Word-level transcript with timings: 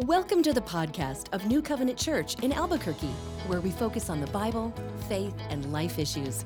Welcome 0.00 0.42
to 0.42 0.52
the 0.52 0.60
podcast 0.60 1.32
of 1.32 1.46
New 1.46 1.62
Covenant 1.62 1.96
Church 1.96 2.34
in 2.42 2.52
Albuquerque, 2.52 3.14
where 3.46 3.60
we 3.60 3.70
focus 3.70 4.10
on 4.10 4.20
the 4.20 4.26
Bible, 4.26 4.74
faith, 5.08 5.36
and 5.50 5.72
life 5.72 6.00
issues. 6.00 6.44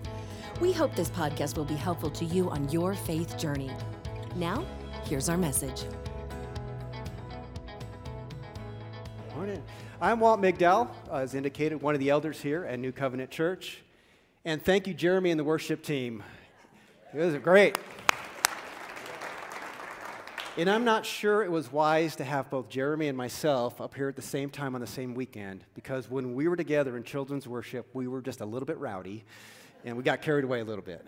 We 0.61 0.71
hope 0.71 0.95
this 0.95 1.09
podcast 1.09 1.57
will 1.57 1.65
be 1.65 1.75
helpful 1.75 2.11
to 2.11 2.27
you 2.27 2.51
on 2.51 2.69
your 2.69 2.93
faith 2.93 3.39
journey. 3.39 3.71
Now, 4.37 4.67
here's 5.05 5.31
our 5.31 5.39
message. 5.39 5.85
Morning. 9.35 9.63
I'm 9.99 10.21
Walt 10.21 10.43
Migdal, 10.43 10.91
uh, 11.11 11.15
as 11.15 11.35
indicated, 11.35 11.81
one 11.81 11.95
of 11.95 12.01
the 12.01 12.11
elders 12.11 12.43
here 12.43 12.67
at 12.67 12.79
New 12.79 12.93
Covenant 12.93 13.31
Church. 13.31 13.83
And 14.45 14.63
thank 14.63 14.87
you, 14.87 14.93
Jeremy 14.93 15.31
and 15.31 15.41
the 15.41 15.45
worship 15.45 15.83
team. 15.83 16.23
It 17.15 17.19
was 17.19 17.35
great. 17.37 17.79
And 20.59 20.69
I'm 20.69 20.85
not 20.85 21.07
sure 21.07 21.45
it 21.45 21.53
was 21.53 21.71
wise 21.71 22.17
to 22.17 22.25
have 22.25 22.51
both 22.51 22.69
Jeremy 22.69 23.07
and 23.07 23.17
myself 23.17 23.81
up 23.81 23.95
here 23.95 24.09
at 24.09 24.17
the 24.17 24.23
same 24.23 24.51
time 24.51 24.75
on 24.75 24.81
the 24.81 24.89
same 24.89 25.15
weekend 25.15 25.63
because 25.73 26.11
when 26.11 26.35
we 26.35 26.49
were 26.49 26.57
together 26.57 26.97
in 26.97 27.05
children's 27.05 27.47
worship, 27.47 27.89
we 27.93 28.09
were 28.09 28.21
just 28.21 28.41
a 28.41 28.45
little 28.45 28.67
bit 28.67 28.77
rowdy 28.79 29.25
and 29.85 29.97
we 29.97 30.03
got 30.03 30.21
carried 30.21 30.43
away 30.43 30.59
a 30.59 30.65
little 30.65 30.83
bit. 30.83 31.07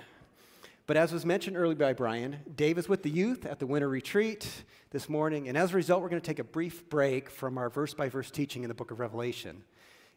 But 0.86 0.96
as 0.96 1.12
was 1.12 1.27
mentioned 1.27 1.56
earlier 1.56 1.74
by 1.74 1.94
Brian, 1.94 2.36
Dave 2.55 2.78
is 2.78 2.88
with 2.88 3.02
the 3.02 3.10
youth 3.10 3.44
at 3.44 3.58
the 3.58 3.66
winter 3.66 3.88
retreat 3.88 4.48
this 4.92 5.08
morning, 5.08 5.48
and 5.48 5.58
as 5.58 5.72
a 5.72 5.77
result, 5.77 6.00
we're 6.00 6.10
going 6.10 6.22
to 6.22 6.27
take 6.27 6.38
a 6.38 6.44
brief 6.44 6.88
break 6.88 7.28
from 7.28 7.58
our 7.58 7.70
verse 7.70 7.92
by 7.92 8.08
verse 8.08 8.30
teaching 8.30 8.62
in 8.62 8.69
the 8.69 8.74
book 8.74 8.92
of 8.92 9.00
Revelation. 9.00 9.64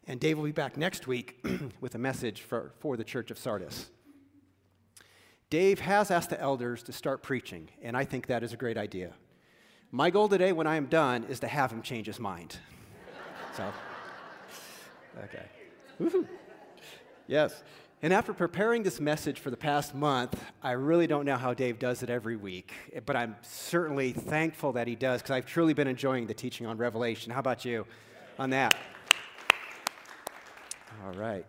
And 0.06 0.20
Dave 0.20 0.38
will 0.38 0.44
be 0.44 0.52
back 0.52 0.76
next 0.76 1.08
week 1.08 1.44
with 1.80 1.96
a 1.96 1.98
message 1.98 2.42
for, 2.42 2.72
for 2.78 2.96
the 2.96 3.02
church 3.02 3.32
of 3.32 3.38
Sardis. 3.38 3.90
Dave 5.50 5.80
has 5.80 6.12
asked 6.12 6.30
the 6.30 6.40
elders 6.40 6.84
to 6.84 6.92
start 6.92 7.24
preaching, 7.24 7.68
and 7.82 7.96
I 7.96 8.04
think 8.04 8.28
that 8.28 8.44
is 8.44 8.52
a 8.52 8.56
great 8.56 8.76
idea. 8.76 9.12
My 9.94 10.10
goal 10.10 10.28
today, 10.28 10.50
when 10.50 10.66
I 10.66 10.74
am 10.74 10.86
done, 10.86 11.22
is 11.28 11.38
to 11.38 11.46
have 11.46 11.70
him 11.70 11.80
change 11.80 12.08
his 12.08 12.18
mind. 12.18 12.56
so, 13.56 13.72
okay. 15.22 15.44
Woo-hoo. 16.00 16.26
Yes. 17.28 17.62
And 18.02 18.12
after 18.12 18.34
preparing 18.34 18.82
this 18.82 18.98
message 18.98 19.38
for 19.38 19.50
the 19.50 19.56
past 19.56 19.94
month, 19.94 20.44
I 20.64 20.72
really 20.72 21.06
don't 21.06 21.24
know 21.24 21.36
how 21.36 21.54
Dave 21.54 21.78
does 21.78 22.02
it 22.02 22.10
every 22.10 22.34
week, 22.34 22.72
but 23.06 23.14
I'm 23.14 23.36
certainly 23.42 24.10
thankful 24.10 24.72
that 24.72 24.88
he 24.88 24.96
does 24.96 25.22
because 25.22 25.30
I've 25.30 25.46
truly 25.46 25.74
been 25.74 25.86
enjoying 25.86 26.26
the 26.26 26.34
teaching 26.34 26.66
on 26.66 26.76
Revelation. 26.76 27.30
How 27.30 27.38
about 27.38 27.64
you 27.64 27.86
on 28.36 28.50
that? 28.50 28.74
All 31.06 31.12
right. 31.12 31.46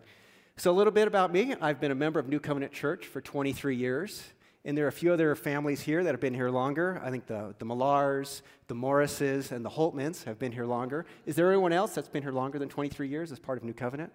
So, 0.56 0.70
a 0.70 0.76
little 0.76 0.92
bit 0.92 1.08
about 1.08 1.32
me. 1.32 1.56
I've 1.60 1.80
been 1.80 1.90
a 1.90 1.96
member 1.96 2.20
of 2.20 2.28
New 2.28 2.38
Covenant 2.38 2.72
Church 2.72 3.06
for 3.06 3.20
23 3.20 3.74
years. 3.74 4.22
And 4.66 4.76
there 4.76 4.84
are 4.84 4.88
a 4.88 4.92
few 4.92 5.12
other 5.12 5.36
families 5.36 5.80
here 5.80 6.02
that 6.02 6.10
have 6.10 6.20
been 6.20 6.34
here 6.34 6.50
longer. 6.50 7.00
I 7.04 7.08
think 7.12 7.28
the, 7.28 7.54
the 7.60 7.64
Millars, 7.64 8.42
the 8.66 8.74
Morrises, 8.74 9.52
and 9.52 9.64
the 9.64 9.70
Holtmans 9.70 10.24
have 10.24 10.40
been 10.40 10.50
here 10.50 10.66
longer. 10.66 11.06
Is 11.24 11.36
there 11.36 11.48
anyone 11.52 11.72
else 11.72 11.94
that's 11.94 12.08
been 12.08 12.24
here 12.24 12.32
longer 12.32 12.58
than 12.58 12.68
23 12.68 13.06
years 13.06 13.30
as 13.30 13.38
part 13.38 13.58
of 13.58 13.64
New 13.64 13.72
Covenant? 13.72 14.12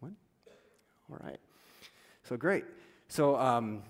One? 0.00 0.16
All 1.10 1.18
right. 1.22 1.38
So 2.24 2.38
great. 2.38 2.64
So 3.08 3.36
um, 3.36 3.82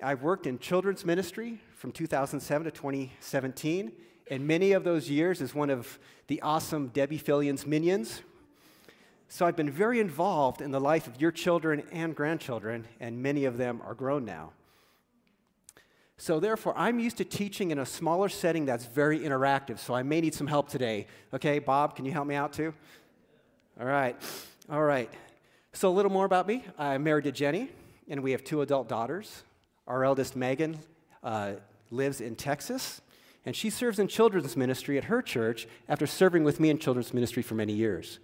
I've 0.00 0.22
worked 0.22 0.46
in 0.46 0.60
children's 0.60 1.04
ministry 1.04 1.58
from 1.74 1.90
2007 1.90 2.66
to 2.66 2.70
2017. 2.70 3.90
And 4.30 4.46
many 4.46 4.70
of 4.70 4.84
those 4.84 5.10
years 5.10 5.42
as 5.42 5.56
one 5.56 5.70
of 5.70 5.98
the 6.28 6.40
awesome 6.40 6.86
Debbie 6.86 7.18
Fillion's 7.18 7.66
minions. 7.66 8.22
So 9.26 9.44
I've 9.44 9.56
been 9.56 9.72
very 9.72 9.98
involved 9.98 10.62
in 10.62 10.70
the 10.70 10.80
life 10.80 11.08
of 11.08 11.20
your 11.20 11.32
children 11.32 11.82
and 11.90 12.14
grandchildren, 12.14 12.86
and 13.00 13.20
many 13.20 13.44
of 13.44 13.56
them 13.58 13.82
are 13.84 13.94
grown 13.94 14.24
now. 14.24 14.52
So, 16.20 16.38
therefore, 16.38 16.74
I'm 16.76 16.98
used 16.98 17.16
to 17.16 17.24
teaching 17.24 17.70
in 17.70 17.78
a 17.78 17.86
smaller 17.86 18.28
setting 18.28 18.66
that's 18.66 18.84
very 18.84 19.20
interactive, 19.20 19.78
so 19.78 19.94
I 19.94 20.02
may 20.02 20.20
need 20.20 20.34
some 20.34 20.46
help 20.46 20.68
today. 20.68 21.06
Okay, 21.32 21.60
Bob, 21.60 21.96
can 21.96 22.04
you 22.04 22.12
help 22.12 22.26
me 22.26 22.34
out 22.34 22.52
too? 22.52 22.74
All 23.80 23.86
right, 23.86 24.14
all 24.68 24.82
right. 24.82 25.10
So, 25.72 25.88
a 25.88 25.94
little 25.94 26.12
more 26.12 26.26
about 26.26 26.46
me. 26.46 26.62
I'm 26.78 27.04
married 27.04 27.24
to 27.24 27.32
Jenny, 27.32 27.70
and 28.06 28.22
we 28.22 28.32
have 28.32 28.44
two 28.44 28.60
adult 28.60 28.86
daughters. 28.86 29.44
Our 29.86 30.04
eldest, 30.04 30.36
Megan, 30.36 30.80
uh, 31.24 31.52
lives 31.90 32.20
in 32.20 32.36
Texas, 32.36 33.00
and 33.46 33.56
she 33.56 33.70
serves 33.70 33.98
in 33.98 34.06
children's 34.06 34.58
ministry 34.58 34.98
at 34.98 35.04
her 35.04 35.22
church 35.22 35.66
after 35.88 36.06
serving 36.06 36.44
with 36.44 36.60
me 36.60 36.68
in 36.68 36.78
children's 36.78 37.14
ministry 37.14 37.42
for 37.42 37.54
many 37.54 37.72
years. 37.72 38.18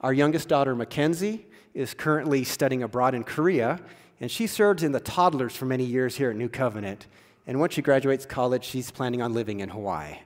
Our 0.00 0.12
youngest 0.12 0.46
daughter, 0.46 0.76
Mackenzie, 0.76 1.44
is 1.74 1.92
currently 1.92 2.44
studying 2.44 2.84
abroad 2.84 3.16
in 3.16 3.24
Korea 3.24 3.80
and 4.20 4.30
she 4.30 4.46
served 4.46 4.82
in 4.82 4.92
the 4.92 5.00
toddlers 5.00 5.56
for 5.56 5.64
many 5.64 5.84
years 5.84 6.16
here 6.16 6.30
at 6.30 6.36
New 6.36 6.48
Covenant. 6.48 7.06
And 7.46 7.58
once 7.58 7.74
she 7.74 7.82
graduates 7.82 8.26
college, 8.26 8.64
she's 8.64 8.90
planning 8.90 9.22
on 9.22 9.32
living 9.32 9.60
in 9.60 9.70
Hawaii. 9.70 10.18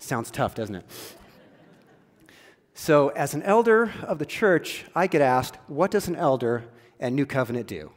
Sounds 0.00 0.30
tough, 0.30 0.56
doesn't 0.56 0.74
it? 0.74 0.86
So, 2.74 3.08
as 3.10 3.34
an 3.34 3.42
elder 3.44 3.92
of 4.02 4.18
the 4.18 4.26
church, 4.26 4.84
I 4.96 5.06
get 5.06 5.22
asked, 5.22 5.56
what 5.68 5.92
does 5.92 6.08
an 6.08 6.16
elder 6.16 6.64
at 6.98 7.12
New 7.12 7.24
Covenant 7.24 7.68
do? 7.68 7.92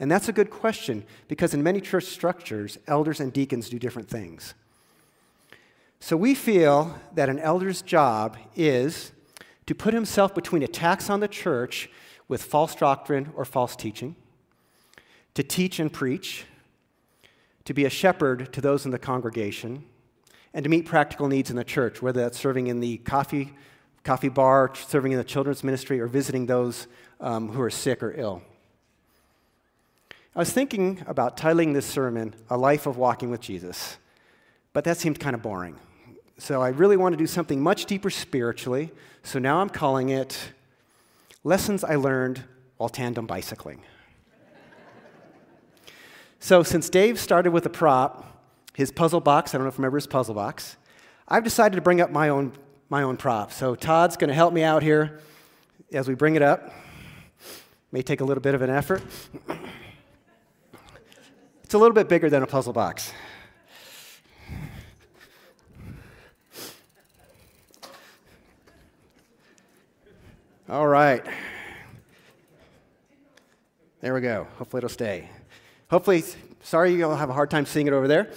And 0.00 0.10
that's 0.10 0.28
a 0.28 0.32
good 0.32 0.50
question 0.50 1.04
because 1.28 1.54
in 1.54 1.62
many 1.62 1.80
church 1.80 2.04
structures, 2.04 2.78
elders 2.88 3.20
and 3.20 3.32
deacons 3.32 3.68
do 3.68 3.78
different 3.78 4.08
things. 4.08 4.54
So, 6.00 6.16
we 6.16 6.34
feel 6.34 6.98
that 7.14 7.28
an 7.28 7.38
elder's 7.38 7.80
job 7.80 8.36
is 8.56 9.12
to 9.66 9.74
put 9.74 9.94
himself 9.94 10.34
between 10.34 10.64
attacks 10.64 11.08
on 11.08 11.20
the 11.20 11.28
church 11.28 11.88
with 12.26 12.42
false 12.42 12.74
doctrine 12.74 13.30
or 13.36 13.44
false 13.44 13.76
teaching 13.76 14.16
to 15.38 15.44
teach 15.44 15.78
and 15.78 15.92
preach, 15.92 16.46
to 17.64 17.72
be 17.72 17.84
a 17.84 17.88
shepherd 17.88 18.52
to 18.52 18.60
those 18.60 18.84
in 18.84 18.90
the 18.90 18.98
congregation, 18.98 19.84
and 20.52 20.64
to 20.64 20.68
meet 20.68 20.84
practical 20.84 21.28
needs 21.28 21.48
in 21.48 21.54
the 21.54 21.62
church, 21.62 22.02
whether 22.02 22.22
that's 22.22 22.36
serving 22.36 22.66
in 22.66 22.80
the 22.80 22.96
coffee, 22.96 23.52
coffee 24.02 24.28
bar, 24.28 24.72
serving 24.74 25.12
in 25.12 25.18
the 25.18 25.22
children's 25.22 25.62
ministry, 25.62 26.00
or 26.00 26.08
visiting 26.08 26.46
those 26.46 26.88
um, 27.20 27.50
who 27.50 27.62
are 27.62 27.70
sick 27.70 28.02
or 28.02 28.12
ill. 28.16 28.42
I 30.34 30.40
was 30.40 30.50
thinking 30.50 31.04
about 31.06 31.36
titling 31.36 31.72
this 31.72 31.86
sermon, 31.86 32.34
A 32.50 32.56
Life 32.56 32.88
of 32.88 32.96
Walking 32.96 33.30
with 33.30 33.40
Jesus, 33.40 33.96
but 34.72 34.82
that 34.82 34.96
seemed 34.96 35.20
kind 35.20 35.36
of 35.36 35.42
boring. 35.42 35.76
So 36.38 36.62
I 36.62 36.70
really 36.70 36.96
want 36.96 37.12
to 37.12 37.16
do 37.16 37.28
something 37.28 37.62
much 37.62 37.86
deeper 37.86 38.10
spiritually, 38.10 38.90
so 39.22 39.38
now 39.38 39.60
I'm 39.60 39.70
calling 39.70 40.08
it 40.08 40.36
Lessons 41.44 41.84
I 41.84 41.94
Learned 41.94 42.42
While 42.76 42.88
Tandem 42.88 43.28
Bicycling. 43.28 43.82
So, 46.40 46.62
since 46.62 46.88
Dave 46.88 47.18
started 47.18 47.50
with 47.50 47.66
a 47.66 47.70
prop, 47.70 48.24
his 48.74 48.92
puzzle 48.92 49.20
box, 49.20 49.54
I 49.54 49.58
don't 49.58 49.64
know 49.64 49.68
if 49.68 49.74
you 49.74 49.78
remember 49.78 49.96
his 49.96 50.06
puzzle 50.06 50.34
box, 50.34 50.76
I've 51.26 51.44
decided 51.44 51.76
to 51.76 51.82
bring 51.82 52.00
up 52.00 52.10
my 52.10 52.28
own, 52.28 52.52
my 52.88 53.02
own 53.02 53.16
prop. 53.16 53.52
So, 53.52 53.74
Todd's 53.74 54.16
going 54.16 54.28
to 54.28 54.34
help 54.34 54.54
me 54.54 54.62
out 54.62 54.82
here 54.82 55.20
as 55.92 56.06
we 56.06 56.14
bring 56.14 56.36
it 56.36 56.42
up. 56.42 56.72
May 57.90 58.02
take 58.02 58.20
a 58.20 58.24
little 58.24 58.42
bit 58.42 58.54
of 58.54 58.62
an 58.62 58.70
effort. 58.70 59.02
It's 61.64 61.74
a 61.74 61.78
little 61.78 61.94
bit 61.94 62.08
bigger 62.08 62.30
than 62.30 62.42
a 62.42 62.46
puzzle 62.46 62.72
box. 62.72 63.12
All 70.70 70.86
right. 70.86 71.24
There 74.00 74.14
we 74.14 74.20
go. 74.20 74.46
Hopefully 74.58 74.78
it'll 74.78 74.90
stay. 74.90 75.30
Hopefully, 75.90 76.22
sorry 76.62 76.94
you'll 76.94 77.16
have 77.16 77.30
a 77.30 77.32
hard 77.32 77.50
time 77.50 77.64
seeing 77.64 77.86
it 77.86 77.92
over 77.92 78.06
there. 78.06 78.30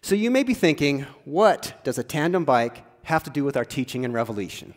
So 0.00 0.16
you 0.16 0.30
may 0.30 0.42
be 0.42 0.54
thinking, 0.54 1.06
what 1.24 1.74
does 1.84 1.98
a 1.98 2.02
tandem 2.02 2.44
bike 2.44 2.84
have 3.04 3.22
to 3.24 3.30
do 3.30 3.44
with 3.44 3.56
our 3.56 3.64
teaching 3.64 4.02
in 4.02 4.12
Revelation? 4.12 4.74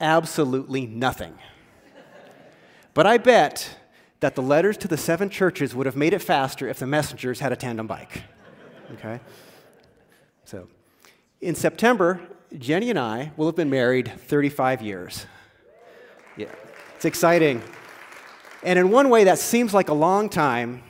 Absolutely 0.00 0.86
nothing. 0.86 1.34
but 2.94 3.06
I 3.06 3.18
bet 3.18 3.78
that 4.18 4.34
the 4.34 4.42
letters 4.42 4.76
to 4.78 4.88
the 4.88 4.96
seven 4.96 5.30
churches 5.30 5.74
would 5.74 5.86
have 5.86 5.96
made 5.96 6.12
it 6.12 6.20
faster 6.20 6.68
if 6.68 6.80
the 6.80 6.86
messengers 6.86 7.38
had 7.38 7.52
a 7.52 7.56
tandem 7.56 7.86
bike. 7.86 8.24
Okay? 8.94 9.20
So, 10.44 10.66
in 11.40 11.54
September, 11.54 12.20
Jenny 12.58 12.90
and 12.90 12.98
I 12.98 13.30
will 13.36 13.46
have 13.46 13.54
been 13.54 13.70
married 13.70 14.12
35 14.26 14.82
years. 14.82 15.26
Yeah, 16.36 16.48
it's 16.96 17.04
exciting. 17.04 17.62
And 18.62 18.78
in 18.78 18.90
one 18.90 19.08
way, 19.08 19.24
that 19.24 19.38
seems 19.38 19.72
like 19.72 19.88
a 19.88 19.94
long 19.94 20.28
time, 20.28 20.82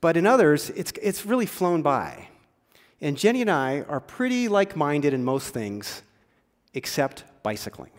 but 0.00 0.16
in 0.16 0.26
others, 0.26 0.70
it's, 0.70 0.92
it's 1.00 1.24
really 1.24 1.46
flown 1.46 1.82
by. 1.82 2.28
And 3.00 3.16
Jenny 3.16 3.40
and 3.40 3.50
I 3.50 3.82
are 3.82 4.00
pretty 4.00 4.48
like 4.48 4.76
minded 4.76 5.14
in 5.14 5.24
most 5.24 5.54
things, 5.54 6.02
except 6.74 7.24
bicycling. 7.42 7.90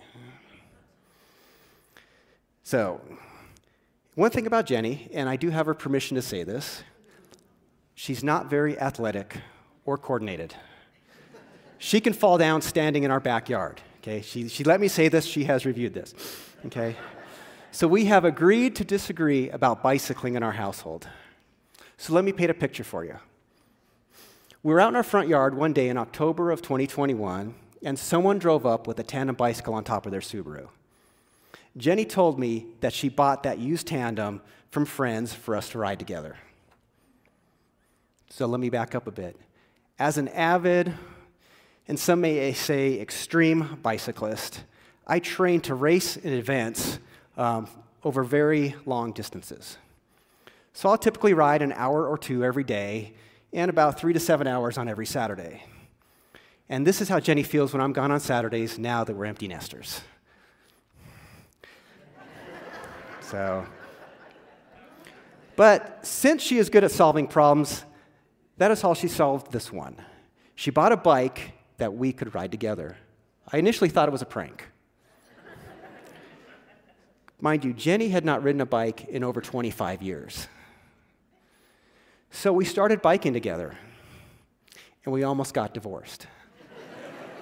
So, 2.64 3.02
one 4.16 4.30
thing 4.30 4.46
about 4.46 4.66
Jenny, 4.66 5.10
and 5.14 5.28
I 5.28 5.36
do 5.36 5.50
have 5.50 5.66
her 5.66 5.74
permission 5.74 6.16
to 6.16 6.22
say 6.22 6.44
this, 6.44 6.84
she's 7.96 8.24
not 8.24 8.50
very 8.50 8.80
athletic 8.80 9.38
or 9.86 9.98
coordinated. 9.98 10.54
She 11.80 12.00
can 12.00 12.14
fall 12.14 12.38
down 12.38 12.62
standing 12.62 13.04
in 13.04 13.12
our 13.12 13.20
backyard. 13.20 13.82
Okay, 14.02 14.22
she, 14.22 14.48
she 14.48 14.64
let 14.64 14.80
me 14.80 14.88
say 14.88 15.08
this, 15.08 15.26
she 15.26 15.46
has 15.46 15.66
reviewed 15.66 15.94
this. 15.94 16.14
Okay. 16.68 16.96
So 17.74 17.88
we 17.88 18.06
have 18.06 18.26
agreed 18.26 18.76
to 18.76 18.84
disagree 18.84 19.50
about 19.50 19.82
bicycling 19.82 20.36
in 20.36 20.44
our 20.44 20.52
household. 20.52 21.08
So 21.96 22.12
let 22.12 22.26
me 22.26 22.34
paint 22.34 22.52
a 22.52 22.54
picture 22.54 22.84
for 22.84 23.06
you. 23.06 23.18
We 24.62 24.74
were 24.74 24.82
out 24.82 24.90
in 24.90 24.98
our 24.98 25.04
front 25.04 25.30
yard 25.30 25.56
one 25.56 25.72
day 25.72 25.88
in 25.88 25.98
October 25.98 26.52
of 26.52 26.62
2021, 26.62 27.56
and 27.82 27.98
someone 27.98 28.40
drove 28.40 28.66
up 28.66 28.88
with 28.88 29.00
a 29.00 29.04
tandem 29.04 29.38
bicycle 29.38 29.74
on 29.74 29.86
top 29.86 30.06
of 30.06 30.12
their 30.12 30.20
Subaru. 30.20 30.68
Jenny 31.78 32.04
told 32.04 32.38
me 32.38 32.66
that 32.82 32.92
she 32.92 33.08
bought 33.08 33.44
that 33.44 33.58
used 33.58 33.88
tandem 33.88 34.42
from 34.70 34.86
friends 34.86 35.34
for 35.34 35.56
us 35.56 35.70
to 35.70 35.80
ride 35.80 35.98
together. 35.98 36.36
So 38.30 38.48
let 38.48 38.60
me 38.60 38.70
back 38.70 38.96
up 38.96 39.08
a 39.08 39.12
bit. 39.12 39.38
As 39.98 40.18
an 40.18 40.28
avid, 40.28 40.94
and 41.88 41.98
some 41.98 42.20
may 42.20 42.52
say 42.52 43.00
extreme 43.00 43.80
bicyclist, 43.82 44.66
I 45.08 45.20
train 45.20 45.62
to 45.62 45.74
race 45.74 46.18
in 46.18 46.34
events 46.34 47.00
um, 47.38 47.68
over 48.04 48.24
very 48.24 48.76
long 48.86 49.12
distances. 49.12 49.78
So 50.74 50.90
I'll 50.90 50.98
typically 50.98 51.34
ride 51.34 51.62
an 51.62 51.74
hour 51.74 52.08
or 52.08 52.18
two 52.18 52.44
every 52.44 52.64
day 52.64 53.14
and 53.54 53.70
about 53.70 54.00
three 54.00 54.14
to 54.14 54.20
seven 54.20 54.48
hours 54.48 54.78
on 54.78 54.88
every 54.88 55.06
Saturday. 55.06 55.64
And 56.70 56.88
this 56.88 57.02
is 57.02 57.10
how 57.10 57.20
Jenny 57.20 57.44
feels 57.44 57.74
when 57.74 57.82
I'm 57.82 57.92
gone 57.92 58.12
on 58.12 58.20
Saturdays 58.22 58.80
now 58.80 59.04
that 59.04 59.14
we're 59.14 59.26
empty 59.26 59.48
nesters. 59.50 60.02
so, 63.22 63.66
but 65.58 66.06
since 66.06 66.42
she 66.42 66.58
is 66.58 66.70
good 66.70 66.86
at 66.86 66.92
solving 66.92 67.28
problems, 67.28 67.84
that 68.58 68.72
is 68.72 68.82
how 68.82 68.94
she 68.94 69.10
solved 69.10 69.52
this 69.52 69.72
one. 69.72 69.98
She 70.56 70.72
bought 70.72 70.92
a 70.92 70.98
bike 70.98 71.54
that 71.78 71.94
we 71.94 72.14
could 72.14 72.34
ride 72.34 72.52
together. 72.52 72.96
I 73.52 73.58
initially 73.58 73.90
thought 73.90 74.08
it 74.08 74.12
was 74.12 74.22
a 74.22 74.26
prank. 74.26 74.70
Mind 77.42 77.66
you, 77.66 77.74
Jenny 77.74 78.10
had 78.10 78.24
not 78.24 78.44
ridden 78.44 78.62
a 78.62 78.68
bike 78.68 79.06
in 79.10 79.24
over 79.24 79.42
25 79.42 80.04
years. 80.04 80.48
So 82.30 82.54
we 82.54 82.66
started 82.66 83.02
biking 83.02 83.34
together, 83.34 83.76
and 85.04 85.12
we 85.12 85.24
almost 85.24 85.56
got 85.56 85.74
divorced. 85.74 86.28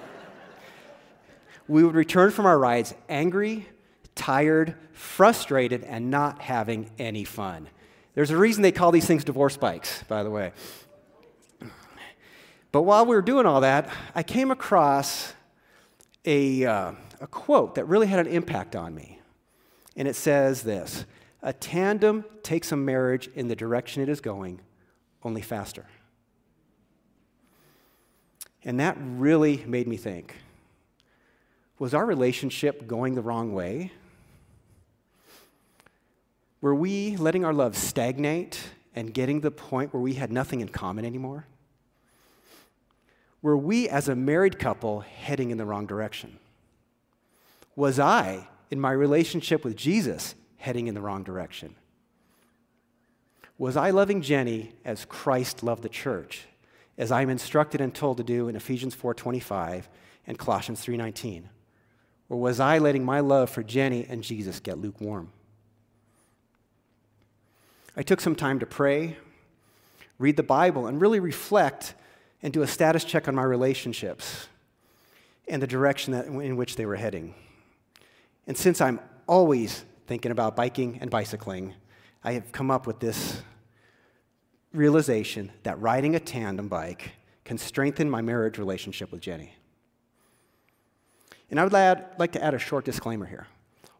we 1.68 1.84
would 1.84 1.94
return 1.94 2.30
from 2.30 2.46
our 2.46 2.58
rides 2.58 2.94
angry, 3.10 3.68
tired, 4.14 4.74
frustrated, 4.92 5.84
and 5.84 6.10
not 6.10 6.40
having 6.40 6.90
any 6.98 7.24
fun. 7.24 7.68
There's 8.14 8.30
a 8.30 8.38
reason 8.38 8.62
they 8.62 8.72
call 8.72 8.92
these 8.92 9.06
things 9.06 9.22
divorce 9.22 9.58
bikes, 9.58 10.02
by 10.04 10.22
the 10.22 10.30
way. 10.30 10.52
But 12.72 12.82
while 12.82 13.04
we 13.04 13.14
were 13.14 13.22
doing 13.22 13.46
all 13.46 13.60
that, 13.60 13.90
I 14.14 14.22
came 14.22 14.50
across 14.50 15.34
a, 16.24 16.64
uh, 16.64 16.92
a 17.20 17.26
quote 17.26 17.74
that 17.74 17.84
really 17.84 18.06
had 18.06 18.26
an 18.26 18.32
impact 18.32 18.74
on 18.74 18.94
me. 18.94 19.19
And 19.96 20.06
it 20.08 20.16
says 20.16 20.62
this 20.62 21.04
A 21.42 21.52
tandem 21.52 22.24
takes 22.42 22.72
a 22.72 22.76
marriage 22.76 23.28
in 23.34 23.48
the 23.48 23.56
direction 23.56 24.02
it 24.02 24.08
is 24.08 24.20
going, 24.20 24.60
only 25.22 25.42
faster. 25.42 25.86
And 28.64 28.78
that 28.80 28.96
really 29.00 29.64
made 29.66 29.88
me 29.88 29.96
think 29.96 30.36
was 31.80 31.94
our 31.94 32.04
relationship 32.04 32.86
going 32.86 33.14
the 33.14 33.22
wrong 33.22 33.54
way? 33.54 33.90
Were 36.60 36.74
we 36.74 37.16
letting 37.16 37.42
our 37.42 37.54
love 37.54 37.74
stagnate 37.74 38.60
and 38.94 39.14
getting 39.14 39.40
to 39.40 39.44
the 39.44 39.50
point 39.50 39.94
where 39.94 40.02
we 40.02 40.12
had 40.12 40.30
nothing 40.30 40.60
in 40.60 40.68
common 40.68 41.06
anymore? 41.06 41.46
Were 43.40 43.56
we 43.56 43.88
as 43.88 44.10
a 44.10 44.14
married 44.14 44.58
couple 44.58 45.00
heading 45.00 45.50
in 45.50 45.56
the 45.56 45.64
wrong 45.64 45.86
direction? 45.86 46.38
Was 47.76 47.98
I, 47.98 48.46
in 48.70 48.80
my 48.80 48.92
relationship 48.92 49.64
with 49.64 49.76
Jesus, 49.76 50.34
heading 50.56 50.86
in 50.86 50.94
the 50.94 51.00
wrong 51.00 51.22
direction? 51.22 51.74
Was 53.58 53.76
I 53.76 53.90
loving 53.90 54.22
Jenny 54.22 54.72
as 54.84 55.04
Christ 55.04 55.62
loved 55.62 55.82
the 55.82 55.88
church, 55.88 56.46
as 56.96 57.12
I'm 57.12 57.28
instructed 57.28 57.80
and 57.80 57.94
told 57.94 58.16
to 58.16 58.24
do 58.24 58.48
in 58.48 58.56
Ephesians 58.56 58.94
4:25 58.94 59.88
and 60.26 60.38
Colossians 60.38 60.80
3:19? 60.80 61.50
Or 62.28 62.40
was 62.40 62.60
I 62.60 62.78
letting 62.78 63.04
my 63.04 63.20
love 63.20 63.50
for 63.50 63.62
Jenny 63.62 64.06
and 64.08 64.22
Jesus 64.22 64.60
get 64.60 64.78
lukewarm? 64.78 65.32
I 67.96 68.02
took 68.02 68.20
some 68.20 68.36
time 68.36 68.60
to 68.60 68.66
pray, 68.66 69.18
read 70.18 70.36
the 70.36 70.42
Bible, 70.42 70.86
and 70.86 71.00
really 71.00 71.20
reflect 71.20 71.94
and 72.42 72.52
do 72.52 72.62
a 72.62 72.66
status 72.66 73.04
check 73.04 73.28
on 73.28 73.34
my 73.34 73.42
relationships 73.42 74.48
and 75.48 75.60
the 75.60 75.66
direction 75.66 76.12
that, 76.12 76.26
in 76.26 76.56
which 76.56 76.76
they 76.76 76.86
were 76.86 76.96
heading. 76.96 77.34
And 78.46 78.56
since 78.56 78.80
I'm 78.80 79.00
always 79.28 79.84
thinking 80.06 80.32
about 80.32 80.56
biking 80.56 80.98
and 81.00 81.10
bicycling, 81.10 81.74
I 82.24 82.32
have 82.32 82.52
come 82.52 82.70
up 82.70 82.86
with 82.86 83.00
this 83.00 83.42
realization 84.72 85.50
that 85.62 85.80
riding 85.80 86.14
a 86.14 86.20
tandem 86.20 86.68
bike 86.68 87.12
can 87.44 87.58
strengthen 87.58 88.08
my 88.08 88.20
marriage 88.20 88.58
relationship 88.58 89.10
with 89.10 89.20
Jenny. 89.20 89.54
And 91.50 91.58
I 91.58 91.64
would 91.64 91.74
add, 91.74 92.06
like 92.18 92.32
to 92.32 92.44
add 92.44 92.54
a 92.54 92.58
short 92.58 92.84
disclaimer 92.84 93.26
here. 93.26 93.46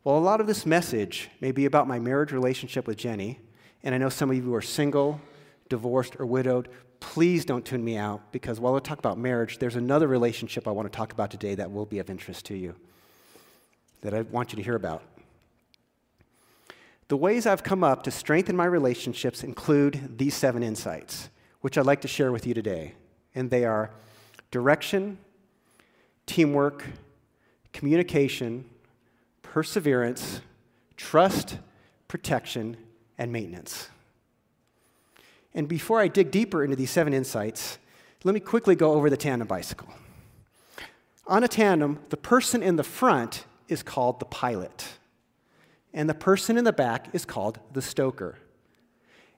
While 0.03 0.19
a 0.19 0.21
lot 0.21 0.41
of 0.41 0.47
this 0.47 0.65
message 0.65 1.29
may 1.41 1.53
be 1.53 1.67
about 1.67 1.89
my 1.89 1.99
marriage 1.99 2.33
relationship 2.33 2.87
with 2.87 2.97
Jenny, 2.97 3.41
and 3.83 3.95
I 3.95 3.99
know 3.99 4.09
some 4.09 4.31
of 4.31 4.37
you 4.37 4.55
are 4.55 4.63
single, 4.63 5.21
divorced, 5.69 6.17
or 6.19 6.27
widowed, 6.27 6.69
please 7.01 7.45
don't 7.45 7.65
tune 7.65 7.85
me 7.85 7.97
out 7.97 8.33
because 8.33 8.61
while 8.61 8.77
I 8.77 8.79
talk 8.79 8.99
about 8.99 9.19
marriage, 9.19 9.59
there's 9.59 9.77
another 9.77 10.07
relationship 10.07 10.69
I 10.69 10.71
want 10.71 10.91
to 10.91 10.97
talk 10.97 11.13
about 11.13 11.31
today 11.31 11.55
that 11.57 11.71
will 11.71 11.87
be 11.87 11.99
of 11.99 12.09
interest 12.11 12.47
to 12.47 12.57
you 12.57 12.77
that 14.03 14.15
I 14.15 14.23
want 14.23 14.53
you 14.53 14.57
to 14.57 14.63
hear 14.63 14.77
about. 14.77 15.03
The 17.09 17.17
ways 17.17 17.45
I've 17.45 17.65
come 17.65 17.83
up 17.83 18.05
to 18.05 18.11
strengthen 18.11 18.57
my 18.57 18.67
relationships 18.67 19.43
include 19.43 20.19
these 20.19 20.35
seven 20.35 20.63
insights, 20.63 21.29
which 21.61 21.77
I'd 21.77 21.87
like 21.87 22.03
to 22.03 22.09
share 22.09 22.31
with 22.31 22.47
you 22.47 22.55
today. 22.55 22.95
And 23.35 23.51
they 23.51 23.65
are 23.65 23.91
direction, 24.51 25.19
teamwork, 26.27 26.85
communication, 27.73 28.65
perseverance, 29.43 30.41
trust, 30.97 31.59
protection, 32.07 32.77
and 33.19 33.33
maintenance. 33.33 33.89
And 35.53 35.67
before 35.67 36.01
I 36.01 36.07
dig 36.07 36.31
deeper 36.31 36.63
into 36.63 36.77
these 36.77 36.91
seven 36.91 37.13
insights, 37.13 37.79
let 38.23 38.35
me 38.35 38.41
quickly 38.41 38.77
go 38.77 38.93
over 38.93 39.11
the 39.11 39.17
tandem 39.17 39.49
bicycle. 39.49 39.89
On 41.27 41.43
a 41.43 41.49
tandem, 41.49 41.99
the 42.11 42.17
person 42.17 42.63
in 42.63 42.77
the 42.77 42.85
front 42.85 43.47
is 43.71 43.83
called 43.83 44.21
the 44.21 44.27
pilot, 44.27 44.89
and 45.93 46.09
the 46.09 46.15
person 46.15 46.57
in 46.57 46.65
the 46.65 46.73
back 46.73 47.15
is 47.15 47.25
called 47.25 47.59
the 47.73 47.83
stoker. 47.83 48.39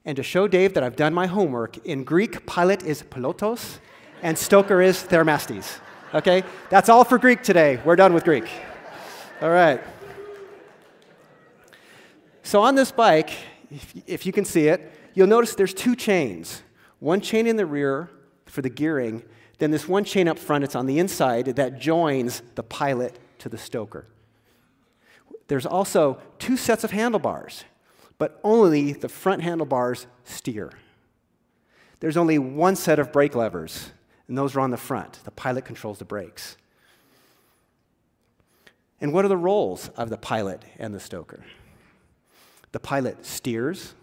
And 0.05 0.17
to 0.17 0.23
show 0.23 0.47
Dave 0.47 0.73
that 0.73 0.83
I've 0.83 0.95
done 0.95 1.13
my 1.13 1.27
homework, 1.27 1.85
in 1.85 2.03
Greek, 2.03 2.45
pilot 2.45 2.83
is 2.83 3.03
pilotos, 3.03 3.79
and 4.21 4.37
stoker 4.37 4.81
is 4.81 5.01
thermastes. 5.01 5.79
Okay? 6.13 6.43
That's 6.69 6.89
all 6.89 7.03
for 7.03 7.17
Greek 7.17 7.41
today. 7.41 7.79
We're 7.85 7.95
done 7.95 8.13
with 8.13 8.23
Greek. 8.23 8.45
All 9.41 9.49
right. 9.49 9.81
So 12.43 12.61
on 12.61 12.75
this 12.75 12.91
bike, 12.91 13.31
if, 13.71 13.93
if 14.05 14.25
you 14.25 14.33
can 14.33 14.45
see 14.45 14.67
it, 14.67 14.91
you'll 15.13 15.27
notice 15.27 15.55
there's 15.55 15.73
two 15.73 15.95
chains. 15.95 16.61
One 16.99 17.21
chain 17.21 17.47
in 17.47 17.55
the 17.55 17.65
rear 17.65 18.09
for 18.45 18.61
the 18.61 18.69
gearing, 18.69 19.23
then 19.59 19.71
this 19.71 19.87
one 19.87 20.03
chain 20.03 20.27
up 20.27 20.37
front, 20.37 20.63
it's 20.63 20.75
on 20.75 20.85
the 20.85 20.99
inside, 20.99 21.45
that 21.55 21.79
joins 21.79 22.41
the 22.55 22.63
pilot 22.63 23.17
to 23.39 23.49
the 23.49 23.57
stoker. 23.57 24.05
There's 25.47 25.65
also 25.65 26.19
two 26.39 26.57
sets 26.57 26.83
of 26.83 26.91
handlebars, 26.91 27.65
but 28.17 28.39
only 28.43 28.93
the 28.93 29.09
front 29.09 29.41
handlebars 29.41 30.07
steer. 30.23 30.71
There's 31.99 32.17
only 32.17 32.37
one 32.37 32.75
set 32.75 32.99
of 32.99 33.11
brake 33.11 33.35
levers, 33.35 33.91
and 34.27 34.37
those 34.37 34.55
are 34.55 34.61
on 34.61 34.71
the 34.71 34.77
front. 34.77 35.19
The 35.23 35.31
pilot 35.31 35.65
controls 35.65 35.99
the 35.99 36.05
brakes. 36.05 36.57
And 38.99 39.11
what 39.11 39.25
are 39.25 39.29
the 39.29 39.37
roles 39.37 39.89
of 39.89 40.09
the 40.09 40.17
pilot 40.17 40.63
and 40.79 40.93
the 40.93 40.99
stoker? 40.99 41.43
The 42.71 42.79
pilot 42.79 43.25
steers, 43.25 43.93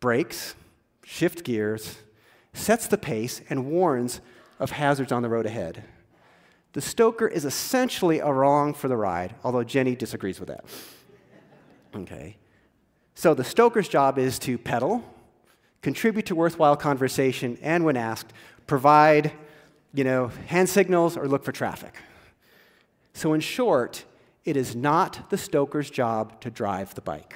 brakes, 0.00 0.54
shift 1.02 1.44
gears, 1.44 1.96
sets 2.52 2.86
the 2.86 2.98
pace, 2.98 3.40
and 3.48 3.70
warns 3.70 4.20
of 4.58 4.72
hazards 4.72 5.12
on 5.12 5.22
the 5.22 5.28
road 5.28 5.46
ahead. 5.46 5.84
The 6.78 6.82
stoker 6.82 7.26
is 7.26 7.44
essentially 7.44 8.20
a 8.20 8.32
wrong 8.32 8.72
for 8.72 8.86
the 8.86 8.96
ride, 8.96 9.34
although 9.42 9.64
Jenny 9.64 9.96
disagrees 9.96 10.38
with 10.38 10.48
that. 10.48 10.64
Okay. 11.92 12.36
So 13.16 13.34
the 13.34 13.42
stoker's 13.42 13.88
job 13.88 14.16
is 14.16 14.38
to 14.38 14.56
pedal, 14.56 15.02
contribute 15.82 16.26
to 16.26 16.36
worthwhile 16.36 16.76
conversation, 16.76 17.58
and 17.62 17.84
when 17.84 17.96
asked, 17.96 18.32
provide, 18.68 19.32
you 19.92 20.04
know, 20.04 20.28
hand 20.46 20.68
signals 20.68 21.16
or 21.16 21.26
look 21.26 21.42
for 21.42 21.50
traffic. 21.50 21.96
So 23.12 23.32
in 23.32 23.40
short, 23.40 24.04
it 24.44 24.56
is 24.56 24.76
not 24.76 25.30
the 25.30 25.36
stoker's 25.36 25.90
job 25.90 26.40
to 26.42 26.48
drive 26.48 26.94
the 26.94 27.00
bike. 27.00 27.34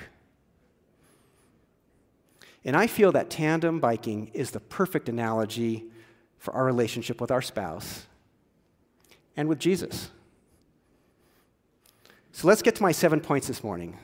And 2.64 2.76
I 2.76 2.87
feel 2.87 3.11
that 3.11 3.28
tandem 3.28 3.80
biking 3.80 4.30
is 4.34 4.52
the 4.52 4.61
perfect 4.61 5.08
analogy 5.08 5.87
for 6.38 6.54
our 6.54 6.64
relationship 6.64 7.20
with 7.20 7.32
our 7.32 7.42
spouse 7.42 8.06
and 9.37 9.49
with 9.49 9.59
Jesus. 9.59 10.11
So 12.33 12.49
let's 12.49 12.62
get 12.62 12.77
to 12.77 12.83
my 12.83 12.93
seven 12.93 13.21
points 13.21 13.47
this 13.47 13.62
morning. 13.62 13.99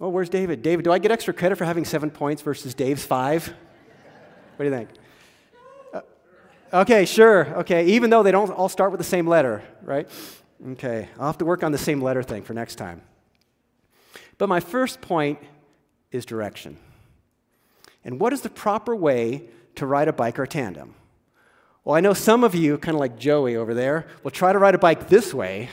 Oh, 0.00 0.08
where's 0.08 0.28
David? 0.28 0.62
David, 0.62 0.84
do 0.84 0.92
I 0.92 0.98
get 0.98 1.12
extra 1.12 1.32
credit 1.32 1.56
for 1.56 1.64
having 1.64 1.84
seven 1.84 2.10
points 2.10 2.42
versus 2.42 2.74
Dave's 2.74 3.04
five? 3.04 3.46
What 4.56 4.64
do 4.64 4.64
you 4.64 4.70
think? 4.70 4.90
Uh, 5.94 6.00
okay, 6.74 7.04
sure. 7.04 7.46
Okay, 7.58 7.86
even 7.86 8.10
though 8.10 8.24
they 8.24 8.32
don't 8.32 8.50
all 8.50 8.68
start 8.68 8.90
with 8.90 8.98
the 8.98 9.04
same 9.04 9.28
letter, 9.28 9.62
right? 9.82 10.08
Okay, 10.72 11.08
I'll 11.18 11.26
have 11.26 11.38
to 11.38 11.44
work 11.44 11.62
on 11.62 11.70
the 11.70 11.78
same 11.78 12.02
letter 12.02 12.22
thing 12.22 12.42
for 12.42 12.54
next 12.54 12.76
time. 12.76 13.02
But 14.38 14.48
my 14.48 14.58
first 14.60 15.00
point 15.00 15.38
is 16.10 16.26
direction. 16.26 16.78
And 18.04 18.18
what 18.18 18.32
is 18.32 18.40
the 18.40 18.50
proper 18.50 18.96
way 18.96 19.44
to 19.76 19.86
ride 19.86 20.08
a 20.08 20.12
bike 20.12 20.38
or 20.38 20.46
tandem? 20.46 20.94
Well, 21.84 21.96
I 21.96 22.00
know 22.00 22.14
some 22.14 22.44
of 22.44 22.54
you, 22.54 22.78
kind 22.78 22.94
of 22.94 23.00
like 23.00 23.18
Joey 23.18 23.56
over 23.56 23.74
there, 23.74 24.06
will 24.22 24.30
try 24.30 24.52
to 24.52 24.58
ride 24.58 24.76
a 24.76 24.78
bike 24.78 25.08
this 25.08 25.34
way. 25.34 25.68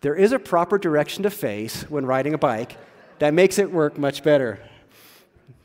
There 0.00 0.14
is 0.14 0.32
a 0.32 0.38
proper 0.38 0.78
direction 0.78 1.22
to 1.24 1.30
face 1.30 1.82
when 1.90 2.06
riding 2.06 2.32
a 2.32 2.38
bike 2.38 2.78
that 3.18 3.34
makes 3.34 3.58
it 3.58 3.70
work 3.70 3.98
much 3.98 4.22
better. 4.22 4.58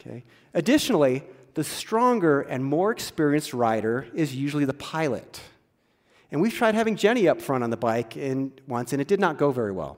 Okay. 0.01 0.23
Additionally, 0.53 1.23
the 1.53 1.63
stronger 1.63 2.41
and 2.41 2.65
more 2.65 2.91
experienced 2.91 3.53
rider 3.53 4.07
is 4.13 4.35
usually 4.35 4.65
the 4.65 4.73
pilot. 4.73 5.39
And 6.29 6.41
we've 6.41 6.53
tried 6.53 6.75
having 6.75 6.97
Jenny 6.97 7.29
up 7.29 7.41
front 7.41 7.63
on 7.63 7.69
the 7.69 7.77
bike 7.77 8.17
in, 8.17 8.51
once, 8.67 8.91
and 8.91 9.01
it 9.01 9.07
did 9.07 9.21
not 9.21 9.37
go 9.37 9.51
very 9.51 9.71
well. 9.71 9.97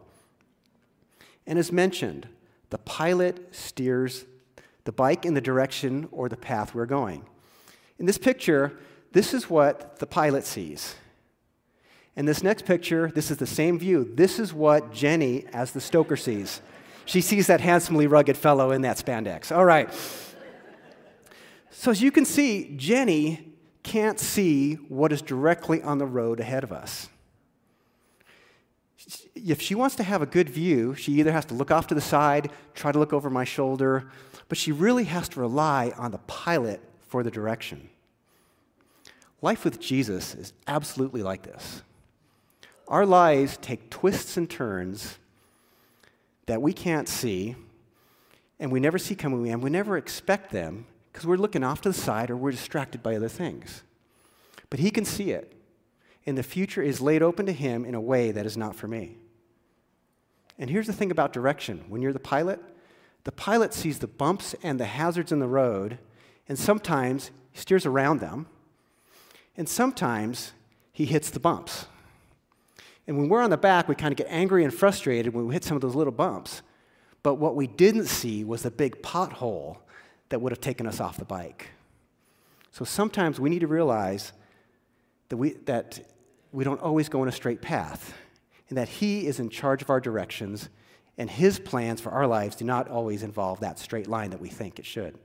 And 1.47 1.57
as 1.57 1.71
mentioned, 1.71 2.27
the 2.69 2.77
pilot 2.77 3.55
steers 3.55 4.25
the 4.83 4.91
bike 4.91 5.25
in 5.25 5.33
the 5.33 5.41
direction 5.41 6.07
or 6.11 6.29
the 6.29 6.37
path 6.37 6.75
we're 6.75 6.85
going. 6.85 7.25
In 7.97 8.05
this 8.05 8.19
picture, 8.19 8.77
this 9.11 9.33
is 9.33 9.49
what 9.49 9.99
the 9.99 10.05
pilot 10.05 10.45
sees. 10.45 10.95
In 12.15 12.25
this 12.25 12.41
next 12.41 12.65
picture, 12.65 13.11
this 13.13 13.29
is 13.29 13.37
the 13.37 13.47
same 13.47 13.77
view. 13.77 14.11
This 14.15 14.39
is 14.39 14.53
what 14.53 14.91
Jenny, 14.91 15.45
as 15.53 15.71
the 15.71 15.81
stoker, 15.81 16.17
sees. 16.17 16.61
She 17.05 17.21
sees 17.21 17.47
that 17.47 17.61
handsomely 17.61 18.07
rugged 18.07 18.35
fellow 18.35 18.71
in 18.71 18.81
that 18.81 18.97
spandex. 18.97 19.55
All 19.55 19.65
right. 19.65 19.89
So, 21.69 21.91
as 21.91 22.01
you 22.01 22.11
can 22.11 22.25
see, 22.25 22.75
Jenny 22.75 23.53
can't 23.83 24.19
see 24.19 24.73
what 24.73 25.13
is 25.13 25.21
directly 25.21 25.81
on 25.81 25.99
the 25.99 26.07
road 26.07 26.39
ahead 26.39 26.63
of 26.63 26.73
us. 26.73 27.07
If 29.35 29.61
she 29.61 29.75
wants 29.75 29.95
to 29.97 30.03
have 30.03 30.21
a 30.21 30.25
good 30.25 30.49
view, 30.49 30.95
she 30.95 31.13
either 31.13 31.31
has 31.31 31.45
to 31.45 31.53
look 31.53 31.71
off 31.71 31.87
to 31.87 31.95
the 31.95 32.01
side, 32.01 32.51
try 32.73 32.91
to 32.91 32.99
look 32.99 33.13
over 33.13 33.29
my 33.29 33.45
shoulder, 33.45 34.09
but 34.49 34.57
she 34.57 34.71
really 34.71 35.05
has 35.05 35.29
to 35.29 35.39
rely 35.39 35.93
on 35.97 36.11
the 36.11 36.17
pilot 36.17 36.81
for 37.01 37.23
the 37.23 37.31
direction. 37.31 37.89
Life 39.41 39.63
with 39.63 39.79
Jesus 39.79 40.33
is 40.33 40.53
absolutely 40.67 41.21
like 41.21 41.43
this. 41.43 41.83
Our 42.87 43.05
lives 43.05 43.57
take 43.57 43.89
twists 43.89 44.37
and 44.37 44.49
turns 44.49 45.17
that 46.45 46.61
we 46.61 46.73
can't 46.73 47.07
see, 47.07 47.55
and 48.59 48.71
we 48.71 48.79
never 48.79 48.97
see 48.97 49.13
coming, 49.13 49.49
and 49.51 49.61
we 49.61 49.69
never 49.69 49.97
expect 49.97 50.51
them 50.51 50.85
because 51.11 51.27
we're 51.27 51.37
looking 51.37 51.63
off 51.63 51.81
to 51.81 51.89
the 51.89 51.93
side 51.93 52.29
or 52.29 52.37
we're 52.37 52.51
distracted 52.51 53.03
by 53.03 53.15
other 53.15 53.27
things. 53.27 53.83
But 54.69 54.79
He 54.79 54.89
can 54.89 55.05
see 55.05 55.31
it, 55.31 55.53
and 56.25 56.37
the 56.37 56.43
future 56.43 56.81
is 56.81 57.01
laid 57.01 57.21
open 57.21 57.45
to 57.45 57.51
Him 57.51 57.85
in 57.85 57.93
a 57.93 58.01
way 58.01 58.31
that 58.31 58.45
is 58.45 58.57
not 58.57 58.75
for 58.75 58.87
me. 58.87 59.17
And 60.57 60.69
here's 60.69 60.87
the 60.87 60.93
thing 60.93 61.11
about 61.11 61.33
direction 61.33 61.83
when 61.89 62.01
you're 62.01 62.13
the 62.13 62.19
pilot, 62.19 62.59
the 63.25 63.31
pilot 63.31 63.73
sees 63.73 63.99
the 63.99 64.07
bumps 64.07 64.55
and 64.63 64.79
the 64.79 64.85
hazards 64.85 65.31
in 65.31 65.39
the 65.39 65.47
road, 65.47 65.99
and 66.47 66.57
sometimes 66.57 67.29
he 67.51 67.59
steers 67.59 67.85
around 67.85 68.19
them, 68.19 68.47
and 69.57 69.67
sometimes 69.67 70.53
he 70.93 71.05
hits 71.05 71.29
the 71.31 71.39
bumps. 71.39 71.87
And 73.07 73.17
when 73.17 73.29
we're 73.29 73.41
on 73.41 73.49
the 73.49 73.57
back, 73.57 73.87
we 73.87 73.95
kind 73.95 74.11
of 74.11 74.17
get 74.17 74.27
angry 74.29 74.63
and 74.63 74.73
frustrated 74.73 75.33
when 75.33 75.47
we 75.47 75.53
hit 75.53 75.63
some 75.63 75.75
of 75.75 75.81
those 75.81 75.95
little 75.95 76.13
bumps. 76.13 76.61
But 77.23 77.35
what 77.35 77.55
we 77.55 77.67
didn't 77.67 78.05
see 78.05 78.43
was 78.43 78.63
the 78.63 78.71
big 78.71 79.01
pothole 79.01 79.77
that 80.29 80.39
would 80.39 80.51
have 80.51 80.61
taken 80.61 80.85
us 80.85 80.99
off 80.99 81.17
the 81.17 81.25
bike. 81.25 81.69
So 82.71 82.85
sometimes 82.85 83.39
we 83.39 83.49
need 83.49 83.59
to 83.59 83.67
realize 83.67 84.33
that 85.29 85.37
we, 85.37 85.53
that 85.65 85.99
we 86.51 86.63
don't 86.63 86.81
always 86.81 87.09
go 87.09 87.23
in 87.23 87.29
a 87.29 87.31
straight 87.31 87.61
path, 87.61 88.13
and 88.69 88.77
that 88.77 88.87
He 88.87 89.25
is 89.25 89.39
in 89.39 89.49
charge 89.49 89.81
of 89.81 89.89
our 89.89 89.99
directions, 89.99 90.69
and 91.17 91.29
His 91.29 91.59
plans 91.59 92.01
for 92.01 92.11
our 92.11 92.27
lives 92.27 92.55
do 92.55 92.65
not 92.65 92.87
always 92.89 93.23
involve 93.23 93.61
that 93.61 93.79
straight 93.79 94.07
line 94.07 94.29
that 94.31 94.41
we 94.41 94.49
think 94.49 94.79
it 94.79 94.85
should. 94.85 95.17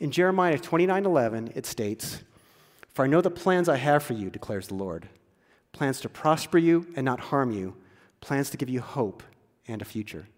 In 0.00 0.10
Jeremiah 0.10 0.58
29 0.58 1.04
11, 1.04 1.52
it 1.54 1.66
states, 1.66 2.22
For 2.94 3.04
I 3.04 3.08
know 3.08 3.20
the 3.20 3.30
plans 3.30 3.68
I 3.68 3.76
have 3.76 4.02
for 4.02 4.14
you, 4.14 4.30
declares 4.30 4.68
the 4.68 4.74
Lord 4.74 5.08
plans 5.72 6.00
to 6.00 6.08
prosper 6.08 6.56
you 6.56 6.86
and 6.94 7.04
not 7.04 7.18
harm 7.18 7.50
you, 7.50 7.74
plans 8.20 8.48
to 8.48 8.56
give 8.56 8.68
you 8.68 8.80
hope 8.80 9.24
and 9.66 9.82
a 9.82 9.84
future. 9.84 10.28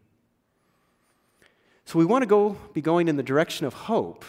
So 1.84 1.98
we 1.98 2.06
want 2.06 2.22
to 2.22 2.26
go 2.26 2.56
be 2.72 2.80
going 2.80 3.08
in 3.08 3.16
the 3.16 3.22
direction 3.22 3.66
of 3.66 3.74
hope, 3.74 4.24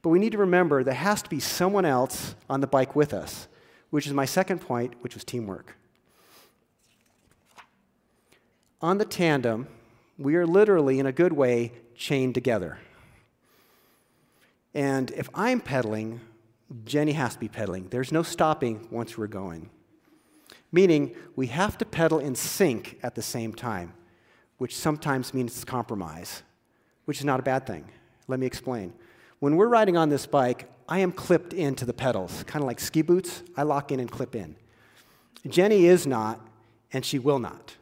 but 0.00 0.08
we 0.08 0.18
need 0.18 0.32
to 0.32 0.38
remember 0.38 0.82
there 0.82 0.94
has 0.94 1.22
to 1.22 1.28
be 1.28 1.40
someone 1.40 1.84
else 1.84 2.34
on 2.48 2.62
the 2.62 2.66
bike 2.66 2.96
with 2.96 3.12
us, 3.12 3.46
which 3.90 4.06
is 4.06 4.14
my 4.14 4.24
second 4.24 4.60
point, 4.60 4.94
which 5.02 5.14
was 5.14 5.24
teamwork. 5.24 5.76
On 8.80 8.98
the 8.98 9.04
tandem, 9.04 9.68
we 10.18 10.34
are 10.36 10.46
literally, 10.46 10.98
in 10.98 11.06
a 11.06 11.12
good 11.12 11.32
way, 11.32 11.72
chained 11.94 12.34
together. 12.34 12.78
And 14.74 15.10
if 15.12 15.28
I'm 15.34 15.60
pedaling, 15.60 16.20
Jenny 16.84 17.12
has 17.12 17.34
to 17.34 17.40
be 17.40 17.48
pedaling. 17.48 17.88
There's 17.88 18.12
no 18.12 18.22
stopping 18.22 18.88
once 18.90 19.16
we're 19.16 19.26
going. 19.26 19.70
Meaning, 20.72 21.14
we 21.36 21.46
have 21.48 21.78
to 21.78 21.84
pedal 21.84 22.18
in 22.18 22.34
sync 22.34 22.98
at 23.02 23.14
the 23.14 23.22
same 23.22 23.52
time, 23.52 23.92
which 24.58 24.76
sometimes 24.76 25.32
means 25.32 25.64
compromise 25.64 26.42
which 27.04 27.18
is 27.18 27.24
not 27.24 27.40
a 27.40 27.42
bad 27.42 27.66
thing. 27.66 27.84
Let 28.28 28.40
me 28.40 28.46
explain. 28.46 28.92
When 29.38 29.56
we're 29.56 29.68
riding 29.68 29.96
on 29.96 30.08
this 30.08 30.26
bike, 30.26 30.70
I 30.88 31.00
am 31.00 31.12
clipped 31.12 31.52
into 31.52 31.84
the 31.84 31.92
pedals, 31.92 32.44
kind 32.46 32.62
of 32.62 32.66
like 32.66 32.80
ski 32.80 33.02
boots. 33.02 33.42
I 33.56 33.62
lock 33.62 33.92
in 33.92 34.00
and 34.00 34.10
clip 34.10 34.34
in. 34.34 34.56
Jenny 35.46 35.86
is 35.86 36.06
not, 36.06 36.40
and 36.92 37.04
she 37.04 37.18
will 37.18 37.38
not. 37.38 37.76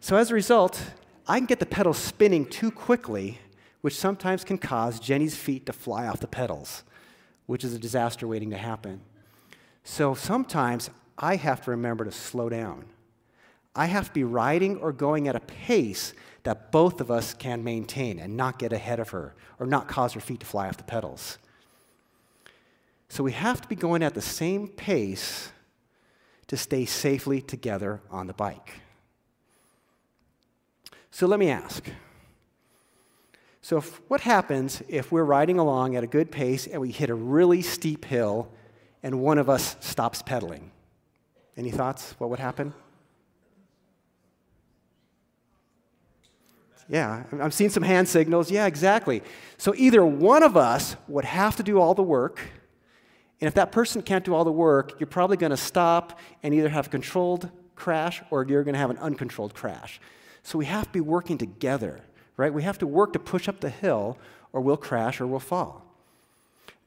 So 0.00 0.16
as 0.16 0.30
a 0.30 0.34
result, 0.34 0.82
I 1.26 1.38
can 1.38 1.46
get 1.46 1.60
the 1.60 1.66
pedals 1.66 1.98
spinning 1.98 2.46
too 2.46 2.70
quickly, 2.70 3.38
which 3.80 3.96
sometimes 3.96 4.44
can 4.44 4.58
cause 4.58 5.00
Jenny's 5.00 5.36
feet 5.36 5.66
to 5.66 5.72
fly 5.72 6.06
off 6.06 6.20
the 6.20 6.26
pedals, 6.26 6.84
which 7.50 7.64
is 7.64 7.74
a 7.74 7.78
disaster 7.80 8.28
waiting 8.28 8.50
to 8.50 8.56
happen. 8.56 9.00
So 9.82 10.14
sometimes 10.14 10.88
I 11.18 11.34
have 11.34 11.60
to 11.64 11.72
remember 11.72 12.04
to 12.04 12.12
slow 12.12 12.48
down. 12.48 12.84
I 13.74 13.86
have 13.86 14.06
to 14.06 14.12
be 14.12 14.22
riding 14.22 14.76
or 14.76 14.92
going 14.92 15.26
at 15.26 15.34
a 15.34 15.40
pace 15.40 16.14
that 16.44 16.70
both 16.70 17.00
of 17.00 17.10
us 17.10 17.34
can 17.34 17.64
maintain 17.64 18.20
and 18.20 18.36
not 18.36 18.60
get 18.60 18.72
ahead 18.72 19.00
of 19.00 19.10
her 19.10 19.34
or 19.58 19.66
not 19.66 19.88
cause 19.88 20.12
her 20.12 20.20
feet 20.20 20.38
to 20.38 20.46
fly 20.46 20.68
off 20.68 20.76
the 20.76 20.84
pedals. 20.84 21.38
So 23.08 23.24
we 23.24 23.32
have 23.32 23.60
to 23.62 23.66
be 23.66 23.74
going 23.74 24.04
at 24.04 24.14
the 24.14 24.22
same 24.22 24.68
pace 24.68 25.50
to 26.46 26.56
stay 26.56 26.84
safely 26.84 27.40
together 27.40 28.00
on 28.12 28.28
the 28.28 28.32
bike. 28.32 28.74
So 31.10 31.26
let 31.26 31.40
me 31.40 31.50
ask. 31.50 31.90
So, 33.62 33.76
if, 33.78 34.00
what 34.08 34.22
happens 34.22 34.82
if 34.88 35.12
we're 35.12 35.24
riding 35.24 35.58
along 35.58 35.94
at 35.96 36.02
a 36.02 36.06
good 36.06 36.30
pace 36.30 36.66
and 36.66 36.80
we 36.80 36.90
hit 36.90 37.10
a 37.10 37.14
really 37.14 37.62
steep 37.62 38.04
hill 38.04 38.50
and 39.02 39.20
one 39.20 39.38
of 39.38 39.50
us 39.50 39.76
stops 39.80 40.22
pedaling? 40.22 40.70
Any 41.56 41.70
thoughts? 41.70 42.14
What 42.18 42.30
would 42.30 42.38
happen? 42.38 42.72
Yeah, 46.88 47.22
I'm 47.32 47.52
seeing 47.52 47.70
some 47.70 47.84
hand 47.84 48.08
signals. 48.08 48.50
Yeah, 48.50 48.66
exactly. 48.66 49.22
So 49.58 49.72
either 49.76 50.04
one 50.04 50.42
of 50.42 50.56
us 50.56 50.96
would 51.06 51.24
have 51.24 51.54
to 51.56 51.62
do 51.62 51.80
all 51.80 51.94
the 51.94 52.02
work, 52.02 52.40
and 53.40 53.46
if 53.46 53.54
that 53.54 53.70
person 53.70 54.02
can't 54.02 54.24
do 54.24 54.34
all 54.34 54.44
the 54.44 54.50
work, 54.50 54.98
you're 54.98 55.06
probably 55.06 55.36
going 55.36 55.50
to 55.50 55.56
stop 55.56 56.18
and 56.42 56.52
either 56.52 56.68
have 56.68 56.88
a 56.88 56.90
controlled 56.90 57.48
crash 57.76 58.22
or 58.30 58.44
you're 58.44 58.64
going 58.64 58.74
to 58.74 58.78
have 58.78 58.90
an 58.90 58.98
uncontrolled 58.98 59.54
crash. 59.54 60.00
So 60.42 60.58
we 60.58 60.66
have 60.66 60.86
to 60.86 60.92
be 60.92 61.00
working 61.00 61.38
together, 61.38 62.00
right? 62.40 62.54
We 62.54 62.62
have 62.62 62.78
to 62.78 62.86
work 62.86 63.12
to 63.12 63.18
push 63.18 63.48
up 63.48 63.60
the 63.60 63.68
hill 63.68 64.18
or 64.52 64.62
we'll 64.62 64.78
crash 64.78 65.20
or 65.20 65.26
we'll 65.26 65.40
fall. 65.40 65.84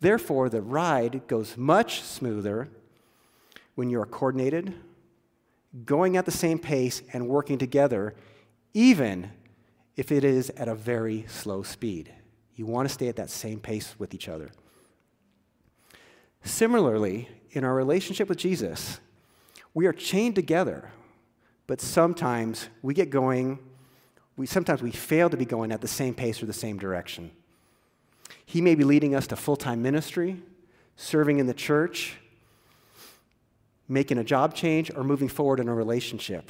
Therefore, 0.02 0.50
the 0.50 0.62
ride 0.62 1.28
goes 1.28 1.56
much 1.56 2.02
smoother 2.02 2.70
when 3.76 3.90
you're 3.90 4.06
coordinated, 4.06 4.74
going 5.86 6.18
at 6.18 6.26
the 6.26 6.32
same 6.32 6.58
pace, 6.58 7.04
and 7.14 7.30
working 7.30 7.58
together, 7.58 8.16
even 8.74 9.30
if 9.96 10.12
it 10.12 10.24
is 10.24 10.50
at 10.52 10.68
a 10.68 10.76
very 10.76 11.24
slow 11.28 11.62
speed. 11.62 12.12
You 12.56 12.66
want 12.66 12.88
to 12.88 12.94
stay 12.94 13.08
at 13.08 13.16
that 13.18 13.30
same 13.30 13.60
pace 13.60 13.96
with 13.98 14.14
each 14.14 14.28
other. 14.28 14.52
Similarly, 16.44 17.30
in 17.52 17.64
our 17.64 17.76
relationship 17.76 18.28
with 18.28 18.40
Jesus, 18.40 19.00
we 19.74 19.86
are 19.86 19.94
chained 19.94 20.36
together, 20.36 20.92
but 21.68 21.80
sometimes 21.80 22.70
we 22.82 22.94
get 22.94 23.12
going, 23.12 23.60
we, 24.36 24.46
sometimes 24.46 24.82
we 24.82 24.92
fail 24.92 25.30
to 25.30 25.38
be 25.38 25.46
going 25.46 25.72
at 25.72 25.82
the 25.82 25.88
same 25.88 26.14
pace 26.14 26.42
or 26.42 26.46
the 26.46 26.54
same 26.54 26.78
direction. 26.78 27.32
He 28.46 28.62
may 28.62 28.76
be 28.76 28.84
leading 28.84 29.16
us 29.16 29.28
to 29.28 29.36
full 29.36 29.56
time 29.56 29.82
ministry, 29.82 30.42
serving 30.96 31.40
in 31.40 31.48
the 31.48 31.54
church, 31.54 32.18
making 33.88 34.18
a 34.18 34.24
job 34.24 34.54
change, 34.56 34.92
or 34.96 35.04
moving 35.04 35.28
forward 35.28 35.60
in 35.60 35.68
a 35.68 35.74
relationship. 35.74 36.50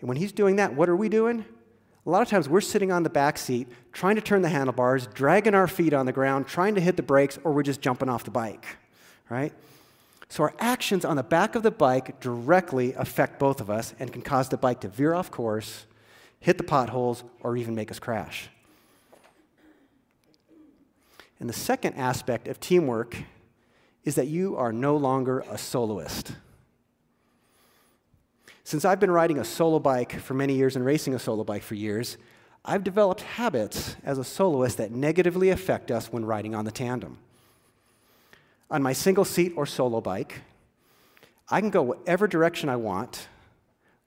And 0.00 0.08
when 0.08 0.16
He's 0.16 0.32
doing 0.32 0.56
that, 0.56 0.74
what 0.74 0.88
are 0.88 0.96
we 0.96 1.08
doing? 1.08 1.44
A 2.06 2.10
lot 2.10 2.22
of 2.22 2.28
times 2.28 2.48
we're 2.48 2.62
sitting 2.62 2.90
on 2.90 3.02
the 3.02 3.10
back 3.10 3.36
seat, 3.36 3.68
trying 3.92 4.14
to 4.14 4.22
turn 4.22 4.40
the 4.40 4.48
handlebars, 4.48 5.08
dragging 5.08 5.54
our 5.54 5.66
feet 5.66 5.92
on 5.92 6.06
the 6.06 6.12
ground, 6.12 6.46
trying 6.46 6.74
to 6.76 6.80
hit 6.80 6.96
the 6.96 7.02
brakes, 7.02 7.38
or 7.44 7.52
we're 7.52 7.62
just 7.62 7.80
jumping 7.80 8.08
off 8.08 8.24
the 8.24 8.30
bike, 8.30 8.64
right? 9.28 9.52
So 10.30 10.44
our 10.44 10.54
actions 10.58 11.04
on 11.04 11.16
the 11.16 11.22
back 11.22 11.54
of 11.54 11.62
the 11.62 11.70
bike 11.70 12.20
directly 12.20 12.94
affect 12.94 13.38
both 13.38 13.60
of 13.60 13.68
us 13.68 13.94
and 13.98 14.12
can 14.12 14.22
cause 14.22 14.48
the 14.48 14.56
bike 14.56 14.80
to 14.80 14.88
veer 14.88 15.14
off 15.14 15.30
course, 15.30 15.86
hit 16.40 16.58
the 16.58 16.64
potholes, 16.64 17.24
or 17.40 17.56
even 17.56 17.74
make 17.74 17.90
us 17.90 17.98
crash. 17.98 18.48
And 21.40 21.48
the 21.48 21.54
second 21.54 21.94
aspect 21.94 22.48
of 22.48 22.60
teamwork 22.60 23.16
is 24.04 24.14
that 24.16 24.26
you 24.26 24.56
are 24.56 24.72
no 24.72 24.96
longer 24.96 25.44
a 25.50 25.58
soloist. 25.58 26.32
Since 28.64 28.84
I've 28.84 29.00
been 29.00 29.10
riding 29.10 29.38
a 29.38 29.44
solo 29.44 29.78
bike 29.78 30.12
for 30.20 30.34
many 30.34 30.54
years 30.54 30.76
and 30.76 30.84
racing 30.84 31.14
a 31.14 31.18
solo 31.18 31.44
bike 31.44 31.62
for 31.62 31.74
years, 31.74 32.18
I've 32.64 32.84
developed 32.84 33.22
habits 33.22 33.96
as 34.04 34.18
a 34.18 34.24
soloist 34.24 34.76
that 34.76 34.90
negatively 34.90 35.50
affect 35.50 35.90
us 35.90 36.12
when 36.12 36.24
riding 36.24 36.54
on 36.54 36.64
the 36.64 36.70
tandem. 36.70 37.18
On 38.70 38.82
my 38.82 38.92
single 38.92 39.24
seat 39.24 39.54
or 39.56 39.64
solo 39.64 40.00
bike, 40.00 40.42
I 41.48 41.60
can 41.60 41.70
go 41.70 41.82
whatever 41.82 42.26
direction 42.26 42.68
I 42.68 42.76
want 42.76 43.28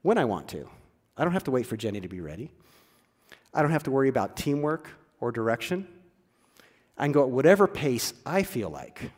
when 0.04 0.18
I 0.18 0.26
want 0.26 0.48
to. 0.50 0.70
I 1.18 1.24
don't 1.24 1.34
have 1.34 1.44
to 1.46 1.52
wait 1.52 1.66
for 1.66 1.78
Jenny 1.78 2.02
to 2.02 2.08
be 2.08 2.22
ready. 2.22 2.52
I 3.54 3.62
don't 3.62 3.72
have 3.72 3.84
to 3.84 3.92
worry 3.92 4.10
about 4.10 4.36
teamwork 4.38 4.90
or 5.20 5.32
direction. 5.32 5.88
I 6.98 7.06
can 7.06 7.12
go 7.12 7.24
at 7.24 7.30
whatever 7.30 7.68
pace 7.68 8.14
I 8.26 8.44
feel 8.44 8.70
like 8.70 9.12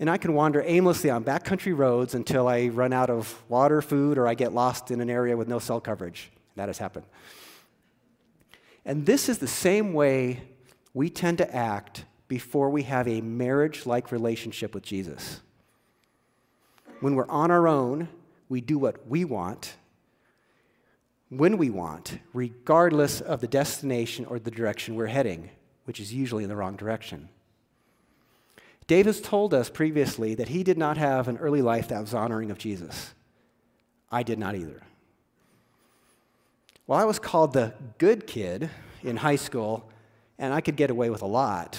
and 0.00 0.08
I 0.08 0.16
can 0.16 0.32
wander 0.34 0.62
aimlessly 0.64 1.10
on 1.10 1.24
backcountry 1.24 1.76
roads 1.76 2.14
until 2.14 2.46
I 2.46 2.68
run 2.68 2.92
out 2.92 3.10
of 3.10 3.42
water, 3.48 3.82
food, 3.82 4.16
or 4.16 4.28
I 4.28 4.34
get 4.34 4.52
lost 4.52 4.90
in 4.90 5.00
an 5.00 5.10
area 5.10 5.36
with 5.36 5.48
no 5.48 5.58
cell 5.58 5.80
coverage. 5.80 6.30
That 6.56 6.68
has 6.68 6.78
happened. 6.78 7.06
And 8.84 9.04
this 9.04 9.28
is 9.28 9.38
the 9.38 9.48
same 9.48 9.92
way 9.92 10.42
we 10.94 11.10
tend 11.10 11.38
to 11.38 11.54
act 11.54 12.04
before 12.28 12.70
we 12.70 12.84
have 12.84 13.08
a 13.08 13.20
marriage 13.20 13.86
like 13.86 14.12
relationship 14.12 14.74
with 14.74 14.84
Jesus. 14.84 15.40
When 17.00 17.14
we're 17.14 17.28
on 17.28 17.50
our 17.50 17.66
own, 17.66 18.08
we 18.48 18.60
do 18.60 18.78
what 18.78 19.08
we 19.08 19.24
want, 19.24 19.74
when 21.30 21.58
we 21.58 21.70
want, 21.70 22.18
regardless 22.32 23.20
of 23.20 23.40
the 23.40 23.46
destination 23.46 24.24
or 24.24 24.38
the 24.38 24.50
direction 24.50 24.94
we're 24.94 25.06
heading, 25.06 25.50
which 25.84 26.00
is 26.00 26.12
usually 26.12 26.42
in 26.42 26.48
the 26.48 26.56
wrong 26.56 26.76
direction. 26.76 27.28
David's 28.86 29.20
told 29.20 29.52
us 29.52 29.68
previously 29.68 30.34
that 30.34 30.48
he 30.48 30.64
did 30.64 30.78
not 30.78 30.96
have 30.96 31.28
an 31.28 31.36
early 31.36 31.60
life 31.60 31.88
that 31.88 32.00
was 32.00 32.14
honoring 32.14 32.50
of 32.50 32.56
Jesus. 32.56 33.12
I 34.10 34.22
did 34.22 34.38
not 34.38 34.54
either. 34.54 34.82
Well, 36.86 36.98
I 36.98 37.04
was 37.04 37.18
called 37.18 37.52
the 37.52 37.74
good 37.98 38.26
kid 38.26 38.70
in 39.02 39.18
high 39.18 39.36
school, 39.36 39.90
and 40.38 40.54
I 40.54 40.62
could 40.62 40.76
get 40.76 40.88
away 40.88 41.10
with 41.10 41.20
a 41.20 41.26
lot. 41.26 41.78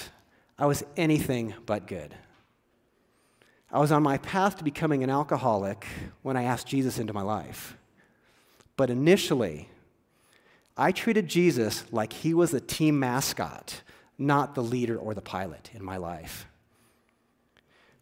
I 0.59 0.67
was 0.67 0.83
anything 0.95 1.55
but 1.65 1.87
good. 1.87 2.13
I 3.71 3.79
was 3.79 3.91
on 3.91 4.03
my 4.03 4.19
path 4.19 4.57
to 4.57 4.63
becoming 4.63 5.03
an 5.03 5.09
alcoholic 5.09 5.87
when 6.21 6.37
I 6.37 6.43
asked 6.43 6.67
Jesus 6.67 6.99
into 6.99 7.13
my 7.13 7.23
life. 7.23 7.75
But 8.79 8.89
initially, 8.89 9.67
I 10.77 10.93
treated 10.93 11.27
Jesus 11.27 11.83
like 11.91 12.13
he 12.13 12.33
was 12.33 12.51
the 12.51 12.61
team 12.61 12.97
mascot, 12.97 13.81
not 14.17 14.55
the 14.55 14.63
leader 14.63 14.97
or 14.97 15.13
the 15.13 15.21
pilot 15.21 15.69
in 15.73 15.83
my 15.83 15.97
life 15.97 16.47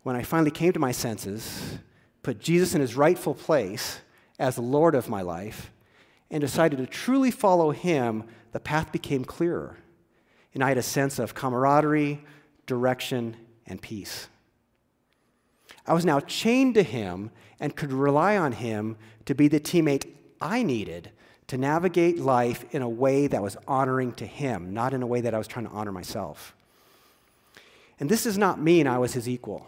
when 0.08 0.16
I 0.16 0.24
finally 0.24 0.52
came 0.52 0.72
to 0.72 0.80
my 0.80 0.94
senses, 0.94 1.80
put 2.24 2.40
Jesus 2.40 2.74
in 2.74 2.80
his 2.80 2.96
rightful 2.96 3.34
place 3.34 4.00
as 4.40 4.56
the 4.56 4.62
Lord 4.62 4.96
of 4.96 5.10
my 5.10 5.22
life, 5.22 5.70
and 6.32 6.40
decided 6.40 6.78
to 6.78 6.88
truly 6.88 7.30
follow 7.30 7.72
him, 7.72 8.24
the 8.54 8.60
path 8.62 8.94
became 8.94 9.26
clearer. 9.26 9.76
And 10.54 10.64
I 10.64 10.70
had 10.70 10.78
a 10.78 10.82
sense 10.82 11.20
of 11.20 11.36
camaraderie, 11.36 12.24
direction, 12.68 13.36
and 13.66 13.82
peace. 13.82 14.30
I 15.86 15.94
was 15.94 16.06
now 16.06 16.22
chained 16.22 16.76
to 16.76 16.84
him 16.84 17.30
and 17.60 17.76
could 17.76 17.92
rely 17.92 18.38
on 18.38 18.54
him 18.54 18.96
to 19.26 19.36
be 19.36 19.50
the 19.50 19.60
teammate 19.60 20.10
I 20.42 20.64
needed 20.64 21.12
to 21.48 21.58
navigate 21.58 22.20
life 22.20 22.66
in 22.72 22.82
a 22.82 22.90
way 22.90 23.28
that 23.28 23.42
was 23.42 23.58
honoring 23.68 24.14
to 24.14 24.26
him, 24.26 24.74
not 24.74 24.94
in 24.94 25.02
a 25.02 25.08
way 25.08 25.22
that 25.22 25.34
I 25.34 25.38
was 25.38 25.48
trying 25.48 25.66
to 25.66 25.72
honor 25.72 25.92
myself. 25.92 26.56
And 28.00 28.10
this 28.10 28.24
does 28.24 28.38
not 28.38 28.62
mean 28.62 28.86
I 28.86 28.98
was 28.98 29.14
his 29.14 29.28
equal. 29.30 29.68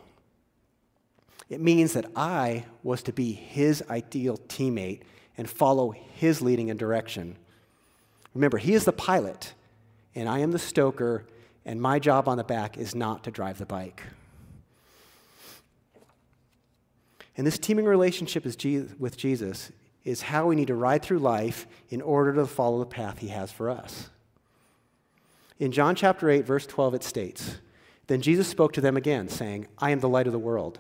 It 1.50 1.62
means 1.62 1.94
that 1.94 2.06
I 2.16 2.66
was 2.84 3.02
to 3.04 3.14
be 3.14 3.32
his 3.32 3.84
ideal 3.90 4.38
teammate 4.50 5.02
and 5.38 5.50
follow 5.50 5.92
his 5.92 6.42
leading 6.42 6.70
and 6.70 6.78
direction. 6.78 7.38
Remember, 8.36 8.58
he 8.58 8.74
is 8.74 8.86
the 8.86 8.92
pilot, 8.92 9.54
and 10.14 10.30
I 10.30 10.40
am 10.40 10.52
the 10.52 10.60
stoker, 10.60 11.26
and 11.66 11.82
my 11.82 11.98
job 11.98 12.28
on 12.28 12.38
the 12.38 12.44
back 12.44 12.78
is 12.78 12.94
not 12.94 13.24
to 13.24 13.32
drive 13.32 13.58
the 13.58 13.66
bike. 13.66 14.04
And 17.36 17.48
this 17.48 17.58
teaming 17.58 17.86
relationship 17.86 18.46
is 18.46 18.58
with 19.00 19.18
Jesus 19.18 19.72
is 20.04 20.22
how 20.22 20.48
we 20.48 20.56
need 20.56 20.68
to 20.68 20.76
ride 20.76 21.02
through 21.02 21.20
life 21.20 21.68
in 21.90 22.02
order 22.02 22.34
to 22.34 22.46
follow 22.46 22.80
the 22.80 22.86
path 22.86 23.20
he 23.20 23.28
has 23.30 23.52
for 23.52 23.70
us. 23.70 24.10
In 25.60 25.72
John 25.72 25.96
chapter 25.96 26.30
8, 26.30 26.46
verse 26.46 26.66
12, 26.66 26.96
it 26.96 27.04
states 27.04 27.58
Then 28.08 28.22
Jesus 28.22 28.48
spoke 28.48 28.74
to 28.74 28.82
them 28.82 28.98
again, 28.98 29.28
saying, 29.28 29.68
I 29.78 29.92
am 29.92 30.00
the 30.00 30.10
light 30.10 30.28
of 30.28 30.34
the 30.34 30.40
world. 30.40 30.80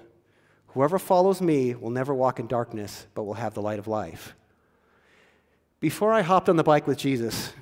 Whoever 0.70 1.00
follows 1.00 1.42
me 1.42 1.76
will 1.76 1.90
never 1.90 2.14
walk 2.14 2.40
in 2.40 2.48
darkness, 2.48 3.08
but 3.14 3.24
will 3.24 3.34
have 3.34 3.54
the 3.54 3.62
light 3.62 3.80
of 3.80 3.88
life. 3.88 4.36
Before 5.80 6.14
I 6.14 6.22
hopped 6.22 6.50
on 6.50 6.58
the 6.58 6.64
bike 6.64 6.88
with 6.88 6.98
Jesus, 6.98 7.54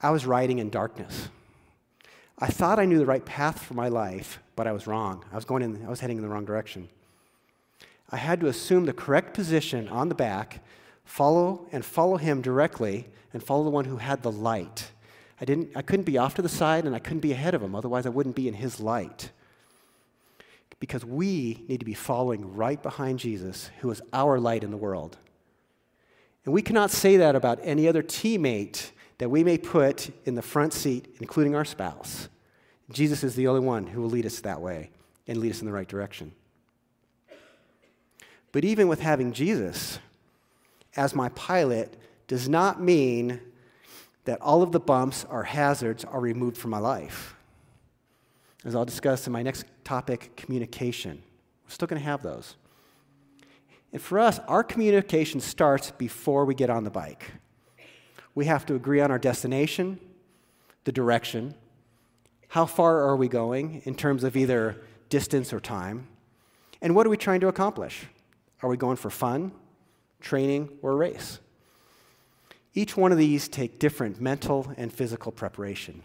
I 0.00 0.10
was 0.10 0.26
riding 0.26 0.58
in 0.58 0.70
darkness. 0.70 1.28
I 2.38 2.48
thought 2.48 2.78
I 2.78 2.84
knew 2.84 2.98
the 2.98 3.06
right 3.06 3.24
path 3.24 3.62
for 3.62 3.74
my 3.74 3.88
life, 3.88 4.40
but 4.56 4.66
I 4.66 4.72
was 4.72 4.86
wrong. 4.86 5.24
I 5.32 5.36
was 5.36 5.44
going 5.44 5.62
in, 5.62 5.84
I 5.86 5.88
was 5.88 6.00
heading 6.00 6.16
in 6.16 6.22
the 6.22 6.28
wrong 6.28 6.44
direction. 6.44 6.88
I 8.10 8.16
had 8.16 8.40
to 8.40 8.48
assume 8.48 8.84
the 8.84 8.92
correct 8.92 9.34
position 9.34 9.88
on 9.88 10.08
the 10.08 10.14
back, 10.14 10.62
follow 11.04 11.66
and 11.72 11.84
follow 11.84 12.16
him 12.16 12.42
directly, 12.42 13.08
and 13.32 13.42
follow 13.42 13.64
the 13.64 13.70
one 13.70 13.84
who 13.84 13.96
had 13.96 14.22
the 14.22 14.32
light. 14.32 14.90
I, 15.40 15.44
didn't, 15.44 15.70
I 15.74 15.82
couldn't 15.82 16.04
be 16.04 16.18
off 16.18 16.34
to 16.34 16.42
the 16.42 16.48
side 16.48 16.84
and 16.84 16.94
I 16.94 17.00
couldn't 17.00 17.20
be 17.20 17.32
ahead 17.32 17.54
of 17.54 17.62
him, 17.62 17.74
otherwise, 17.74 18.06
I 18.06 18.10
wouldn't 18.10 18.36
be 18.36 18.48
in 18.48 18.54
his 18.54 18.80
light 18.80 19.30
because 20.80 21.04
we 21.04 21.64
need 21.66 21.80
to 21.80 21.86
be 21.86 21.94
following 21.94 22.54
right 22.54 22.82
behind 22.82 23.18
Jesus, 23.18 23.70
who 23.80 23.90
is 23.90 24.02
our 24.12 24.38
light 24.38 24.62
in 24.62 24.70
the 24.70 24.76
world. 24.76 25.16
And 26.44 26.52
we 26.52 26.60
cannot 26.60 26.90
say 26.90 27.16
that 27.16 27.34
about 27.34 27.58
any 27.62 27.88
other 27.88 28.02
teammate 28.02 28.90
that 29.16 29.30
we 29.30 29.42
may 29.42 29.56
put 29.56 30.10
in 30.26 30.34
the 30.34 30.42
front 30.42 30.74
seat, 30.74 31.14
including 31.20 31.54
our 31.54 31.64
spouse. 31.64 32.28
Jesus 32.90 33.24
is 33.24 33.34
the 33.34 33.48
only 33.48 33.62
one 33.62 33.86
who 33.86 34.02
will 34.02 34.10
lead 34.10 34.26
us 34.26 34.40
that 34.40 34.60
way 34.60 34.90
and 35.26 35.38
lead 35.38 35.52
us 35.52 35.60
in 35.60 35.66
the 35.66 35.72
right 35.72 35.88
direction. 35.88 36.32
But 38.52 38.64
even 38.64 38.86
with 38.86 39.00
having 39.00 39.32
Jesus 39.32 39.98
as 40.96 41.14
my 41.14 41.28
pilot 41.30 41.96
does 42.26 42.48
not 42.48 42.80
mean 42.80 43.40
that 44.24 44.40
all 44.40 44.62
of 44.62 44.72
the 44.72 44.80
bumps 44.80 45.26
or 45.28 45.44
hazards 45.44 46.04
are 46.04 46.20
removed 46.20 46.56
from 46.56 46.70
my 46.70 46.78
life 46.78 47.34
as 48.64 48.74
I'll 48.74 48.84
discuss 48.84 49.26
in 49.26 49.32
my 49.32 49.42
next 49.42 49.66
topic, 49.84 50.34
communication. 50.36 51.22
We're 51.64 51.70
still 51.70 51.88
going 51.88 52.00
to 52.00 52.06
have 52.06 52.22
those. 52.22 52.56
And 53.92 54.00
for 54.00 54.18
us, 54.18 54.40
our 54.48 54.64
communication 54.64 55.40
starts 55.40 55.90
before 55.92 56.44
we 56.44 56.54
get 56.54 56.70
on 56.70 56.84
the 56.84 56.90
bike. 56.90 57.32
We 58.34 58.46
have 58.46 58.66
to 58.66 58.74
agree 58.74 59.00
on 59.00 59.10
our 59.10 59.18
destination, 59.18 60.00
the 60.84 60.92
direction, 60.92 61.54
how 62.48 62.66
far 62.66 63.00
are 63.00 63.16
we 63.16 63.28
going 63.28 63.82
in 63.84 63.94
terms 63.94 64.24
of 64.24 64.36
either 64.36 64.82
distance 65.08 65.52
or 65.52 65.60
time, 65.60 66.08
and 66.80 66.94
what 66.94 67.06
are 67.06 67.10
we 67.10 67.16
trying 67.16 67.40
to 67.40 67.48
accomplish? 67.48 68.06
Are 68.62 68.68
we 68.68 68.76
going 68.76 68.96
for 68.96 69.10
fun, 69.10 69.52
training, 70.24 70.68
or 70.82 70.96
race? 70.96 71.38
Each 72.74 72.96
one 72.96 73.12
of 73.12 73.18
these 73.18 73.46
take 73.46 73.78
different 73.78 74.20
mental 74.20 74.72
and 74.76 74.92
physical 74.92 75.30
preparation. 75.30 76.02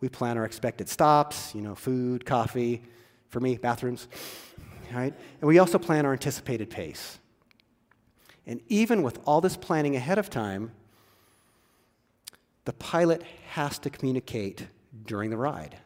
We 0.00 0.08
plan 0.08 0.38
our 0.38 0.44
expected 0.44 0.88
stops, 0.88 1.54
you 1.54 1.62
know, 1.62 1.74
food, 1.74 2.24
coffee, 2.24 2.82
for 3.30 3.40
me, 3.40 3.56
bathrooms, 3.56 4.06
right? 4.92 5.12
And 5.40 5.48
we 5.48 5.58
also 5.58 5.78
plan 5.78 6.06
our 6.06 6.12
anticipated 6.12 6.70
pace. 6.70 7.18
And 8.46 8.60
even 8.68 9.02
with 9.02 9.18
all 9.24 9.40
this 9.40 9.56
planning 9.56 9.96
ahead 9.96 10.18
of 10.18 10.30
time, 10.30 10.70
the 12.66 12.72
pilot 12.74 13.22
has 13.48 13.78
to 13.80 13.90
communicate 13.90 14.66
during 15.06 15.30
the 15.30 15.36
ride, 15.36 15.76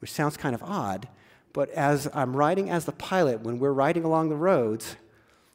which 0.00 0.10
sounds 0.10 0.36
kind 0.36 0.54
of 0.54 0.62
odd, 0.62 1.08
but 1.52 1.70
as 1.70 2.08
I'm 2.14 2.34
riding 2.34 2.70
as 2.70 2.86
the 2.86 2.92
pilot, 2.92 3.42
when 3.42 3.58
we're 3.58 3.72
riding 3.72 4.04
along 4.04 4.30
the 4.30 4.36
roads, 4.36 4.96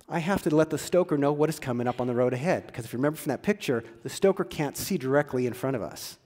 I 0.09 0.19
have 0.19 0.41
to 0.43 0.55
let 0.55 0.69
the 0.69 0.77
stoker 0.77 1.17
know 1.17 1.33
what 1.33 1.49
is 1.49 1.59
coming 1.59 1.87
up 1.87 1.99
on 1.99 2.07
the 2.07 2.15
road 2.15 2.33
ahead. 2.33 2.67
Because 2.67 2.85
if 2.85 2.93
you 2.93 2.97
remember 2.97 3.17
from 3.17 3.29
that 3.31 3.43
picture, 3.43 3.83
the 4.03 4.09
stoker 4.09 4.45
can't 4.45 4.77
see 4.77 4.97
directly 4.97 5.45
in 5.45 5.53
front 5.53 5.75
of 5.75 5.81
us. 5.81 6.17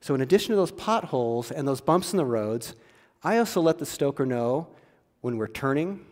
So, 0.00 0.14
in 0.14 0.20
addition 0.20 0.50
to 0.50 0.56
those 0.56 0.72
potholes 0.72 1.50
and 1.50 1.66
those 1.66 1.80
bumps 1.80 2.12
in 2.12 2.16
the 2.16 2.24
roads, 2.24 2.74
I 3.22 3.38
also 3.38 3.60
let 3.60 3.78
the 3.78 3.86
stoker 3.86 4.24
know 4.24 4.68
when 5.20 5.36
we're 5.36 5.48
turning, 5.48 6.06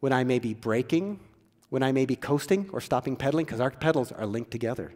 when 0.00 0.12
I 0.12 0.24
may 0.24 0.38
be 0.38 0.54
braking, 0.54 1.20
when 1.68 1.82
I 1.82 1.92
may 1.92 2.06
be 2.06 2.16
coasting 2.16 2.70
or 2.72 2.80
stopping 2.80 3.16
pedaling, 3.16 3.44
because 3.44 3.60
our 3.60 3.70
pedals 3.70 4.12
are 4.12 4.26
linked 4.26 4.50
together. 4.50 4.92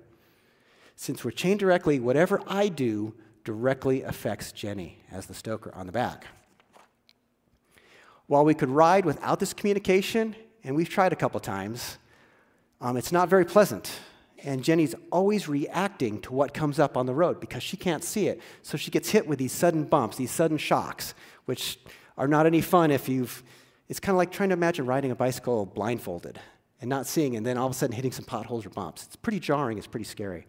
Since 0.96 1.24
we're 1.24 1.30
chained 1.30 1.60
directly, 1.60 1.98
whatever 1.98 2.40
I 2.46 2.68
do 2.68 3.14
directly 3.44 4.02
affects 4.02 4.52
Jenny 4.52 5.02
as 5.10 5.26
the 5.26 5.34
stoker 5.34 5.74
on 5.74 5.86
the 5.86 5.92
back. 5.92 6.26
While 8.26 8.44
we 8.44 8.54
could 8.54 8.68
ride 8.68 9.04
without 9.04 9.40
this 9.40 9.52
communication, 9.52 10.36
and 10.64 10.76
we've 10.76 10.88
tried 10.88 11.12
a 11.12 11.16
couple 11.16 11.40
times, 11.40 11.98
um, 12.80 12.96
it's 12.96 13.12
not 13.12 13.28
very 13.28 13.44
pleasant. 13.44 13.90
And 14.42 14.64
Jenny's 14.64 14.94
always 15.12 15.48
reacting 15.48 16.20
to 16.22 16.32
what 16.32 16.54
comes 16.54 16.78
up 16.78 16.96
on 16.96 17.06
the 17.06 17.12
road 17.12 17.40
because 17.40 17.62
she 17.62 17.76
can't 17.76 18.02
see 18.02 18.26
it. 18.28 18.40
So 18.62 18.78
she 18.78 18.90
gets 18.90 19.10
hit 19.10 19.26
with 19.26 19.38
these 19.38 19.52
sudden 19.52 19.84
bumps, 19.84 20.16
these 20.16 20.30
sudden 20.30 20.56
shocks, 20.56 21.14
which 21.44 21.78
are 22.16 22.28
not 22.28 22.46
any 22.46 22.60
fun 22.60 22.90
if 22.90 23.08
you've. 23.08 23.42
It's 23.88 24.00
kind 24.00 24.14
of 24.14 24.18
like 24.18 24.30
trying 24.30 24.48
to 24.50 24.54
imagine 24.54 24.86
riding 24.86 25.10
a 25.10 25.16
bicycle 25.16 25.66
blindfolded 25.66 26.40
and 26.80 26.88
not 26.88 27.06
seeing, 27.06 27.36
and 27.36 27.44
then 27.44 27.58
all 27.58 27.66
of 27.66 27.72
a 27.72 27.74
sudden 27.74 27.94
hitting 27.94 28.12
some 28.12 28.24
potholes 28.24 28.64
or 28.64 28.70
bumps. 28.70 29.04
It's 29.04 29.16
pretty 29.16 29.40
jarring, 29.40 29.76
it's 29.76 29.86
pretty 29.86 30.04
scary. 30.04 30.46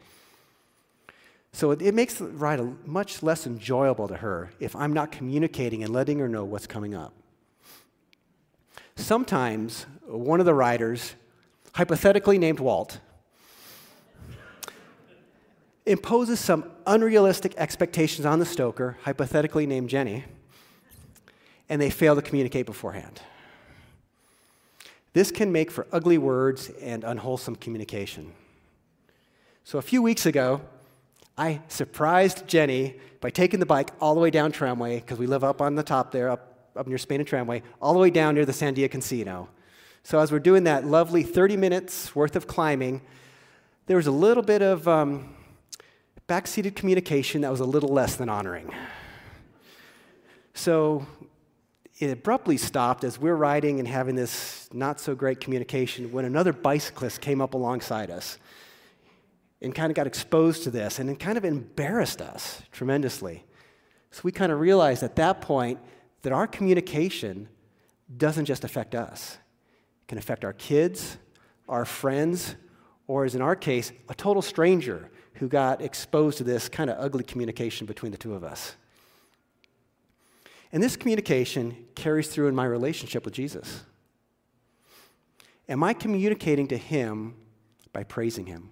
So 1.54 1.72
it, 1.72 1.82
it 1.82 1.94
makes 1.94 2.14
the 2.16 2.28
ride 2.28 2.62
much 2.88 3.22
less 3.22 3.46
enjoyable 3.46 4.08
to 4.08 4.16
her 4.16 4.52
if 4.60 4.76
I'm 4.76 4.94
not 4.94 5.12
communicating 5.12 5.84
and 5.84 5.92
letting 5.92 6.20
her 6.20 6.30
know 6.30 6.46
what's 6.46 6.68
coming 6.68 6.96
up. 6.96 7.14
Sometimes 9.02 9.88
one 10.06 10.40
of 10.40 10.46
the 10.46 10.54
riders, 10.54 11.16
hypothetically 11.74 12.38
named 12.38 12.60
Walt, 12.60 13.00
imposes 15.88 16.40
some 16.40 16.72
unrealistic 16.86 17.56
expectations 17.58 18.26
on 18.26 18.38
the 18.38 18.46
stoker, 18.46 18.98
hypothetically 19.02 19.66
named 19.66 19.90
Jenny, 19.90 20.24
and 21.68 21.82
they 21.82 21.90
fail 21.90 22.16
to 22.16 22.22
communicate 22.22 22.68
beforehand. 22.68 23.22
This 25.14 25.32
can 25.32 25.52
make 25.52 25.72
for 25.72 25.88
ugly 25.92 26.20
words 26.20 26.70
and 26.80 27.04
unwholesome 27.04 27.56
communication. 27.56 28.32
So 29.64 29.80
a 29.80 29.82
few 29.82 30.02
weeks 30.02 30.28
ago, 30.28 30.62
I 31.38 31.62
surprised 31.68 32.48
Jenny 32.48 32.96
by 33.20 33.32
taking 33.32 33.60
the 33.60 33.66
bike 33.66 33.90
all 34.00 34.14
the 34.14 34.22
way 34.22 34.30
down 34.30 34.52
Tramway, 34.52 35.00
because 35.00 35.18
we 35.18 35.26
live 35.26 35.44
up 35.44 35.60
on 35.60 35.76
the 35.76 35.84
top 35.84 36.12
there, 36.12 36.30
up, 36.30 36.51
up 36.76 36.88
near 36.88 36.98
Spain 36.98 37.20
and 37.20 37.28
Tramway, 37.28 37.64
all 37.82 37.94
the 37.94 38.00
way 38.00 38.10
down 38.10 38.36
near 38.36 38.46
the 38.46 38.52
Sandia 38.52 38.90
Casino. 38.90 39.50
So 40.04 40.20
as 40.20 40.32
we're 40.32 40.40
doing 40.40 40.64
that 40.64 40.86
lovely 40.86 41.24
30 41.24 41.58
minutes 41.58 42.16
worth 42.16 42.36
of 42.36 42.48
climbing, 42.48 43.02
there 43.86 43.98
was 43.98 44.08
a 44.08 44.12
little 44.12 44.44
bit 44.44 44.62
of 44.62 44.88
um, 44.88 45.36
backseated 46.28 46.76
communication 46.76 47.42
that 47.42 47.52
was 47.52 47.60
a 47.60 47.66
little 47.66 47.90
less 47.90 48.16
than 48.16 48.30
honoring. 48.30 48.74
So 50.54 51.06
it 52.00 52.10
abruptly 52.10 52.58
stopped 52.58 53.04
as 53.04 53.20
we're 53.20 53.36
riding 53.36 53.80
and 53.80 53.88
having 53.88 54.16
this 54.16 54.68
not 54.74 55.00
so 55.00 55.14
great 55.14 55.40
communication 55.40 56.12
when 56.12 56.26
another 56.26 56.54
bicyclist 56.54 57.22
came 57.22 57.42
up 57.42 57.54
alongside 57.54 58.10
us 58.10 58.40
and 59.62 59.76
kind 59.76 59.92
of 59.92 59.96
got 59.96 60.08
exposed 60.08 60.64
to 60.64 60.72
this 60.72 60.98
and 60.98 61.10
it 61.10 61.20
kind 61.20 61.38
of 61.38 61.46
embarrassed 61.46 62.22
us 62.22 62.64
tremendously. 62.72 63.44
So 64.10 64.22
we 64.24 64.32
kind 64.32 64.52
of 64.52 64.60
realized 64.60 65.04
at 65.04 65.16
that 65.18 65.42
point 65.42 65.80
that 66.22 66.34
our 66.34 66.48
communication 66.48 67.48
doesn't 68.18 68.46
just 68.46 68.64
affect 68.64 68.96
us, 68.96 69.38
it 70.04 70.08
can 70.08 70.18
affect 70.18 70.44
our 70.46 70.54
kids, 70.54 71.18
our 71.68 71.86
friends, 71.86 72.56
or 73.08 73.26
as 73.26 73.36
in 73.36 73.42
our 73.42 73.56
case, 73.56 73.92
a 74.10 74.14
total 74.14 74.42
stranger 74.42 75.10
who 75.36 75.48
got 75.48 75.82
exposed 75.82 76.38
to 76.38 76.44
this 76.44 76.70
kind 76.70 76.90
of 76.90 76.98
ugly 77.00 77.24
communication 77.24 77.88
between 77.88 78.12
the 78.12 78.18
two 78.18 78.34
of 78.34 78.44
us. 78.44 78.76
And 80.72 80.82
this 80.82 80.96
communication 80.96 81.86
carries 81.96 82.28
through 82.28 82.48
in 82.48 82.56
my 82.56 82.66
relationship 82.66 83.26
with 83.26 83.34
Jesus. 83.34 83.84
Am 85.68 85.84
I 85.84 85.94
communicating 85.94 86.68
to 86.70 86.78
him 86.78 87.36
by 87.94 88.04
praising 88.04 88.46
him? 88.46 88.72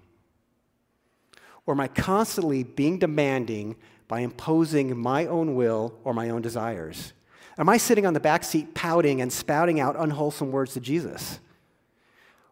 Or 1.66 1.74
am 1.74 1.80
I 1.80 1.88
constantly 1.88 2.64
being 2.64 3.00
demanding 3.00 3.76
by 4.08 4.22
imposing 4.22 4.98
my 4.98 5.26
own 5.26 5.56
will 5.56 6.00
or 6.04 6.14
my 6.14 6.30
own 6.30 6.42
desires? 6.42 7.14
Am 7.60 7.67
I 7.67 7.76
sitting 7.76 8.06
on 8.06 8.13
the 8.13 8.22
back 8.22 8.45
seat 8.45 8.74
pouting 8.74 9.19
and 9.19 9.32
spouting 9.32 9.82
out 9.82 9.98
unwholesome 10.00 10.50
words 10.52 10.74
to 10.74 10.80
Jesus? 10.80 11.39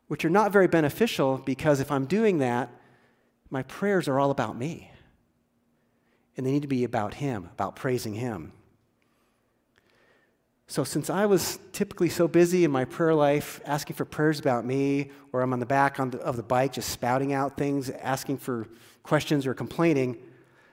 Which 0.09 0.25
are 0.25 0.29
not 0.29 0.51
very 0.51 0.67
beneficial 0.67 1.37
because 1.37 1.79
if 1.79 1.91
I'm 1.91 2.05
doing 2.05 2.39
that, 2.39 2.69
my 3.49 3.63
prayers 3.63 4.09
are 4.09 4.19
all 4.19 4.31
about 4.31 4.57
me. 4.57 4.91
And 6.35 6.45
they 6.45 6.51
need 6.51 6.61
to 6.63 6.67
be 6.67 6.83
about 6.83 7.15
Him, 7.15 7.49
about 7.53 7.77
praising 7.77 8.15
Him. 8.15 8.51
So, 10.69 10.83
since 10.83 11.09
I 11.09 11.25
was 11.25 11.59
typically 11.71 12.09
so 12.09 12.27
busy 12.27 12.65
in 12.65 12.71
my 12.71 12.83
prayer 12.83 13.13
life, 13.13 13.61
asking 13.65 13.95
for 13.95 14.03
prayers 14.03 14.37
about 14.37 14.65
me, 14.65 15.11
or 15.31 15.41
I'm 15.41 15.53
on 15.53 15.61
the 15.61 15.65
back 15.65 15.97
on 15.97 16.09
the, 16.09 16.19
of 16.19 16.35
the 16.35 16.43
bike 16.43 16.73
just 16.73 16.89
spouting 16.89 17.31
out 17.31 17.55
things, 17.55 17.89
asking 17.89 18.39
for 18.39 18.67
questions 19.01 19.47
or 19.47 19.53
complaining, 19.53 20.17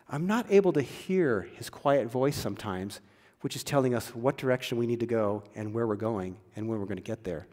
I'm 0.08 0.26
not 0.26 0.46
able 0.50 0.72
to 0.72 0.82
hear 0.82 1.48
his 1.54 1.70
quiet 1.70 2.08
voice 2.08 2.36
sometimes, 2.36 3.00
which 3.44 3.54
is 3.54 3.62
telling 3.62 3.94
us 3.94 4.08
what 4.14 4.38
direction 4.38 4.78
we 4.78 4.86
need 4.86 5.00
to 5.00 5.06
go 5.06 5.42
and 5.54 5.74
where 5.74 5.86
we're 5.86 5.96
going 5.96 6.34
and 6.56 6.66
when 6.66 6.80
we're 6.80 6.86
going 6.86 6.96
to 6.96 7.02
get 7.02 7.24
there. 7.24 7.46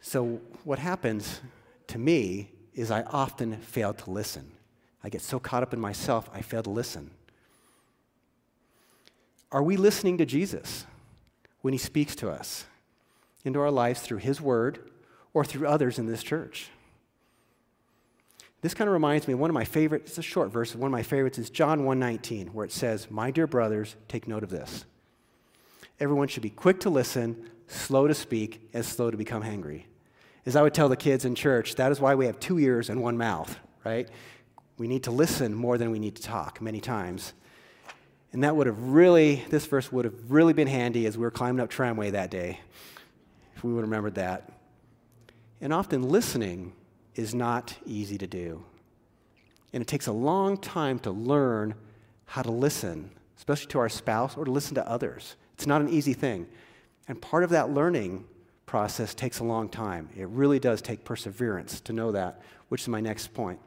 So, 0.00 0.40
what 0.64 0.78
happens 0.78 1.42
to 1.88 1.98
me 1.98 2.50
is 2.72 2.90
I 2.90 3.02
often 3.02 3.58
fail 3.58 3.92
to 3.92 4.10
listen. 4.10 4.50
I 5.04 5.10
get 5.10 5.20
so 5.20 5.38
caught 5.38 5.62
up 5.62 5.74
in 5.74 5.80
myself, 5.80 6.30
I 6.32 6.40
fail 6.40 6.62
to 6.62 6.70
listen. 6.70 7.10
Are 9.50 9.62
we 9.62 9.76
listening 9.76 10.16
to 10.16 10.24
Jesus 10.24 10.86
when 11.60 11.72
he 11.72 11.78
speaks 11.78 12.16
to 12.16 12.30
us 12.30 12.64
into 13.44 13.60
our 13.60 13.70
lives 13.70 14.00
through 14.00 14.18
his 14.18 14.40
word 14.40 14.90
or 15.34 15.44
through 15.44 15.66
others 15.66 15.98
in 15.98 16.06
this 16.06 16.22
church. 16.22 16.68
This 18.62 18.74
kind 18.74 18.88
of 18.88 18.92
reminds 18.92 19.26
me 19.26 19.34
one 19.34 19.50
of 19.50 19.54
my 19.54 19.64
favorite, 19.64 20.02
it's 20.06 20.18
a 20.18 20.22
short 20.22 20.50
verse, 20.50 20.74
one 20.74 20.86
of 20.86 20.92
my 20.92 21.02
favorites 21.02 21.36
is 21.36 21.50
John 21.50 21.80
1:19, 21.84 22.54
where 22.54 22.64
it 22.64 22.70
says, 22.72 23.10
"My 23.10 23.32
dear 23.32 23.48
brothers, 23.48 23.96
take 24.06 24.28
note 24.28 24.44
of 24.44 24.50
this. 24.50 24.84
Everyone 25.98 26.28
should 26.28 26.44
be 26.44 26.50
quick 26.50 26.78
to 26.80 26.90
listen, 26.90 27.50
slow 27.66 28.06
to 28.06 28.14
speak, 28.14 28.68
and 28.72 28.84
slow 28.84 29.10
to 29.10 29.16
become 29.16 29.42
angry." 29.42 29.88
As 30.46 30.54
I 30.54 30.62
would 30.62 30.74
tell 30.74 30.88
the 30.88 30.96
kids 30.96 31.24
in 31.24 31.34
church, 31.34 31.74
that 31.74 31.90
is 31.90 32.00
why 32.00 32.14
we 32.14 32.26
have 32.26 32.38
two 32.38 32.58
ears 32.58 32.88
and 32.88 33.02
one 33.02 33.18
mouth, 33.18 33.58
right? 33.84 34.08
We 34.78 34.86
need 34.86 35.02
to 35.04 35.10
listen 35.10 35.54
more 35.54 35.76
than 35.76 35.90
we 35.90 35.98
need 35.98 36.14
to 36.16 36.22
talk 36.22 36.60
many 36.60 36.80
times. 36.80 37.32
And 38.32 38.44
that 38.44 38.54
would 38.54 38.68
have 38.68 38.80
really, 38.80 39.44
this 39.50 39.66
verse 39.66 39.90
would 39.90 40.04
have 40.04 40.30
really 40.30 40.52
been 40.52 40.68
handy 40.68 41.04
as 41.06 41.18
we 41.18 41.22
were 41.22 41.30
climbing 41.32 41.60
up 41.60 41.68
Tramway 41.68 42.10
that 42.10 42.30
day, 42.30 42.60
if 43.56 43.64
we 43.64 43.72
would 43.72 43.80
have 43.80 43.90
remembered 43.90 44.14
that. 44.14 44.52
And 45.60 45.72
often 45.72 46.08
listening 46.08 46.72
is 47.14 47.34
not 47.34 47.74
easy 47.84 48.18
to 48.18 48.26
do. 48.26 48.64
And 49.72 49.82
it 49.82 49.86
takes 49.86 50.06
a 50.06 50.12
long 50.12 50.56
time 50.56 50.98
to 51.00 51.10
learn 51.10 51.74
how 52.26 52.42
to 52.42 52.50
listen, 52.50 53.10
especially 53.36 53.68
to 53.68 53.78
our 53.78 53.88
spouse 53.88 54.36
or 54.36 54.44
to 54.44 54.50
listen 54.50 54.74
to 54.74 54.88
others. 54.88 55.36
It's 55.54 55.66
not 55.66 55.80
an 55.80 55.88
easy 55.88 56.12
thing. 56.14 56.46
And 57.08 57.20
part 57.20 57.44
of 57.44 57.50
that 57.50 57.70
learning 57.70 58.24
process 58.66 59.14
takes 59.14 59.38
a 59.38 59.44
long 59.44 59.68
time. 59.68 60.08
It 60.16 60.28
really 60.28 60.58
does 60.58 60.80
take 60.80 61.04
perseverance 61.04 61.80
to 61.82 61.92
know 61.92 62.12
that, 62.12 62.40
which 62.68 62.82
is 62.82 62.88
my 62.88 63.00
next 63.00 63.34
point. 63.34 63.60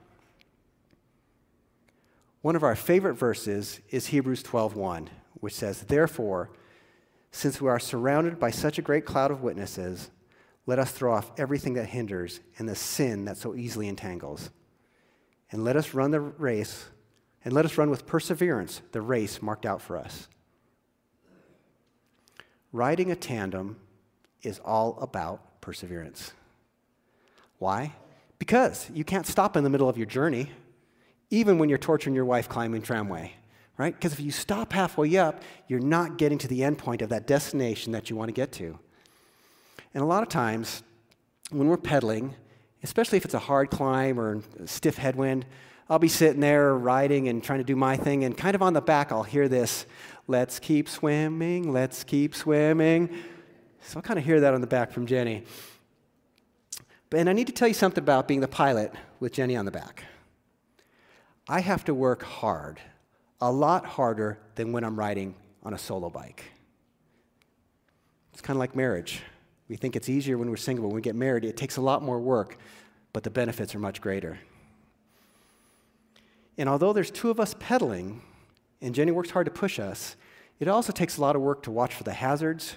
One 2.41 2.55
of 2.55 2.63
our 2.63 2.75
favorite 2.75 3.15
verses 3.15 3.79
is 3.89 4.07
Hebrews 4.07 4.43
12:1, 4.43 5.09
which 5.41 5.55
says, 5.55 5.81
"Therefore, 5.81 6.49
since 7.31 7.59
we 7.59 7.69
are 7.69 7.79
surrounded 7.79 8.39
by 8.39 8.51
such 8.51 8.77
a 8.77 8.81
great 8.83 9.05
cloud 9.05 9.31
of 9.31 9.41
witnesses, 9.41 10.09
let 10.65 10.79
us 10.79 10.91
throw 10.91 11.13
off 11.13 11.31
everything 11.37 11.75
that 11.75 11.87
hinders 11.87 12.39
and 12.57 12.67
the 12.67 12.75
sin 12.75 13.25
that 13.25 13.37
so 13.37 13.55
easily 13.55 13.87
entangles. 13.87 14.49
And 15.51 15.63
let 15.63 15.75
us 15.75 15.93
run 15.93 16.11
the 16.11 16.19
race, 16.19 16.85
and 17.43 17.53
let 17.53 17.65
us 17.65 17.77
run 17.77 17.89
with 17.89 18.07
perseverance 18.07 18.81
the 18.91 19.01
race 19.01 19.41
marked 19.41 19.65
out 19.65 19.81
for 19.81 19.97
us. 19.97 20.27
Riding 22.71 23.11
a 23.11 23.15
tandem 23.15 23.77
is 24.41 24.59
all 24.59 24.97
about 24.99 25.61
perseverance. 25.61 26.33
Why? 27.59 27.93
Because 28.39 28.89
you 28.93 29.03
can't 29.03 29.25
stop 29.25 29.55
in 29.55 29.63
the 29.63 29.69
middle 29.69 29.87
of 29.87 29.97
your 29.97 30.07
journey, 30.07 30.51
even 31.29 31.57
when 31.57 31.69
you're 31.69 31.77
torturing 31.77 32.15
your 32.15 32.25
wife 32.25 32.49
climbing 32.49 32.81
tramway, 32.81 33.33
right? 33.77 33.93
Because 33.93 34.13
if 34.13 34.19
you 34.19 34.31
stop 34.31 34.73
halfway 34.73 35.15
up, 35.15 35.41
you're 35.67 35.79
not 35.79 36.17
getting 36.17 36.37
to 36.39 36.47
the 36.47 36.63
end 36.63 36.77
point 36.77 37.01
of 37.01 37.09
that 37.09 37.27
destination 37.27 37.93
that 37.93 38.09
you 38.09 38.15
want 38.15 38.29
to 38.29 38.33
get 38.33 38.51
to. 38.53 38.77
And 39.95 40.03
a 40.03 40.05
lot 40.05 40.21
of 40.21 40.29
times, 40.29 40.83
when 41.51 41.69
we're 41.69 41.77
pedaling, 41.77 42.35
especially 42.83 43.17
if 43.17 43.25
it's 43.25 43.33
a 43.33 43.39
hard 43.39 43.71
climb 43.71 44.19
or 44.19 44.41
a 44.59 44.67
stiff 44.67 44.97
headwind, 44.97 45.45
I'll 45.89 45.99
be 45.99 46.09
sitting 46.09 46.41
there 46.41 46.75
riding 46.75 47.29
and 47.29 47.41
trying 47.41 47.59
to 47.59 47.63
do 47.63 47.77
my 47.77 47.95
thing, 47.95 48.25
and 48.25 48.37
kind 48.37 48.55
of 48.55 48.61
on 48.61 48.73
the 48.73 48.81
back, 48.81 49.13
I'll 49.13 49.23
hear 49.23 49.47
this, 49.47 49.85
let's 50.27 50.59
keep 50.59 50.89
swimming, 50.89 51.71
let's 51.71 52.03
keep 52.03 52.35
swimming. 52.35 53.09
So 53.81 53.97
I'll 53.97 54.01
kind 54.01 54.19
of 54.19 54.25
hear 54.25 54.41
that 54.41 54.53
on 54.53 54.59
the 54.59 54.67
back 54.67 54.91
from 54.91 55.05
Jenny. 55.05 55.43
But, 57.09 57.21
and 57.21 57.29
I 57.29 57.33
need 57.33 57.47
to 57.47 57.53
tell 57.53 57.67
you 57.67 57.73
something 57.73 58.03
about 58.03 58.27
being 58.27 58.41
the 58.41 58.49
pilot 58.49 58.91
with 59.21 59.31
Jenny 59.31 59.55
on 59.55 59.63
the 59.63 59.71
back. 59.71 60.03
I 61.47 61.61
have 61.61 61.85
to 61.85 61.93
work 61.93 62.23
hard, 62.23 62.81
a 63.39 63.51
lot 63.51 63.85
harder 63.85 64.39
than 64.55 64.73
when 64.73 64.83
I'm 64.83 64.99
riding 64.99 65.35
on 65.63 65.73
a 65.73 65.77
solo 65.77 66.09
bike. 66.09 66.43
It's 68.33 68.41
kind 68.41 68.57
of 68.57 68.59
like 68.59 68.75
marriage. 68.75 69.21
We 69.67 69.75
think 69.75 69.95
it's 69.95 70.09
easier 70.09 70.37
when 70.37 70.49
we're 70.49 70.57
single, 70.57 70.87
when 70.87 70.95
we 70.95 71.01
get 71.01 71.15
married, 71.15 71.43
it 71.43 71.57
takes 71.57 71.77
a 71.77 71.81
lot 71.81 72.03
more 72.03 72.19
work. 72.19 72.57
but 73.15 73.23
the 73.23 73.29
benefits 73.29 73.73
are 73.73 73.79
much 73.79 74.01
greater. 74.01 74.39
And 76.57 76.67
although 76.67 76.91
there's 76.91 77.09
two 77.09 77.29
of 77.29 77.39
us 77.39 77.55
pedaling, 77.57 78.21
and 78.81 78.93
Jenny 78.93 79.13
works 79.13 79.29
hard 79.29 79.45
to 79.45 79.51
push 79.51 79.79
us, 79.79 80.17
it 80.59 80.67
also 80.67 80.91
takes 80.91 81.15
a 81.15 81.21
lot 81.21 81.33
of 81.37 81.41
work 81.41 81.63
to 81.63 81.71
watch 81.71 81.93
for 81.93 82.03
the 82.03 82.11
hazards, 82.11 82.75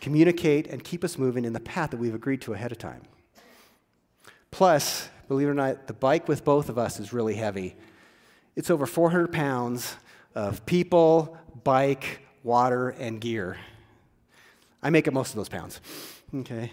communicate, 0.00 0.68
and 0.68 0.82
keep 0.82 1.04
us 1.04 1.18
moving 1.18 1.44
in 1.44 1.52
the 1.52 1.60
path 1.60 1.90
that 1.90 1.98
we've 1.98 2.14
agreed 2.14 2.40
to 2.40 2.54
ahead 2.54 2.72
of 2.72 2.78
time. 2.78 3.02
Plus, 4.50 5.10
believe 5.28 5.48
it 5.48 5.50
or 5.50 5.54
not, 5.54 5.86
the 5.86 5.92
bike 5.92 6.28
with 6.28 6.46
both 6.46 6.70
of 6.70 6.78
us 6.78 6.98
is 6.98 7.12
really 7.12 7.34
heavy. 7.34 7.76
It's 8.56 8.70
over 8.70 8.86
400 8.86 9.32
pounds 9.32 9.96
of 10.34 10.64
people, 10.64 11.36
bike, 11.62 12.22
water, 12.42 12.88
and 12.88 13.20
gear. 13.20 13.58
I 14.82 14.90
make 14.90 15.06
up 15.06 15.14
most 15.14 15.30
of 15.30 15.36
those 15.36 15.48
pounds. 15.48 15.80
Okay. 16.34 16.70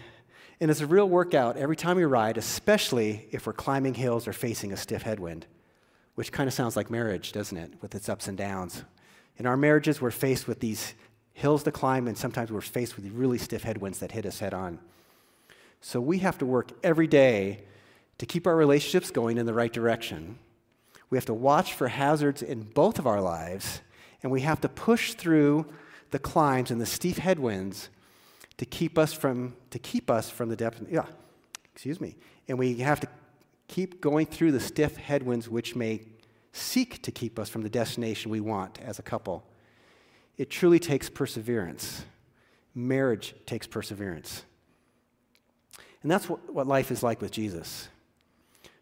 And 0.60 0.70
it's 0.70 0.80
a 0.80 0.86
real 0.86 1.08
workout 1.08 1.56
every 1.56 1.76
time 1.76 1.96
we 1.96 2.04
ride, 2.04 2.36
especially 2.36 3.28
if 3.30 3.46
we're 3.46 3.52
climbing 3.52 3.94
hills 3.94 4.28
or 4.28 4.32
facing 4.32 4.72
a 4.72 4.76
stiff 4.76 5.02
headwind, 5.02 5.46
which 6.16 6.32
kind 6.32 6.48
of 6.48 6.52
sounds 6.52 6.76
like 6.76 6.90
marriage, 6.90 7.32
doesn't 7.32 7.56
it, 7.56 7.72
with 7.80 7.94
its 7.94 8.08
ups 8.08 8.28
and 8.28 8.36
downs. 8.36 8.84
In 9.38 9.46
our 9.46 9.56
marriages, 9.56 10.00
we're 10.00 10.10
faced 10.10 10.46
with 10.46 10.60
these 10.60 10.94
hills 11.32 11.62
to 11.62 11.72
climb, 11.72 12.08
and 12.08 12.18
sometimes 12.18 12.52
we're 12.52 12.60
faced 12.60 12.96
with 12.96 13.06
really 13.12 13.38
stiff 13.38 13.62
headwinds 13.62 14.00
that 14.00 14.12
hit 14.12 14.26
us 14.26 14.40
head 14.40 14.52
on. 14.52 14.80
So 15.80 15.98
we 15.98 16.18
have 16.18 16.36
to 16.38 16.46
work 16.46 16.72
every 16.82 17.06
day 17.06 17.62
to 18.18 18.26
keep 18.26 18.46
our 18.46 18.56
relationships 18.56 19.10
going 19.10 19.38
in 19.38 19.46
the 19.46 19.54
right 19.54 19.72
direction. 19.72 20.38
We 21.08 21.16
have 21.16 21.24
to 21.24 21.34
watch 21.34 21.72
for 21.72 21.88
hazards 21.88 22.42
in 22.42 22.64
both 22.64 22.98
of 22.98 23.06
our 23.06 23.22
lives, 23.22 23.80
and 24.22 24.30
we 24.30 24.42
have 24.42 24.60
to 24.60 24.68
push 24.68 25.14
through 25.14 25.64
the 26.10 26.18
climbs 26.18 26.70
and 26.70 26.78
the 26.78 26.86
steep 26.86 27.16
headwinds 27.16 27.88
to 28.60 28.66
keep 28.66 28.98
us 28.98 29.14
from 29.14 29.56
to 29.70 29.78
keep 29.78 30.10
us 30.10 30.28
from 30.28 30.50
the 30.50 30.54
depth. 30.54 30.82
Yeah, 30.90 31.06
excuse 31.72 31.98
me. 31.98 32.14
And 32.46 32.58
we 32.58 32.74
have 32.80 33.00
to 33.00 33.08
keep 33.68 34.02
going 34.02 34.26
through 34.26 34.52
the 34.52 34.60
stiff 34.60 34.98
headwinds 34.98 35.48
which 35.48 35.74
may 35.74 36.02
seek 36.52 37.00
to 37.04 37.10
keep 37.10 37.38
us 37.38 37.48
from 37.48 37.62
the 37.62 37.70
destination 37.70 38.30
we 38.30 38.40
want 38.40 38.78
as 38.82 38.98
a 38.98 39.02
couple. 39.02 39.46
It 40.36 40.50
truly 40.50 40.78
takes 40.78 41.08
perseverance. 41.08 42.04
Marriage 42.74 43.34
takes 43.46 43.66
perseverance. 43.66 44.44
And 46.02 46.10
that's 46.10 46.28
what, 46.28 46.52
what 46.52 46.66
life 46.66 46.90
is 46.90 47.02
like 47.02 47.22
with 47.22 47.30
Jesus. 47.30 47.88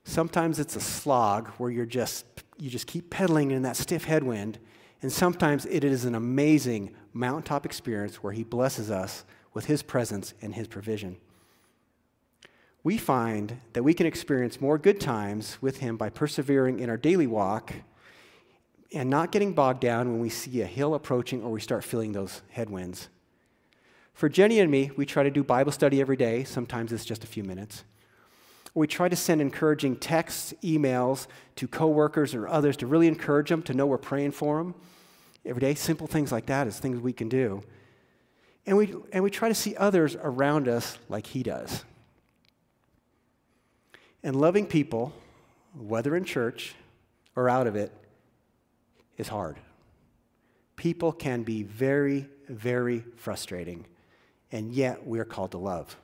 Sometimes 0.02 0.58
it's 0.58 0.74
a 0.74 0.80
slog 0.80 1.50
where 1.50 1.70
you're 1.70 1.86
just, 1.86 2.24
you 2.58 2.68
just 2.68 2.88
keep 2.88 3.10
pedaling 3.10 3.52
in 3.52 3.62
that 3.62 3.76
stiff 3.76 4.02
headwind. 4.02 4.58
And 5.02 5.12
sometimes 5.12 5.66
it 5.66 5.84
is 5.84 6.04
an 6.04 6.16
amazing 6.16 6.96
mountaintop 7.12 7.64
experience 7.64 8.24
where 8.24 8.32
He 8.32 8.42
blesses 8.42 8.90
us 8.90 9.24
with 9.54 9.66
His 9.66 9.82
presence 9.82 10.34
and 10.40 10.54
His 10.54 10.68
provision. 10.68 11.16
We 12.84 12.96
find 12.96 13.60
that 13.72 13.82
we 13.82 13.94
can 13.94 14.06
experience 14.06 14.60
more 14.60 14.78
good 14.78 15.00
times 15.00 15.58
with 15.60 15.78
Him 15.78 15.96
by 15.96 16.10
persevering 16.10 16.80
in 16.80 16.88
our 16.88 16.96
daily 16.96 17.26
walk 17.26 17.74
and 18.92 19.10
not 19.10 19.32
getting 19.32 19.52
bogged 19.52 19.80
down 19.80 20.10
when 20.10 20.20
we 20.20 20.30
see 20.30 20.62
a 20.62 20.66
hill 20.66 20.94
approaching 20.94 21.42
or 21.42 21.50
we 21.50 21.60
start 21.60 21.84
feeling 21.84 22.12
those 22.12 22.42
headwinds. 22.50 23.08
For 24.14 24.28
Jenny 24.28 24.58
and 24.58 24.70
me, 24.70 24.90
we 24.96 25.06
try 25.06 25.22
to 25.22 25.30
do 25.30 25.44
Bible 25.44 25.72
study 25.72 26.00
every 26.00 26.16
day. 26.16 26.44
Sometimes 26.44 26.92
it's 26.92 27.04
just 27.04 27.22
a 27.22 27.26
few 27.26 27.44
minutes. 27.44 27.84
We 28.74 28.86
try 28.86 29.08
to 29.08 29.16
send 29.16 29.40
encouraging 29.40 29.96
texts, 29.96 30.54
emails 30.62 31.26
to 31.56 31.68
coworkers 31.68 32.34
or 32.34 32.48
others 32.48 32.76
to 32.78 32.86
really 32.86 33.08
encourage 33.08 33.48
them 33.48 33.62
to 33.64 33.74
know 33.74 33.86
we're 33.86 33.98
praying 33.98 34.32
for 34.32 34.58
them 34.58 34.74
every 35.44 35.60
day. 35.60 35.74
Simple 35.74 36.06
things 36.06 36.32
like 36.32 36.46
that 36.46 36.66
is 36.66 36.78
things 36.78 37.00
we 37.00 37.12
can 37.12 37.28
do. 37.28 37.62
And 38.68 38.76
we, 38.76 38.94
and 39.12 39.24
we 39.24 39.30
try 39.30 39.48
to 39.48 39.54
see 39.54 39.74
others 39.76 40.14
around 40.14 40.68
us 40.68 40.98
like 41.08 41.26
he 41.26 41.42
does. 41.42 41.86
And 44.22 44.36
loving 44.36 44.66
people, 44.66 45.14
whether 45.74 46.14
in 46.14 46.24
church 46.24 46.74
or 47.34 47.48
out 47.48 47.66
of 47.66 47.76
it, 47.76 47.90
is 49.16 49.26
hard. 49.26 49.56
People 50.76 51.12
can 51.12 51.44
be 51.44 51.62
very, 51.62 52.28
very 52.46 53.04
frustrating, 53.16 53.86
and 54.52 54.70
yet 54.74 55.06
we 55.06 55.18
are 55.18 55.24
called 55.24 55.52
to 55.52 55.58
love. 55.58 55.96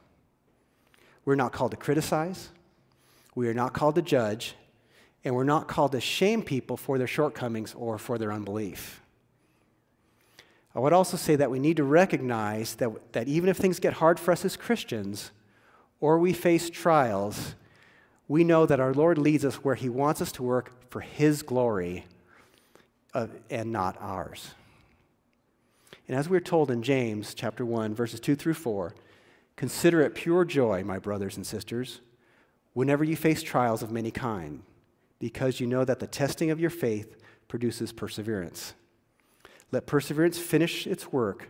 We're 1.26 1.34
not 1.34 1.52
called 1.52 1.72
to 1.72 1.76
criticize. 1.76 2.48
We 3.34 3.46
are 3.48 3.54
not 3.54 3.74
called 3.74 3.96
to 3.96 4.02
judge, 4.02 4.54
and 5.22 5.34
we're 5.34 5.44
not 5.44 5.68
called 5.68 5.92
to 5.92 6.00
shame 6.00 6.42
people 6.42 6.78
for 6.78 6.96
their 6.96 7.06
shortcomings 7.06 7.74
or 7.74 7.98
for 7.98 8.16
their 8.16 8.32
unbelief. 8.32 9.02
I 10.74 10.80
would 10.80 10.92
also 10.92 11.16
say 11.16 11.36
that 11.36 11.50
we 11.50 11.58
need 11.58 11.76
to 11.76 11.84
recognize 11.84 12.74
that, 12.76 13.12
that 13.12 13.28
even 13.28 13.48
if 13.48 13.56
things 13.56 13.78
get 13.78 13.94
hard 13.94 14.18
for 14.18 14.32
us 14.32 14.44
as 14.44 14.56
Christians 14.56 15.30
or 16.00 16.18
we 16.18 16.32
face 16.32 16.68
trials, 16.68 17.54
we 18.26 18.42
know 18.42 18.66
that 18.66 18.80
our 18.80 18.92
Lord 18.92 19.18
leads 19.18 19.44
us 19.44 19.56
where 19.56 19.76
He 19.76 19.88
wants 19.88 20.20
us 20.20 20.32
to 20.32 20.42
work 20.42 20.90
for 20.90 21.00
His 21.00 21.42
glory 21.42 22.06
uh, 23.12 23.28
and 23.50 23.70
not 23.70 23.96
ours. 24.00 24.54
And 26.08 26.16
as 26.16 26.28
we're 26.28 26.40
told 26.40 26.70
in 26.70 26.82
James 26.82 27.34
chapter 27.34 27.64
1, 27.64 27.94
verses 27.94 28.20
2 28.20 28.34
through 28.34 28.54
4, 28.54 28.94
consider 29.56 30.00
it 30.02 30.14
pure 30.14 30.44
joy, 30.44 30.82
my 30.82 30.98
brothers 30.98 31.36
and 31.36 31.46
sisters 31.46 32.00
whenever 32.74 33.04
you 33.04 33.16
face 33.16 33.42
trials 33.42 33.82
of 33.82 33.90
many 33.90 34.10
kind, 34.10 34.62
because 35.18 35.60
you 35.60 35.66
know 35.66 35.84
that 35.84 36.00
the 36.00 36.06
testing 36.06 36.50
of 36.50 36.60
your 36.60 36.70
faith 36.70 37.16
produces 37.48 37.92
perseverance. 37.92 38.74
Let 39.72 39.86
perseverance 39.86 40.38
finish 40.38 40.86
its 40.86 41.12
work 41.12 41.48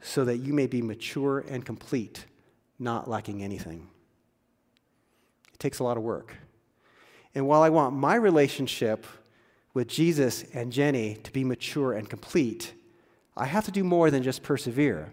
so 0.00 0.24
that 0.24 0.38
you 0.38 0.52
may 0.52 0.66
be 0.66 0.82
mature 0.82 1.44
and 1.48 1.64
complete, 1.64 2.26
not 2.78 3.08
lacking 3.08 3.42
anything. 3.42 3.88
It 5.52 5.58
takes 5.58 5.78
a 5.78 5.84
lot 5.84 5.96
of 5.96 6.02
work. 6.02 6.34
And 7.34 7.46
while 7.46 7.62
I 7.62 7.70
want 7.70 7.96
my 7.96 8.14
relationship 8.14 9.06
with 9.72 9.88
Jesus 9.88 10.44
and 10.54 10.72
Jenny 10.72 11.16
to 11.16 11.32
be 11.32 11.42
mature 11.42 11.92
and 11.92 12.08
complete, 12.08 12.74
I 13.36 13.46
have 13.46 13.64
to 13.64 13.72
do 13.72 13.82
more 13.82 14.10
than 14.10 14.22
just 14.22 14.42
persevere. 14.42 15.12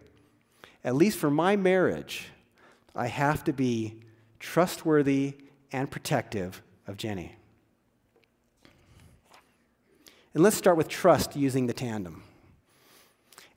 At 0.84 0.96
least 0.96 1.18
for 1.18 1.32
my 1.32 1.56
marriage, 1.56 2.28
I 2.96 3.08
have 3.08 3.44
to 3.46 3.54
be 3.54 4.02
trustworthy 4.40 5.36
and 5.72 5.90
protective 5.90 6.62
of 6.88 6.98
Jenny. 6.98 7.36
And 10.34 10.44
let's 10.44 10.56
start 10.58 10.78
with 10.78 10.88
trust 10.88 11.36
using 11.36 11.68
the 11.68 11.74
tandem. 11.74 12.24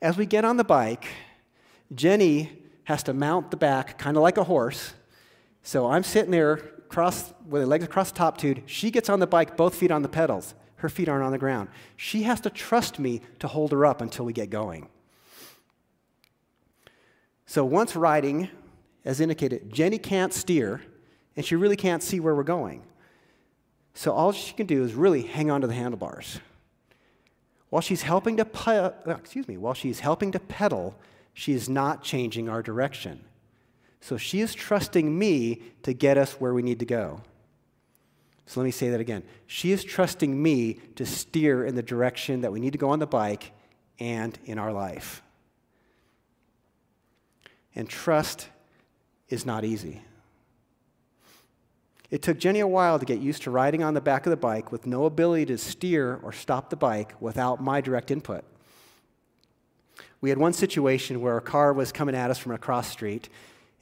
As 0.05 0.19
we 0.19 0.27
get 0.27 0.45
on 0.45 0.59
the 0.59 0.65
bike, 0.65 1.07
Jenny 1.95 2.53
has 2.85 3.03
to 3.05 3.15
mount 3.15 3.51
the 3.51 3.57
back 3.57 3.97
kind 3.97 4.19
of 4.19 4.23
like 4.23 4.37
a 4.37 4.45
horse. 4.45 4.93
So 5.63 5.87
I'm 5.87 6.03
sitting 6.03 6.31
there 6.31 6.57
cross, 6.91 7.33
with 7.49 7.63
her 7.63 7.67
legs 7.67 7.85
across 7.85 8.11
the 8.11 8.19
top 8.19 8.37
tube. 8.37 8.65
She 8.67 8.91
gets 8.91 9.09
on 9.09 9.19
the 9.19 9.27
bike, 9.27 9.57
both 9.57 9.75
feet 9.75 9.91
on 9.91 10.03
the 10.03 10.11
pedals. 10.11 10.55
Her 10.77 10.91
feet 10.91 11.09
aren't 11.09 11.25
on 11.25 11.33
the 11.33 11.39
ground. 11.39 11.71
She 11.97 12.25
has 12.25 12.39
to 12.43 12.51
trust 12.51 12.99
me 12.99 13.23
to 13.39 13.49
hold 13.49 13.73
her 13.73 13.87
up 13.87 14.03
until 14.03 14.27
we 14.27 14.35
get 14.35 14.51
going. 14.51 14.91
So 17.47 17.65
once 17.65 17.97
riding, 17.97 18.51
as 19.07 19.23
indicated, 19.23 19.73
Jenny 19.73 19.97
can't 19.97 20.35
steer 20.35 20.83
and 21.35 21.47
she 21.47 21.57
really 21.57 21.77
can't 21.77 22.03
see 22.03 22.21
where 22.21 22.35
we're 22.35 22.43
going. 22.43 22.83
So 23.95 24.13
all 24.13 24.33
she 24.33 24.53
can 24.53 24.67
do 24.67 24.85
is 24.85 24.93
really 24.93 25.23
hang 25.23 25.51
on 25.51 25.63
to 25.63 25.67
the 25.67 25.73
handlebars. 25.73 26.41
While 27.75 27.81
she's 27.81 28.03
helping 28.03 28.37
to 28.37 28.45
pe- 28.45 28.79
uh, 28.79 28.91
excuse 29.09 29.49
me, 29.49 29.57
while 29.57 29.75
she's 29.75 29.99
helping 29.99 30.31
to 30.31 30.39
pedal, 30.39 30.95
she 31.33 31.55
is 31.55 31.69
not 31.69 32.05
changing 32.05 32.49
our 32.49 32.63
direction. 32.63 33.25
So 34.01 34.17
she 34.17 34.41
is 34.41 34.55
trusting 34.55 35.19
me 35.19 35.61
to 35.83 35.93
get 35.93 36.17
us 36.17 36.35
where 36.35 36.55
we 36.55 36.63
need 36.63 36.79
to 36.79 36.85
go. 36.85 37.21
So 38.47 38.61
let 38.61 38.65
me 38.65 38.71
say 38.71 38.91
that 38.91 39.01
again. 39.01 39.25
She 39.49 39.73
is 39.73 39.83
trusting 39.83 40.41
me 40.41 40.75
to 40.95 41.05
steer 41.05 41.67
in 41.67 41.75
the 41.75 41.83
direction 41.83 42.43
that 42.43 42.53
we 42.53 42.61
need 42.61 42.75
to 42.75 42.79
go 42.79 42.91
on 42.91 43.01
the 43.01 43.09
bike 43.09 43.51
and 43.99 44.39
in 44.45 44.57
our 44.57 44.73
life. 44.73 45.21
And 47.75 47.89
trust 47.89 48.51
is 49.29 49.45
not 49.45 49.65
easy. 49.65 50.01
It 52.11 52.23
took 52.23 52.39
Jenny 52.39 52.61
a 52.61 52.67
while 52.67 52.99
to 52.99 53.05
get 53.05 53.21
used 53.21 53.43
to 53.43 53.51
riding 53.51 53.83
on 53.83 53.95
the 53.95 54.01
back 54.01 54.27
of 54.27 54.31
the 54.31 54.37
bike 54.37 54.71
with 54.71 54.87
no 54.87 55.05
ability 55.05 55.47
to 55.47 55.59
steer 55.59 56.21
or 56.23 56.33
stop 56.33 56.71
the 56.71 56.77
bike 56.77 57.15
without 57.21 57.63
my 57.63 57.81
direct 57.81 58.11
input. 58.11 58.45
We 60.21 60.29
had 60.29 60.39
one 60.39 60.53
situation 60.53 61.21
where 61.21 61.37
a 61.37 61.43
car 61.43 61.73
was 61.73 61.93
coming 61.93 62.15
at 62.15 62.31
us 62.31 62.39
from 62.39 62.53
across 62.53 62.87
the 62.87 62.93
street, 62.93 63.29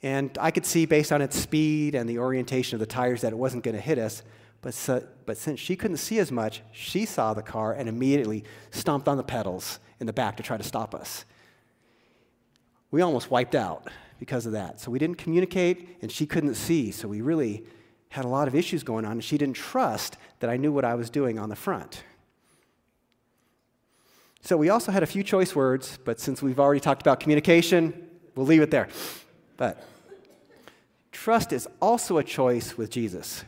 and 0.01 0.37
I 0.41 0.51
could 0.51 0.65
see 0.65 0.85
based 0.85 1.11
on 1.11 1.21
its 1.21 1.37
speed 1.37 1.95
and 1.95 2.09
the 2.09 2.19
orientation 2.19 2.75
of 2.75 2.79
the 2.79 2.85
tires 2.85 3.21
that 3.21 3.31
it 3.31 3.37
wasn't 3.37 3.63
going 3.63 3.75
to 3.75 3.81
hit 3.81 3.97
us. 3.97 4.23
But, 4.61 4.73
so, 4.73 5.05
but 5.25 5.37
since 5.37 5.59
she 5.59 5.75
couldn't 5.75 5.97
see 5.97 6.19
as 6.19 6.31
much, 6.31 6.61
she 6.71 7.05
saw 7.05 7.33
the 7.33 7.41
car 7.41 7.73
and 7.73 7.87
immediately 7.87 8.45
stomped 8.71 9.07
on 9.07 9.17
the 9.17 9.23
pedals 9.23 9.79
in 9.99 10.07
the 10.07 10.13
back 10.13 10.37
to 10.37 10.43
try 10.43 10.57
to 10.57 10.63
stop 10.63 10.95
us. 10.95 11.25
We 12.91 13.01
almost 13.01 13.29
wiped 13.31 13.55
out 13.55 13.89
because 14.19 14.45
of 14.45 14.53
that. 14.53 14.79
So 14.79 14.91
we 14.91 14.99
didn't 14.99 15.17
communicate, 15.17 15.97
and 16.01 16.11
she 16.11 16.25
couldn't 16.25 16.55
see. 16.55 16.91
So 16.91 17.07
we 17.07 17.21
really 17.21 17.63
had 18.13 18.25
a 18.25 18.27
lot 18.27 18.47
of 18.47 18.53
issues 18.53 18.83
going 18.83 19.05
on, 19.05 19.13
and 19.13 19.23
she 19.23 19.39
didn't 19.39 19.55
trust 19.55 20.17
that 20.39 20.47
I 20.47 20.55
knew 20.55 20.71
what 20.71 20.85
I 20.85 20.93
was 20.93 21.09
doing 21.09 21.39
on 21.39 21.49
the 21.49 21.55
front. 21.55 22.03
So 24.41 24.55
we 24.55 24.69
also 24.69 24.91
had 24.91 25.01
a 25.01 25.07
few 25.07 25.23
choice 25.23 25.55
words, 25.55 25.97
but 26.05 26.19
since 26.19 26.39
we've 26.39 26.59
already 26.59 26.79
talked 26.79 27.01
about 27.01 27.19
communication, 27.19 28.07
we'll 28.35 28.45
leave 28.45 28.61
it 28.61 28.69
there. 28.69 28.87
But 29.57 29.83
trust 31.11 31.51
is 31.53 31.67
also 31.81 32.19
a 32.19 32.23
choice 32.23 32.77
with 32.77 32.91
Jesus. 32.91 33.45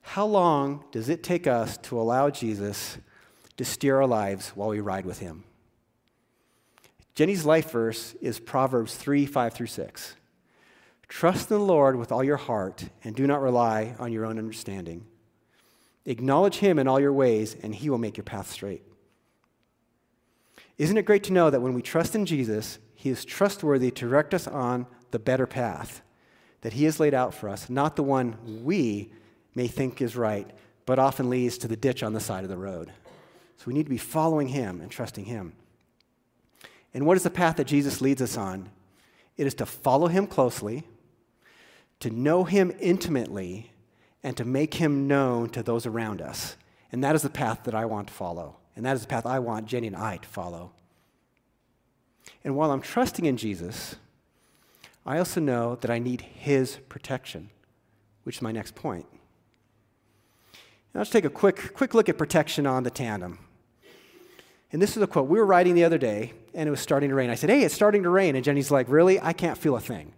How 0.00 0.26
long 0.26 0.82
does 0.90 1.08
it 1.08 1.22
take 1.22 1.46
us 1.46 1.76
to 1.82 2.00
allow 2.00 2.30
Jesus 2.30 2.98
to 3.56 3.64
steer 3.64 3.98
our 3.98 4.06
lives 4.08 4.48
while 4.56 4.70
we 4.70 4.80
ride 4.80 5.06
with 5.06 5.20
him? 5.20 5.44
Jenny's 7.14 7.44
life 7.44 7.70
verse 7.70 8.16
is 8.20 8.40
Proverbs 8.40 8.96
3 8.96 9.26
5 9.26 9.52
through 9.54 9.68
6. 9.68 10.16
Trust 11.14 11.48
in 11.48 11.58
the 11.58 11.64
Lord 11.64 11.94
with 11.94 12.10
all 12.10 12.24
your 12.24 12.36
heart 12.36 12.88
and 13.04 13.14
do 13.14 13.24
not 13.24 13.40
rely 13.40 13.94
on 14.00 14.10
your 14.10 14.24
own 14.26 14.36
understanding. 14.36 15.06
Acknowledge 16.06 16.56
him 16.56 16.76
in 16.76 16.88
all 16.88 16.98
your 16.98 17.12
ways, 17.12 17.54
and 17.62 17.72
he 17.72 17.88
will 17.88 17.98
make 17.98 18.16
your 18.16 18.24
path 18.24 18.50
straight. 18.50 18.82
Isn't 20.76 20.96
it 20.96 21.04
great 21.04 21.22
to 21.22 21.32
know 21.32 21.50
that 21.50 21.60
when 21.60 21.72
we 21.72 21.82
trust 21.82 22.16
in 22.16 22.26
Jesus, 22.26 22.80
he 22.96 23.10
is 23.10 23.24
trustworthy 23.24 23.92
to 23.92 24.08
direct 24.08 24.34
us 24.34 24.48
on 24.48 24.88
the 25.12 25.20
better 25.20 25.46
path 25.46 26.02
that 26.62 26.72
he 26.72 26.82
has 26.82 26.98
laid 26.98 27.14
out 27.14 27.32
for 27.32 27.48
us, 27.48 27.70
not 27.70 27.94
the 27.94 28.02
one 28.02 28.64
we 28.64 29.12
may 29.54 29.68
think 29.68 30.02
is 30.02 30.16
right, 30.16 30.50
but 30.84 30.98
often 30.98 31.30
leads 31.30 31.58
to 31.58 31.68
the 31.68 31.76
ditch 31.76 32.02
on 32.02 32.12
the 32.12 32.18
side 32.18 32.42
of 32.42 32.50
the 32.50 32.56
road. 32.56 32.90
So 33.58 33.66
we 33.66 33.74
need 33.74 33.84
to 33.84 33.88
be 33.88 33.98
following 33.98 34.48
him 34.48 34.80
and 34.80 34.90
trusting 34.90 35.26
him. 35.26 35.52
And 36.92 37.06
what 37.06 37.16
is 37.16 37.22
the 37.22 37.30
path 37.30 37.54
that 37.58 37.68
Jesus 37.68 38.00
leads 38.00 38.20
us 38.20 38.36
on? 38.36 38.68
It 39.36 39.46
is 39.46 39.54
to 39.54 39.66
follow 39.66 40.08
him 40.08 40.26
closely, 40.26 40.88
to 42.00 42.10
know 42.10 42.44
him 42.44 42.72
intimately, 42.80 43.72
and 44.22 44.36
to 44.36 44.44
make 44.44 44.74
him 44.74 45.06
known 45.06 45.50
to 45.50 45.62
those 45.62 45.86
around 45.86 46.22
us. 46.22 46.56
And 46.90 47.04
that 47.04 47.14
is 47.14 47.22
the 47.22 47.30
path 47.30 47.64
that 47.64 47.74
I 47.74 47.84
want 47.84 48.08
to 48.08 48.14
follow. 48.14 48.56
And 48.74 48.84
that 48.86 48.96
is 48.96 49.02
the 49.02 49.06
path 49.06 49.26
I 49.26 49.38
want 49.38 49.66
Jenny 49.66 49.86
and 49.86 49.96
I 49.96 50.16
to 50.16 50.28
follow. 50.28 50.72
And 52.42 52.56
while 52.56 52.70
I'm 52.70 52.80
trusting 52.80 53.26
in 53.26 53.36
Jesus, 53.36 53.96
I 55.06 55.18
also 55.18 55.40
know 55.40 55.76
that 55.76 55.90
I 55.90 55.98
need 55.98 56.22
his 56.22 56.78
protection, 56.88 57.50
which 58.24 58.36
is 58.36 58.42
my 58.42 58.52
next 58.52 58.74
point. 58.74 59.06
Now 60.94 61.00
let's 61.00 61.10
take 61.10 61.24
a 61.24 61.30
quick, 61.30 61.74
quick 61.74 61.92
look 61.92 62.08
at 62.08 62.16
protection 62.16 62.66
on 62.66 62.82
the 62.82 62.90
tandem. 62.90 63.38
And 64.72 64.80
this 64.80 64.96
is 64.96 65.02
a 65.02 65.06
quote. 65.06 65.28
We 65.28 65.38
were 65.38 65.46
riding 65.46 65.74
the 65.74 65.84
other 65.84 65.98
day, 65.98 66.32
and 66.54 66.66
it 66.66 66.70
was 66.70 66.80
starting 66.80 67.10
to 67.10 67.14
rain. 67.14 67.30
I 67.30 67.34
said, 67.34 67.50
Hey, 67.50 67.62
it's 67.62 67.74
starting 67.74 68.02
to 68.04 68.10
rain. 68.10 68.34
And 68.34 68.44
Jenny's 68.44 68.70
like, 68.70 68.88
Really? 68.88 69.20
I 69.20 69.32
can't 69.32 69.58
feel 69.58 69.76
a 69.76 69.80
thing. 69.80 70.12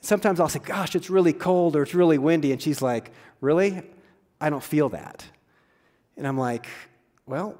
Sometimes 0.00 0.40
I'll 0.40 0.48
say, 0.48 0.60
Gosh, 0.60 0.94
it's 0.94 1.10
really 1.10 1.32
cold 1.32 1.76
or 1.76 1.82
it's 1.82 1.94
really 1.94 2.18
windy. 2.18 2.52
And 2.52 2.60
she's 2.60 2.82
like, 2.82 3.10
Really? 3.40 3.82
I 4.40 4.50
don't 4.50 4.62
feel 4.62 4.88
that. 4.90 5.24
And 6.16 6.26
I'm 6.26 6.38
like, 6.38 6.66
Well, 7.26 7.58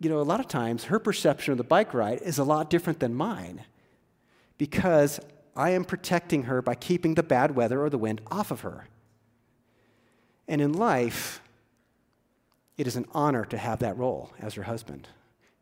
you 0.00 0.08
know, 0.08 0.20
a 0.20 0.22
lot 0.22 0.40
of 0.40 0.48
times 0.48 0.84
her 0.84 0.98
perception 0.98 1.52
of 1.52 1.58
the 1.58 1.64
bike 1.64 1.92
ride 1.92 2.22
is 2.22 2.38
a 2.38 2.44
lot 2.44 2.70
different 2.70 3.00
than 3.00 3.14
mine 3.14 3.64
because 4.58 5.18
I 5.56 5.70
am 5.70 5.84
protecting 5.84 6.44
her 6.44 6.62
by 6.62 6.74
keeping 6.74 7.14
the 7.14 7.22
bad 7.22 7.56
weather 7.56 7.82
or 7.82 7.90
the 7.90 7.98
wind 7.98 8.20
off 8.30 8.50
of 8.50 8.60
her. 8.60 8.86
And 10.46 10.60
in 10.60 10.72
life, 10.72 11.42
it 12.76 12.86
is 12.86 12.96
an 12.96 13.06
honor 13.12 13.44
to 13.46 13.58
have 13.58 13.80
that 13.80 13.98
role 13.98 14.32
as 14.38 14.54
her 14.54 14.62
husband, 14.62 15.08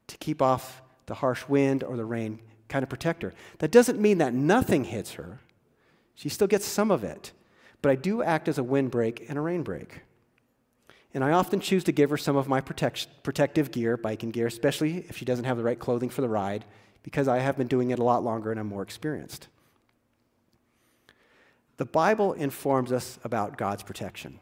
to 0.07 0.19
keep 0.19 0.43
off 0.43 0.83
the 1.07 1.15
harsh 1.15 1.49
wind 1.49 1.83
or 1.83 1.97
the 1.97 2.05
rain, 2.05 2.41
kind 2.69 2.83
of 2.83 2.91
protect 2.91 3.23
her. 3.23 3.33
That 3.59 3.71
doesn't 3.71 3.99
mean 3.99 4.19
that 4.19 4.35
nothing 4.35 4.85
hits 4.85 5.13
her. 5.13 5.41
She 6.17 6.29
still 6.29 6.49
gets 6.49 6.67
some 6.67 6.91
of 6.91 7.05
it. 7.05 7.31
But 7.83 7.93
I 7.93 7.95
do 7.95 8.23
act 8.23 8.49
as 8.49 8.59
a 8.59 8.65
windbreak 8.65 9.27
and 9.29 9.39
a 9.39 9.41
rainbreak. 9.41 10.01
And 11.15 11.23
I 11.23 11.33
often 11.33 11.61
choose 11.61 11.85
to 11.85 11.93
give 11.93 12.11
her 12.11 12.17
some 12.17 12.37
of 12.37 12.49
my 12.49 12.61
protect- 12.61 13.23
protective 13.23 13.71
gear, 13.71 13.97
biking 13.97 14.31
gear, 14.31 14.47
especially 14.47 15.05
if 15.09 15.17
she 15.17 15.25
doesn't 15.25 15.45
have 15.45 15.57
the 15.57 15.63
right 15.63 15.79
clothing 15.79 16.11
for 16.11 16.21
the 16.21 16.29
ride, 16.29 16.65
because 17.03 17.29
I 17.29 17.39
have 17.39 17.57
been 17.57 17.69
doing 17.69 17.91
it 17.91 17.99
a 17.99 18.05
lot 18.05 18.25
longer 18.25 18.51
and 18.51 18.59
I'm 18.59 18.67
more 18.67 18.83
experienced. 18.83 19.49
The 21.77 21.85
Bible 21.85 22.33
informs 22.33 22.91
us 22.91 23.19
about 23.23 23.57
God's 23.57 23.83
protection. 23.83 24.41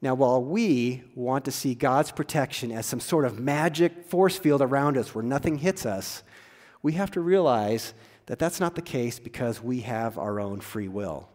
Now, 0.00 0.14
while 0.14 0.42
we 0.42 1.02
want 1.14 1.44
to 1.46 1.50
see 1.50 1.74
God's 1.74 2.12
protection 2.12 2.70
as 2.70 2.86
some 2.86 3.00
sort 3.00 3.24
of 3.24 3.40
magic 3.40 4.04
force 4.04 4.38
field 4.38 4.62
around 4.62 4.96
us 4.96 5.14
where 5.14 5.24
nothing 5.24 5.58
hits 5.58 5.84
us, 5.84 6.22
we 6.82 6.92
have 6.92 7.10
to 7.12 7.20
realize 7.20 7.94
that 8.28 8.38
that's 8.38 8.60
not 8.60 8.74
the 8.74 8.82
case 8.82 9.18
because 9.18 9.62
we 9.62 9.80
have 9.80 10.18
our 10.18 10.38
own 10.38 10.60
free 10.60 10.86
will. 10.86 11.30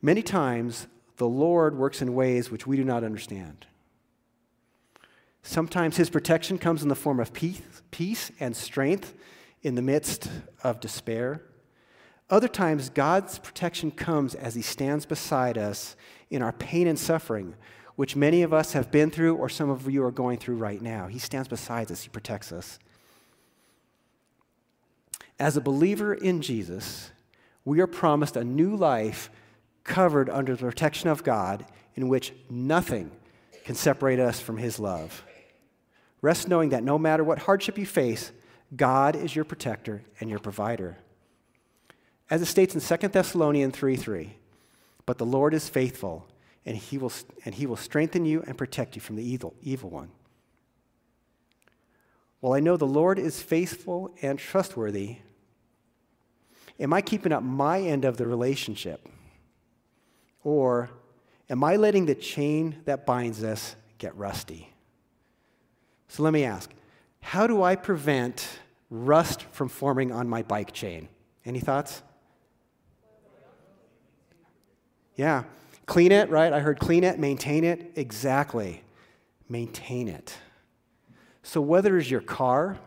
Many 0.00 0.22
times, 0.22 0.86
the 1.18 1.28
Lord 1.28 1.76
works 1.76 2.00
in 2.00 2.14
ways 2.14 2.50
which 2.50 2.66
we 2.66 2.78
do 2.78 2.84
not 2.84 3.04
understand. 3.04 3.66
Sometimes 5.42 5.98
his 5.98 6.08
protection 6.08 6.56
comes 6.56 6.82
in 6.82 6.88
the 6.88 6.94
form 6.94 7.20
of 7.20 7.34
peace, 7.34 7.60
peace 7.90 8.32
and 8.40 8.56
strength 8.56 9.12
in 9.62 9.74
the 9.74 9.82
midst 9.82 10.30
of 10.64 10.80
despair. 10.80 11.42
Other 12.30 12.48
times, 12.48 12.88
God's 12.88 13.38
protection 13.38 13.90
comes 13.90 14.34
as 14.34 14.54
He 14.54 14.62
stands 14.62 15.04
beside 15.04 15.58
us 15.58 15.94
in 16.30 16.40
our 16.40 16.52
pain 16.52 16.86
and 16.86 16.98
suffering, 16.98 17.54
which 17.96 18.16
many 18.16 18.42
of 18.42 18.54
us 18.54 18.72
have 18.72 18.90
been 18.90 19.10
through 19.10 19.36
or 19.36 19.50
some 19.50 19.68
of 19.68 19.90
you 19.90 20.02
are 20.04 20.12
going 20.12 20.38
through 20.38 20.56
right 20.56 20.80
now. 20.80 21.08
He 21.08 21.18
stands 21.18 21.48
beside 21.48 21.90
us, 21.90 22.02
He 22.02 22.08
protects 22.08 22.50
us. 22.50 22.78
As 25.40 25.56
a 25.56 25.62
believer 25.62 26.12
in 26.12 26.42
Jesus, 26.42 27.10
we 27.64 27.80
are 27.80 27.86
promised 27.86 28.36
a 28.36 28.44
new 28.44 28.76
life 28.76 29.30
covered 29.84 30.28
under 30.28 30.54
the 30.54 30.66
protection 30.66 31.08
of 31.08 31.24
God 31.24 31.64
in 31.94 32.08
which 32.08 32.34
nothing 32.50 33.10
can 33.64 33.74
separate 33.74 34.20
us 34.20 34.38
from 34.38 34.58
His 34.58 34.78
love. 34.78 35.24
Rest 36.20 36.46
knowing 36.46 36.68
that 36.68 36.84
no 36.84 36.98
matter 36.98 37.24
what 37.24 37.38
hardship 37.38 37.78
you 37.78 37.86
face, 37.86 38.32
God 38.76 39.16
is 39.16 39.34
your 39.34 39.46
protector 39.46 40.02
and 40.20 40.28
your 40.28 40.38
provider. 40.40 40.98
As 42.28 42.42
it 42.42 42.46
states 42.46 42.74
in 42.74 42.98
2 42.98 43.08
Thessalonians 43.08 43.74
3 43.74 43.96
3, 43.96 44.36
but 45.06 45.16
the 45.16 45.24
Lord 45.24 45.54
is 45.54 45.70
faithful, 45.70 46.26
and 46.66 46.76
he 46.76 46.98
will, 46.98 47.12
and 47.46 47.54
he 47.54 47.64
will 47.64 47.76
strengthen 47.76 48.26
you 48.26 48.44
and 48.46 48.58
protect 48.58 48.94
you 48.94 49.00
from 49.00 49.16
the 49.16 49.24
evil, 49.24 49.54
evil 49.62 49.88
one. 49.88 50.10
Well, 52.42 52.52
I 52.52 52.60
know 52.60 52.76
the 52.76 52.86
Lord 52.86 53.18
is 53.18 53.40
faithful 53.40 54.14
and 54.20 54.38
trustworthy. 54.38 55.16
Am 56.80 56.92
I 56.94 57.02
keeping 57.02 57.30
up 57.30 57.42
my 57.42 57.80
end 57.80 58.04
of 58.04 58.16
the 58.16 58.26
relationship? 58.26 59.06
Or 60.42 60.90
am 61.50 61.62
I 61.62 61.76
letting 61.76 62.06
the 62.06 62.14
chain 62.14 62.80
that 62.86 63.04
binds 63.04 63.44
us 63.44 63.76
get 63.98 64.16
rusty? 64.16 64.72
So 66.08 66.22
let 66.22 66.32
me 66.32 66.44
ask 66.44 66.70
how 67.20 67.46
do 67.46 67.62
I 67.62 67.76
prevent 67.76 68.48
rust 68.88 69.42
from 69.52 69.68
forming 69.68 70.10
on 70.10 70.26
my 70.26 70.42
bike 70.42 70.72
chain? 70.72 71.08
Any 71.44 71.60
thoughts? 71.60 72.02
Yeah. 75.16 75.44
Clean 75.84 76.12
it, 76.12 76.30
right? 76.30 76.52
I 76.52 76.60
heard 76.60 76.78
clean 76.78 77.04
it, 77.04 77.18
maintain 77.18 77.62
it. 77.64 77.92
Exactly. 77.96 78.82
Maintain 79.48 80.08
it. 80.08 80.34
So, 81.42 81.60
whether 81.60 81.98
it's 81.98 82.10
your 82.10 82.20
car, 82.20 82.78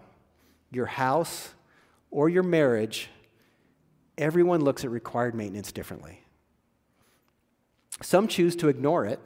your 0.72 0.86
house, 0.86 1.54
or 2.10 2.30
your 2.30 2.44
marriage, 2.44 3.10
everyone 4.18 4.62
looks 4.62 4.84
at 4.84 4.92
required 4.92 5.36
maintenance 5.36 5.72
differently. 5.72 6.24
Some 8.02 8.28
choose 8.28 8.56
to 8.58 8.68
ignore 8.68 9.06
it 9.06 9.20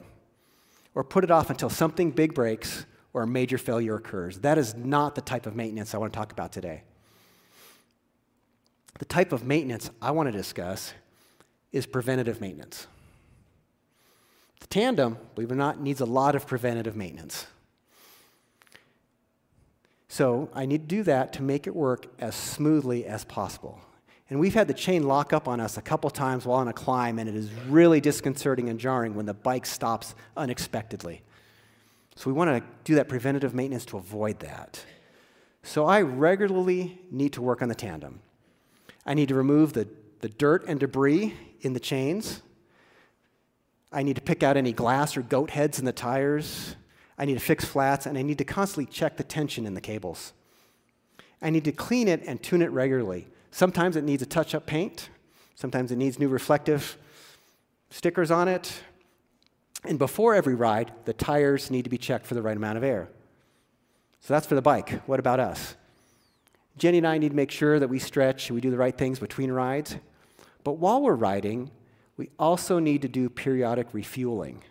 or 0.94 1.04
put 1.04 1.24
it 1.24 1.32
off 1.32 1.50
until 1.50 1.70
something 1.70 2.12
big 2.12 2.34
breaks 2.34 2.86
or 3.14 3.24
a 3.24 3.28
major 3.28 3.58
failure 3.58 3.96
occurs. 3.96 4.40
That 4.40 4.58
is 4.58 4.76
not 4.76 5.16
the 5.16 5.22
type 5.22 5.46
of 5.46 5.56
maintenance 5.56 5.94
I 5.94 5.98
want 5.98 6.14
to 6.14 6.18
talk 6.18 6.32
about 6.32 6.52
today. 6.52 6.84
The 9.00 9.06
type 9.06 9.32
of 9.32 9.46
maintenance 9.46 9.90
I 10.02 10.12
want 10.12 10.28
to 10.28 10.32
discuss 10.32 10.94
is 11.72 11.86
preventative 11.86 12.42
maintenance. 12.42 12.88
The 14.60 14.68
tandem, 14.68 15.18
believe 15.36 15.52
it 15.52 15.54
or 15.54 15.58
not, 15.58 15.80
needs 15.80 16.02
a 16.02 16.06
lot 16.06 16.36
of 16.36 16.48
preventative 16.48 16.96
maintenance. 16.96 17.48
So 20.08 20.50
I 20.54 20.66
need 20.66 20.90
to 20.90 20.96
do 20.96 21.04
that 21.04 21.34
to 21.34 21.44
make 21.44 21.68
it 21.68 21.76
work 21.76 22.08
as 22.20 22.36
smoothly 22.36 23.06
as 23.06 23.24
possible. 23.26 23.82
And 24.30 24.40
we've 24.40 24.54
had 24.54 24.68
the 24.68 24.74
chain 24.74 25.04
lock 25.04 25.32
up 25.32 25.48
on 25.48 25.60
us 25.60 25.78
a 25.78 25.82
couple 25.82 26.10
times 26.10 26.46
while 26.46 26.60
on 26.60 26.68
a 26.68 26.74
climb, 26.74 27.18
and 27.18 27.30
it 27.30 27.36
is 27.36 27.50
really 27.70 28.02
disconcerting 28.02 28.68
and 28.68 28.80
jarring 28.80 29.16
when 29.16 29.26
the 29.26 29.34
bike 29.34 29.66
stops 29.66 30.16
unexpectedly. 30.36 31.22
So 32.16 32.30
we 32.30 32.34
want 32.34 32.50
to 32.50 32.64
do 32.84 32.96
that 32.96 33.08
preventative 33.08 33.54
maintenance 33.54 33.86
to 33.86 33.98
avoid 33.98 34.40
that. 34.40 34.84
So 35.64 35.86
I 35.86 36.02
regularly 36.02 37.00
need 37.10 37.34
to 37.34 37.42
work 37.42 37.62
on 37.62 37.70
the 37.70 37.76
tandem. 37.76 38.20
I 39.06 39.14
need 39.14 39.30
to 39.30 39.36
remove 39.36 39.74
the, 39.74 39.88
the 40.20 40.30
dirt 40.30 40.66
and 40.68 40.80
debris 40.80 41.34
in 41.62 41.74
the 41.74 41.80
chains. 41.80 42.42
I 43.94 44.04
need 44.04 44.18
to 44.18 44.22
pick 44.22 44.44
out 44.44 44.58
any 44.58 44.74
glass 44.74 45.16
or 45.16 45.22
goat 45.22 45.52
heads 45.52 45.80
in 45.80 45.86
the 45.86 45.94
tires. 45.94 46.76
I 47.18 47.26
need 47.26 47.36
to 47.36 47.40
fix 47.40 47.64
flats, 47.64 48.06
and 48.06 48.18
I 48.18 48.22
need 48.24 48.38
to 48.40 48.46
constantly 48.46 48.92
check 48.92 49.16
the 49.16 49.24
tension 49.24 49.66
in 49.66 49.74
the 49.74 49.82
cables. 49.82 50.34
I 51.42 51.50
need 51.50 51.64
to 51.64 51.72
clean 51.72 52.08
it 52.08 52.24
and 52.26 52.42
tune 52.42 52.62
it 52.62 52.72
regularly. 52.72 53.28
Sometimes 53.58 53.96
it 53.96 54.04
needs 54.04 54.22
a 54.22 54.28
touch 54.28 54.54
up 54.54 54.68
paint, 54.68 55.10
sometimes 55.56 55.92
it 55.92 55.96
needs 55.96 56.20
new 56.20 56.28
reflective 56.28 56.96
stickers 57.90 58.30
on 58.30 58.48
it. 58.48 58.84
And 59.84 59.98
before 59.98 60.36
every 60.36 60.54
ride, 60.54 60.92
the 61.06 61.14
tires 61.14 61.72
need 61.72 61.82
to 61.86 61.90
be 61.90 61.98
checked 61.98 62.28
for 62.28 62.36
the 62.36 62.44
right 62.44 62.56
amount 62.56 62.78
of 62.78 62.84
air. 62.84 63.10
So 64.20 64.36
that's 64.36 64.46
for 64.46 64.54
the 64.54 64.62
bike. 64.62 65.02
What 65.08 65.20
about 65.20 65.40
us? 65.40 65.74
Jenny 66.78 67.00
and 67.00 67.08
I 67.08 67.18
need 67.18 67.30
to 67.30 67.36
make 67.36 67.50
sure 67.50 67.80
that 67.80 67.88
we 67.88 67.98
stretch, 67.98 68.50
and 68.50 68.54
we 68.54 68.62
do 68.62 68.70
the 68.70 68.78
right 68.78 68.96
things 68.96 69.18
between 69.18 69.52
rides. 69.52 69.98
But 70.64 70.74
while 70.74 71.02
we're 71.02 71.16
riding, 71.16 71.72
we 72.16 72.30
also 72.38 72.78
need 72.78 73.02
to 73.02 73.08
do 73.08 73.28
periodic 73.28 73.88
refueling. 73.92 74.62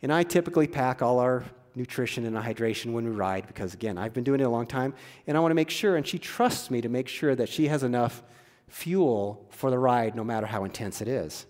And 0.00 0.10
I 0.10 0.22
typically 0.22 0.66
pack 0.66 1.02
all 1.02 1.18
our 1.18 1.44
nutrition 1.76 2.24
and 2.24 2.34
hydration 2.36 2.92
when 2.92 3.04
we 3.04 3.10
ride 3.10 3.46
because, 3.46 3.74
again, 3.74 3.98
I've 3.98 4.12
been 4.12 4.24
doing 4.24 4.40
it 4.40 4.44
a 4.44 4.48
long 4.48 4.66
time 4.66 4.94
and 5.26 5.36
I 5.36 5.40
want 5.40 5.50
to 5.50 5.54
make 5.56 5.70
sure, 5.70 5.96
and 5.96 6.06
she 6.06 6.18
trusts 6.18 6.70
me 6.70 6.80
to 6.80 6.88
make 6.88 7.06
sure 7.06 7.34
that 7.36 7.48
she 7.48 7.68
has 7.68 7.82
enough 7.82 8.22
fuel 8.68 9.46
for 9.50 9.70
the 9.70 9.78
ride 9.78 10.16
no 10.16 10.24
matter 10.24 10.46
how 10.46 10.64
intense 10.64 11.00
it 11.00 11.06
is. 11.06 11.46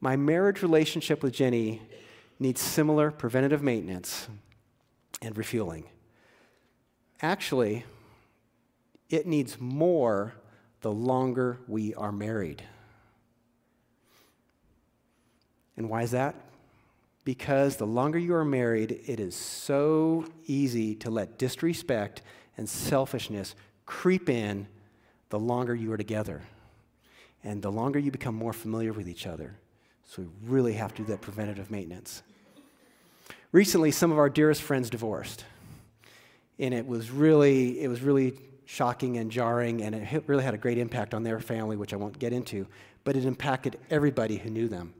My 0.00 0.16
marriage 0.16 0.62
relationship 0.62 1.22
with 1.22 1.34
Jenny 1.34 1.82
needs 2.38 2.60
similar 2.60 3.10
preventative 3.10 3.62
maintenance 3.62 4.28
and 5.20 5.36
refueling. 5.36 5.84
Actually, 7.20 7.84
it 9.10 9.26
needs 9.26 9.60
more 9.60 10.34
the 10.80 10.90
longer 10.90 11.58
we 11.68 11.94
are 11.94 12.12
married. 12.12 12.62
And 15.76 15.90
why 15.90 16.02
is 16.02 16.12
that? 16.12 16.34
Because 17.24 17.76
the 17.76 17.86
longer 17.86 18.18
you 18.18 18.34
are 18.34 18.44
married, 18.44 19.00
it 19.06 19.20
is 19.20 19.34
so 19.34 20.24
easy 20.46 20.94
to 20.96 21.10
let 21.10 21.38
disrespect 21.38 22.22
and 22.56 22.68
selfishness 22.68 23.54
creep 23.86 24.28
in 24.28 24.66
the 25.28 25.38
longer 25.38 25.74
you 25.74 25.92
are 25.92 25.96
together. 25.96 26.42
And 27.44 27.62
the 27.62 27.70
longer 27.70 27.98
you 27.98 28.10
become 28.10 28.34
more 28.34 28.52
familiar 28.52 28.92
with 28.92 29.08
each 29.08 29.26
other. 29.26 29.56
So 30.04 30.22
we 30.22 30.28
really 30.46 30.72
have 30.74 30.94
to 30.94 31.02
do 31.02 31.08
that 31.08 31.20
preventative 31.20 31.70
maintenance. 31.70 32.22
Recently, 33.52 33.90
some 33.90 34.12
of 34.12 34.18
our 34.18 34.28
dearest 34.28 34.62
friends 34.62 34.90
divorced. 34.90 35.44
And 36.58 36.74
it 36.74 36.86
was 36.86 37.10
really, 37.10 37.80
it 37.80 37.88
was 37.88 38.02
really 38.02 38.34
shocking 38.66 39.18
and 39.18 39.30
jarring, 39.30 39.82
and 39.82 39.94
it 39.94 40.24
really 40.26 40.44
had 40.44 40.54
a 40.54 40.58
great 40.58 40.78
impact 40.78 41.14
on 41.14 41.22
their 41.24 41.40
family, 41.40 41.76
which 41.76 41.92
I 41.92 41.96
won't 41.96 42.18
get 42.18 42.32
into, 42.32 42.66
but 43.02 43.16
it 43.16 43.24
impacted 43.24 43.78
everybody 43.90 44.36
who 44.36 44.50
knew 44.50 44.68
them. 44.68 44.94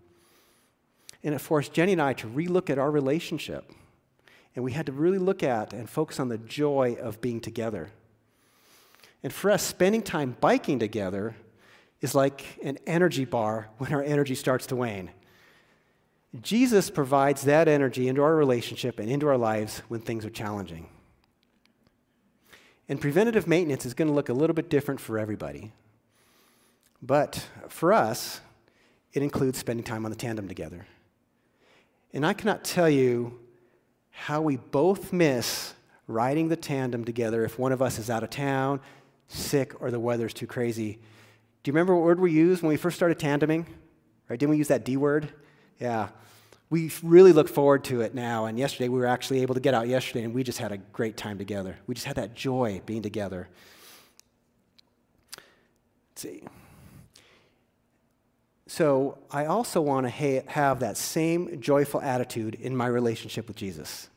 And 1.22 1.34
it 1.34 1.38
forced 1.40 1.72
Jenny 1.72 1.92
and 1.92 2.02
I 2.02 2.12
to 2.14 2.26
relook 2.26 2.70
at 2.70 2.78
our 2.78 2.90
relationship. 2.90 3.70
And 4.54 4.64
we 4.64 4.72
had 4.72 4.86
to 4.86 4.92
really 4.92 5.18
look 5.18 5.42
at 5.42 5.72
and 5.72 5.88
focus 5.88 6.18
on 6.18 6.28
the 6.28 6.38
joy 6.38 6.96
of 7.00 7.20
being 7.20 7.40
together. 7.40 7.90
And 9.22 9.32
for 9.32 9.50
us, 9.50 9.62
spending 9.62 10.02
time 10.02 10.36
biking 10.40 10.78
together 10.78 11.36
is 12.00 12.14
like 12.14 12.44
an 12.62 12.78
energy 12.86 13.24
bar 13.24 13.68
when 13.78 13.92
our 13.92 14.02
energy 14.02 14.34
starts 14.34 14.66
to 14.68 14.76
wane. 14.76 15.10
Jesus 16.40 16.90
provides 16.90 17.42
that 17.42 17.68
energy 17.68 18.08
into 18.08 18.22
our 18.22 18.34
relationship 18.34 18.98
and 18.98 19.10
into 19.10 19.26
our 19.28 19.36
lives 19.36 19.82
when 19.88 20.00
things 20.00 20.24
are 20.24 20.30
challenging. 20.30 20.88
And 22.88 23.00
preventative 23.00 23.46
maintenance 23.46 23.84
is 23.84 23.94
going 23.94 24.08
to 24.08 24.14
look 24.14 24.28
a 24.28 24.32
little 24.32 24.54
bit 24.54 24.70
different 24.70 25.00
for 25.00 25.18
everybody. 25.18 25.72
But 27.02 27.46
for 27.68 27.92
us, 27.92 28.40
it 29.12 29.22
includes 29.22 29.58
spending 29.58 29.84
time 29.84 30.04
on 30.04 30.10
the 30.10 30.16
tandem 30.16 30.48
together. 30.48 30.86
And 32.12 32.26
I 32.26 32.32
cannot 32.32 32.64
tell 32.64 32.88
you 32.88 33.38
how 34.10 34.42
we 34.42 34.56
both 34.56 35.12
miss 35.12 35.74
riding 36.06 36.48
the 36.48 36.56
tandem 36.56 37.04
together 37.04 37.44
if 37.44 37.58
one 37.58 37.72
of 37.72 37.80
us 37.80 37.98
is 37.98 38.10
out 38.10 38.22
of 38.22 38.30
town, 38.30 38.80
sick, 39.28 39.80
or 39.80 39.90
the 39.90 40.00
weather's 40.00 40.34
too 40.34 40.46
crazy 40.46 40.98
do 41.62 41.68
you 41.68 41.74
remember 41.74 41.94
what 41.94 42.04
word 42.04 42.20
we 42.20 42.32
used 42.32 42.62
when 42.62 42.70
we 42.70 42.76
first 42.76 42.96
started 42.96 43.18
tandeming? 43.18 43.66
Right? 44.28 44.38
Didn't 44.38 44.50
we 44.50 44.56
use 44.56 44.68
that 44.68 44.84
D 44.84 44.96
word? 44.96 45.28
Yeah. 45.78 46.08
We 46.70 46.90
really 47.02 47.32
look 47.32 47.48
forward 47.48 47.84
to 47.84 48.00
it 48.00 48.14
now. 48.14 48.46
And 48.46 48.58
yesterday, 48.58 48.88
we 48.88 48.98
were 48.98 49.06
actually 49.06 49.42
able 49.42 49.54
to 49.54 49.60
get 49.60 49.74
out 49.74 49.88
yesterday, 49.88 50.24
and 50.24 50.32
we 50.32 50.42
just 50.42 50.58
had 50.58 50.72
a 50.72 50.78
great 50.78 51.16
time 51.16 51.36
together. 51.36 51.76
We 51.86 51.94
just 51.94 52.06
had 52.06 52.16
that 52.16 52.34
joy 52.34 52.80
being 52.86 53.02
together. 53.02 53.48
Let's 56.10 56.22
see. 56.22 56.44
So, 58.72 59.18
I 59.32 59.46
also 59.46 59.80
want 59.80 60.06
to 60.06 60.10
ha- 60.10 60.44
have 60.46 60.78
that 60.78 60.96
same 60.96 61.60
joyful 61.60 62.00
attitude 62.00 62.54
in 62.54 62.76
my 62.76 62.86
relationship 62.86 63.48
with 63.48 63.56
Jesus. 63.56 64.08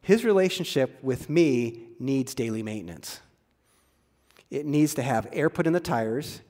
His 0.00 0.24
relationship 0.24 0.98
with 1.02 1.28
me 1.28 1.82
needs 2.00 2.34
daily 2.34 2.62
maintenance. 2.62 3.20
It 4.50 4.64
needs 4.64 4.94
to 4.94 5.02
have 5.02 5.28
air 5.34 5.50
put 5.50 5.66
in 5.66 5.74
the 5.74 5.80
tires. 5.80 6.40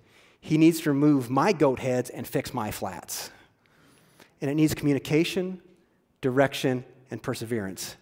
He 0.41 0.57
needs 0.57 0.81
to 0.83 0.91
remove 0.91 1.29
my 1.29 1.51
goat 1.53 1.81
heads 1.81 2.09
and 2.09 2.25
fix 2.25 2.55
my 2.55 2.71
flats. 2.71 3.33
And 4.41 4.49
it 4.49 4.55
needs 4.55 4.75
communication, 4.75 5.61
direction, 6.21 6.85
and 7.11 7.21
perseverance. 7.21 7.97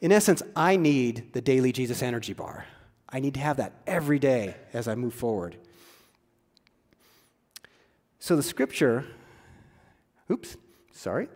In 0.00 0.10
essence, 0.10 0.42
I 0.56 0.76
need 0.76 1.34
the 1.34 1.42
daily 1.42 1.70
Jesus 1.70 2.02
energy 2.02 2.32
bar. 2.32 2.64
I 3.10 3.20
need 3.20 3.34
to 3.34 3.40
have 3.40 3.58
that 3.58 3.74
every 3.86 4.18
day 4.18 4.56
as 4.72 4.88
I 4.88 4.94
move 4.94 5.12
forward. 5.12 5.58
So 8.18 8.36
the 8.36 8.42
scripture, 8.42 9.04
oops, 10.30 10.56
sorry. 10.92 11.28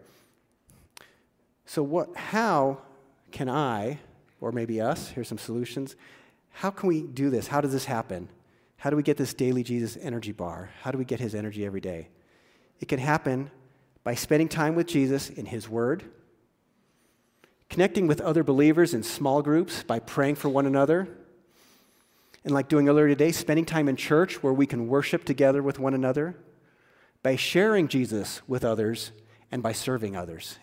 So 1.66 1.82
what 1.82 2.16
how 2.16 2.78
can 3.30 3.48
I 3.48 3.98
or 4.40 4.52
maybe 4.52 4.80
us, 4.80 5.08
here's 5.08 5.28
some 5.28 5.38
solutions, 5.38 5.96
how 6.50 6.70
can 6.70 6.88
we 6.88 7.02
do 7.02 7.30
this? 7.30 7.46
How 7.46 7.60
does 7.60 7.72
this 7.72 7.84
happen? 7.84 8.28
How 8.78 8.90
do 8.90 8.96
we 8.96 9.02
get 9.02 9.16
this 9.16 9.34
daily 9.34 9.62
Jesus 9.62 9.98
energy 10.00 10.32
bar? 10.32 10.70
How 10.82 10.90
do 10.90 10.98
we 10.98 11.04
get 11.04 11.20
his 11.20 11.34
energy 11.34 11.64
every 11.64 11.80
day? 11.80 12.08
It 12.80 12.88
can 12.88 12.98
happen 12.98 13.50
by 14.02 14.14
spending 14.14 14.48
time 14.48 14.74
with 14.74 14.86
Jesus 14.86 15.28
in 15.28 15.46
his 15.46 15.68
word, 15.68 16.04
connecting 17.68 18.06
with 18.06 18.20
other 18.22 18.42
believers 18.42 18.94
in 18.94 19.02
small 19.02 19.42
groups 19.42 19.82
by 19.82 19.98
praying 19.98 20.36
for 20.36 20.48
one 20.48 20.66
another, 20.66 21.06
and 22.42 22.54
like 22.54 22.68
doing 22.68 22.88
earlier 22.88 23.06
today, 23.06 23.32
spending 23.32 23.66
time 23.66 23.86
in 23.86 23.96
church 23.96 24.42
where 24.42 24.52
we 24.52 24.66
can 24.66 24.88
worship 24.88 25.24
together 25.24 25.62
with 25.62 25.78
one 25.78 25.92
another, 25.92 26.34
by 27.22 27.36
sharing 27.36 27.88
Jesus 27.88 28.40
with 28.46 28.64
others, 28.64 29.12
and 29.52 29.62
by 29.62 29.72
serving 29.72 30.16
others. 30.16 30.58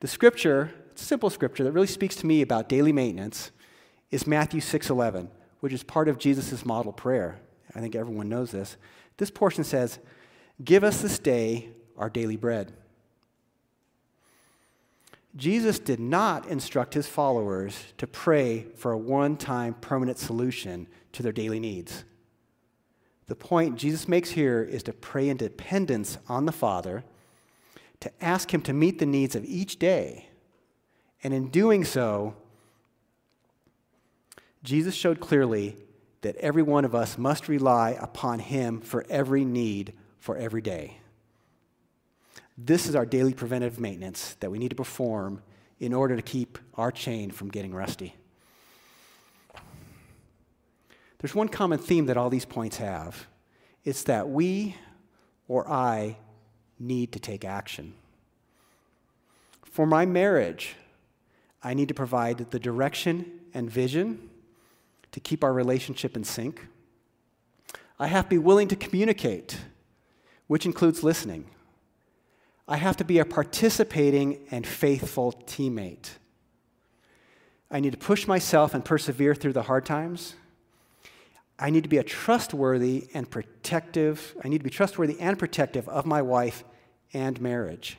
The 0.00 0.06
scripture, 0.06 0.72
it's 0.90 1.02
a 1.02 1.06
simple 1.06 1.30
scripture 1.30 1.64
that 1.64 1.72
really 1.72 1.86
speaks 1.86 2.14
to 2.16 2.26
me 2.26 2.42
about 2.42 2.68
daily 2.68 2.92
maintenance 2.92 3.50
is 4.10 4.26
Matthew 4.26 4.60
6:11, 4.60 5.30
which 5.60 5.72
is 5.72 5.82
part 5.82 6.08
of 6.08 6.18
Jesus' 6.18 6.64
model 6.64 6.92
prayer. 6.92 7.40
I 7.74 7.80
think 7.80 7.94
everyone 7.94 8.28
knows 8.28 8.50
this. 8.50 8.76
This 9.16 9.30
portion 9.30 9.64
says, 9.64 9.98
"Give 10.62 10.84
us 10.84 11.00
this 11.00 11.18
day 11.18 11.70
our 11.96 12.10
daily 12.10 12.36
bread." 12.36 12.74
Jesus 15.34 15.78
did 15.78 16.00
not 16.00 16.46
instruct 16.46 16.94
his 16.94 17.08
followers 17.08 17.92
to 17.98 18.06
pray 18.06 18.66
for 18.74 18.92
a 18.92 18.98
one-time 18.98 19.74
permanent 19.74 20.18
solution 20.18 20.86
to 21.12 21.22
their 21.22 21.32
daily 21.32 21.60
needs. 21.60 22.04
The 23.26 23.34
point 23.34 23.76
Jesus 23.76 24.06
makes 24.06 24.30
here 24.30 24.62
is 24.62 24.82
to 24.84 24.92
pray 24.92 25.28
in 25.28 25.36
dependence 25.36 26.18
on 26.28 26.46
the 26.46 26.52
Father, 26.52 27.04
to 28.00 28.12
ask 28.24 28.52
him 28.52 28.62
to 28.62 28.72
meet 28.72 28.98
the 28.98 29.06
needs 29.06 29.34
of 29.34 29.44
each 29.44 29.78
day, 29.78 30.28
and 31.22 31.34
in 31.34 31.48
doing 31.48 31.84
so, 31.84 32.36
Jesus 34.62 34.94
showed 34.94 35.20
clearly 35.20 35.76
that 36.22 36.36
every 36.36 36.62
one 36.62 36.84
of 36.84 36.94
us 36.94 37.16
must 37.16 37.48
rely 37.48 37.96
upon 38.00 38.40
Him 38.40 38.80
for 38.80 39.06
every 39.08 39.44
need 39.44 39.92
for 40.18 40.36
every 40.36 40.60
day. 40.60 40.98
This 42.58 42.88
is 42.88 42.96
our 42.96 43.06
daily 43.06 43.32
preventive 43.32 43.78
maintenance 43.78 44.34
that 44.40 44.50
we 44.50 44.58
need 44.58 44.70
to 44.70 44.76
perform 44.76 45.42
in 45.78 45.92
order 45.92 46.16
to 46.16 46.22
keep 46.22 46.58
our 46.74 46.90
chain 46.90 47.30
from 47.30 47.48
getting 47.48 47.72
rusty. 47.72 48.16
There's 51.18 51.34
one 51.34 51.48
common 51.48 51.78
theme 51.78 52.06
that 52.06 52.16
all 52.16 52.30
these 52.30 52.44
points 52.44 52.76
have 52.78 53.26
it's 53.84 54.02
that 54.02 54.28
we 54.28 54.74
or 55.46 55.70
I 55.70 56.16
need 56.78 57.12
to 57.12 57.20
take 57.20 57.44
action. 57.44 57.94
For 59.62 59.86
my 59.86 60.04
marriage, 60.04 60.74
I 61.62 61.74
need 61.74 61.88
to 61.88 61.94
provide 61.94 62.50
the 62.50 62.58
direction 62.58 63.30
and 63.54 63.70
vision 63.70 64.28
to 65.12 65.20
keep 65.20 65.44
our 65.44 65.52
relationship 65.52 66.16
in 66.16 66.24
sync. 66.24 66.66
I 67.98 68.08
have 68.08 68.24
to 68.24 68.30
be 68.30 68.38
willing 68.38 68.68
to 68.68 68.76
communicate, 68.76 69.58
which 70.48 70.66
includes 70.66 71.02
listening. 71.02 71.46
I 72.68 72.76
have 72.76 72.96
to 72.96 73.04
be 73.04 73.18
a 73.18 73.24
participating 73.24 74.40
and 74.50 74.66
faithful 74.66 75.32
teammate. 75.46 76.10
I 77.70 77.80
need 77.80 77.92
to 77.92 77.98
push 77.98 78.26
myself 78.26 78.74
and 78.74 78.84
persevere 78.84 79.34
through 79.34 79.52
the 79.54 79.62
hard 79.62 79.86
times. 79.86 80.34
I 81.58 81.70
need 81.70 81.84
to 81.84 81.88
be 81.88 81.98
a 81.98 82.04
trustworthy 82.04 83.08
and 83.14 83.30
protective, 83.30 84.36
I 84.44 84.48
need 84.48 84.58
to 84.58 84.64
be 84.64 84.70
trustworthy 84.70 85.18
and 85.18 85.38
protective 85.38 85.88
of 85.88 86.04
my 86.04 86.22
wife 86.22 86.64
and 87.12 87.40
marriage. 87.40 87.98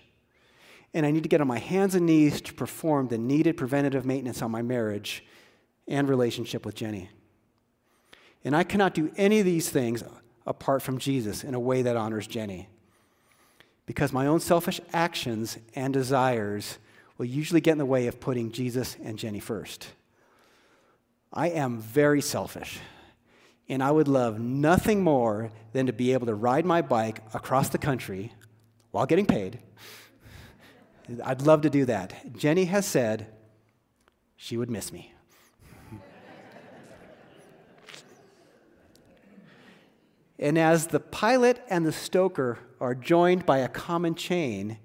And 0.94 1.06
I 1.06 1.12
need 1.12 1.24
to 1.24 1.30
get 1.30 1.42
on 1.42 1.48
my 1.48 1.60
hands 1.60 1.96
and 1.96 2.06
knees 2.06 2.40
to 2.42 2.54
perform 2.54 3.08
the 3.08 3.18
needed 3.18 3.58
preventative 3.58 4.06
maintenance 4.06 4.42
on 4.42 4.52
my 4.52 4.62
marriage 4.62 5.24
and 5.88 6.08
relationship 6.08 6.66
with 6.66 6.76
Jenny. 6.76 7.10
And 8.44 8.56
I 8.56 8.64
cannot 8.64 8.94
do 8.94 9.12
any 9.18 9.40
of 9.40 9.46
these 9.46 9.70
things 9.70 10.04
apart 10.46 10.82
from 10.82 10.98
Jesus 10.98 11.44
in 11.44 11.54
a 11.54 11.60
way 11.60 11.82
that 11.82 11.98
honors 11.98 12.28
Jenny. 12.28 12.70
Because 13.86 14.14
my 14.14 14.28
own 14.28 14.40
selfish 14.40 14.80
actions 14.94 15.58
and 15.76 15.94
desires 15.94 16.78
will 17.18 17.26
usually 17.26 17.62
get 17.62 17.74
in 17.74 17.78
the 17.78 17.86
way 17.86 18.08
of 18.08 18.20
putting 18.20 18.52
Jesus 18.52 18.96
and 19.04 19.18
Jenny 19.18 19.40
first. 19.40 19.88
I 21.34 21.50
am 21.50 21.80
very 21.80 22.22
selfish, 22.22 22.80
and 23.70 23.84
I 23.84 23.92
would 23.92 24.08
love 24.08 24.40
nothing 24.40 25.04
more 25.04 25.52
than 25.74 25.88
to 25.88 25.94
be 25.94 26.14
able 26.14 26.28
to 26.28 26.36
ride 26.36 26.66
my 26.66 26.82
bike 26.82 27.22
across 27.34 27.70
the 27.70 27.78
country 27.78 28.34
while 28.92 29.06
getting 29.06 29.26
paid. 29.26 29.60
I'd 31.24 31.42
love 31.42 31.62
to 31.62 31.70
do 31.70 31.86
that. 31.86 32.36
Jenny 32.36 32.66
has 32.66 32.86
said 32.86 33.28
she 34.36 34.58
would 34.58 34.70
miss 34.70 34.92
me. 34.92 35.14
and 40.40 40.58
as 40.58 40.88
the 40.88 41.00
pilot 41.00 41.62
and 41.70 41.86
the 41.86 41.92
stoker 41.92 42.60
are 42.80 42.94
joined 42.94 43.46
by 43.46 43.60
a 43.60 43.68
common 43.68 44.16
chain, 44.16 44.78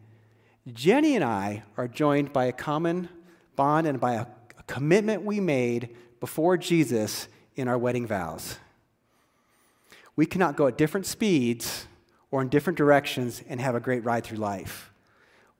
Jenny 0.72 1.16
and 1.16 1.24
I 1.24 1.64
are 1.76 1.88
joined 1.88 2.32
by 2.32 2.44
a 2.44 2.52
common 2.52 3.08
bond 3.56 3.86
and 3.86 4.00
by 4.00 4.14
a, 4.14 4.26
commitment 4.68 5.22
we 5.22 5.38
made 5.40 5.94
before 6.20 6.56
Jesus 6.56 7.28
in 7.56 7.68
our 7.68 7.76
wedding 7.76 8.06
vows. 8.06 8.58
We 10.16 10.26
cannot 10.26 10.56
go 10.56 10.66
at 10.66 10.76
different 10.76 11.06
speeds 11.06 11.86
or 12.30 12.42
in 12.42 12.48
different 12.48 12.76
directions 12.76 13.42
and 13.48 13.60
have 13.60 13.74
a 13.74 13.80
great 13.80 14.04
ride 14.04 14.24
through 14.24 14.38
life. 14.38 14.90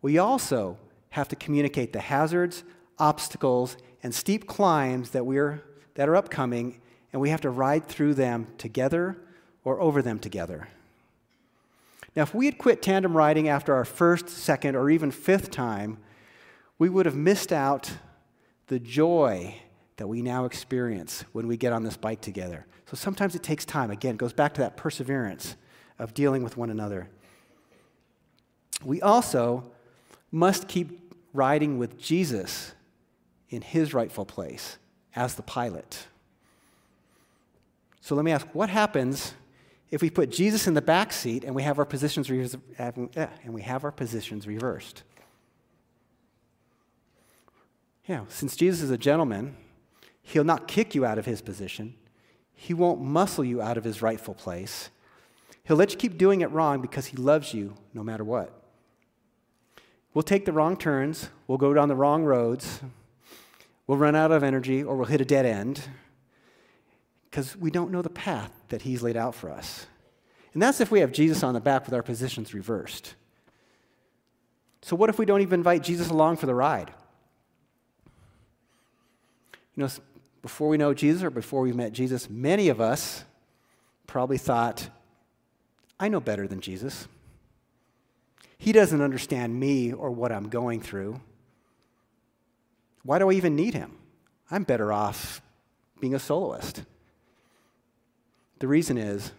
We 0.01 0.19
also 0.19 0.79
have 1.11 1.29
to 1.29 1.37
communicate 1.37 1.93
the 1.93 2.01
hazards, 2.01 2.65
obstacles, 2.99 3.77
and 4.03 4.15
steep 4.15 4.47
climbs 4.47 5.11
that, 5.11 5.25
we're, 5.25 5.63
that 5.95 6.09
are 6.09 6.17
upcoming, 6.17 6.81
and 7.13 7.21
we 7.21 7.31
have 7.31 7.41
to 7.43 7.51
ride 7.51 7.87
through 7.87 8.15
them 8.15 8.49
together 8.59 9.17
or 9.65 9.81
over 9.81 10.03
them 10.03 10.19
together. 10.19 10.69
Now, 12.17 12.23
if 12.23 12.35
we 12.35 12.47
had 12.47 12.59
quit 12.59 12.83
tandem 12.83 13.17
riding 13.17 13.49
after 13.49 13.75
our 13.75 13.85
first, 13.85 14.29
second, 14.29 14.77
or 14.77 14.91
even 14.91 15.11
fifth 15.11 15.51
time, 15.51 15.99
we 16.79 16.89
would 16.89 17.07
have 17.07 17.15
missed 17.15 17.53
out 17.53 17.93
the 18.67 18.79
joy 18.79 19.63
that 20.03 20.09
we 20.09 20.21
now 20.21 20.47
experience 20.47 21.25
when 21.31 21.47
we 21.47 21.57
get 21.57 21.73
on 21.73 21.85
this 21.85 21.97
bike 21.97 22.21
together. 22.21 22.67
So 22.91 22.97
sometimes 22.97 23.37
it 23.37 23.45
takes 23.45 23.65
time. 23.65 23.93
Again, 23.93 24.17
it 24.17 24.19
goes 24.19 24.33
back 24.33 24.53
to 24.55 24.61
that 24.63 24.77
perseverance 24.77 25.55
of 25.97 26.13
dealing 26.13 26.43
with 26.43 26.57
one 26.57 26.71
another. 26.71 27.09
We 28.85 29.01
also 29.01 29.71
must 30.33 30.67
keep 30.67 31.15
riding 31.33 31.79
with 31.79 32.01
Jesus 32.01 32.75
in 33.49 33.63
his 33.63 33.95
rightful 33.95 34.25
place 34.25 34.77
as 35.15 35.37
the 35.37 35.43
pilot. 35.43 36.09
So 38.01 38.17
let 38.17 38.25
me 38.25 38.33
ask 38.33 38.45
what 38.55 38.71
happens 38.71 39.35
if 39.93 40.03
we 40.03 40.11
put 40.11 40.31
Jesus 40.31 40.67
in 40.67 40.75
the 40.75 40.83
back 40.83 41.13
seat 41.13 41.45
and 41.45 41.55
we 41.55 41.63
have 41.63 41.79
our 41.79 41.85
positions, 41.85 42.29
re- 42.29 42.51
eh, 42.77 42.91
and 43.45 43.55
we 43.55 43.63
have 43.63 43.85
our 43.85 43.93
positions 43.93 44.49
reversed. 44.49 45.05
Yeah, 48.09 48.25
since 48.29 48.57
Jesus 48.57 48.83
is 48.83 48.91
a 48.91 48.99
gentleman, 48.99 49.55
he'll 50.23 50.45
not 50.45 50.69
kick 50.69 50.95
you 50.95 51.05
out 51.05 51.19
of 51.19 51.27
his 51.27 51.43
position. 51.43 51.95
He 52.55 52.75
won't 52.75 53.01
muscle 53.01 53.45
you 53.45 53.61
out 53.61 53.77
of 53.77 53.85
his 53.85 54.03
rightful 54.03 54.35
place. 54.35 54.91
He'll 55.65 55.77
let 55.77 55.93
you 55.93 55.99
keep 55.99 56.19
doing 56.19 56.41
it 56.41 56.51
wrong 56.51 56.81
because 56.81 57.07
he 57.07 57.17
loves 57.17 57.55
you 57.55 57.75
no 57.95 58.03
matter 58.03 58.25
what. 58.25 58.63
We'll 60.15 60.23
take 60.23 60.45
the 60.45 60.53
wrong 60.53 60.77
turns, 60.77 61.31
we'll 61.47 61.59
go 61.59 61.73
down 61.73 61.89
the 61.89 61.97
wrong 61.97 62.25
roads, 62.25 62.81
we'll 63.87 63.99
run 63.99 64.15
out 64.15 64.31
of 64.31 64.43
energy, 64.43 64.83
or 64.83 64.97
we'll 64.97 65.07
hit 65.07 65.21
a 65.21 65.25
dead 65.25 65.47
end 65.47 65.83
because 67.31 67.57
we 67.57 67.71
don't 67.71 67.91
know 67.91 68.03
the 68.03 68.11
path 68.11 68.53
that 68.69 68.83
He's 68.83 69.03
laid 69.03 69.17
out 69.17 69.35
for 69.35 69.51
us. 69.51 69.87
And 70.53 70.61
that's 70.61 70.83
if 70.83 70.91
we 70.91 71.01
have 71.01 71.13
Jesus 71.13 71.43
on 71.43 71.55
the 71.55 71.61
back 71.61 71.87
with 71.87 71.95
our 71.95 72.03
positions 72.03 72.53
reversed. 72.53 73.15
So, 74.83 74.97
what 74.97 75.09
if 75.09 75.19
we 75.19 75.25
don't 75.25 75.41
even 75.41 75.61
invite 75.61 75.83
Jesus 75.83 76.11
along 76.11 76.37
for 76.37 76.47
the 76.47 76.55
ride? 76.55 76.93
You 79.77 79.85
know, 79.85 79.89
before 80.43 80.69
we 80.69 80.77
know 80.77 80.93
Jesus 80.93 81.23
or 81.23 81.31
before 81.31 81.63
we 81.63 81.73
met 81.73 81.93
Jesus, 81.93 82.29
many 82.29 82.69
of 82.69 82.81
us 82.81 83.25
probably 84.07 84.39
thought, 84.39 84.89
I 85.99 86.09
know 86.09 86.21
better 86.21 86.47
than 86.47 86.61
Jesus. 86.61 87.07
He 88.59 88.73
doesn't 88.73 89.01
understand 89.01 89.59
me 89.59 89.93
or 89.93 90.11
what 90.11 90.33
I'm 90.33 90.49
going 90.49 90.81
through. 90.81 91.21
Why 93.05 93.19
do 93.19 93.31
I 93.31 93.35
even 93.35 93.57
need 93.57 93.75
him? 93.75 93.93
I'm 94.51 94.65
better 94.65 94.93
off 94.93 95.41
being 96.01 96.15
a 96.15 96.19
soloist. 96.19 96.83
The 98.59 98.69
reason 98.69 98.99
is 98.99 99.33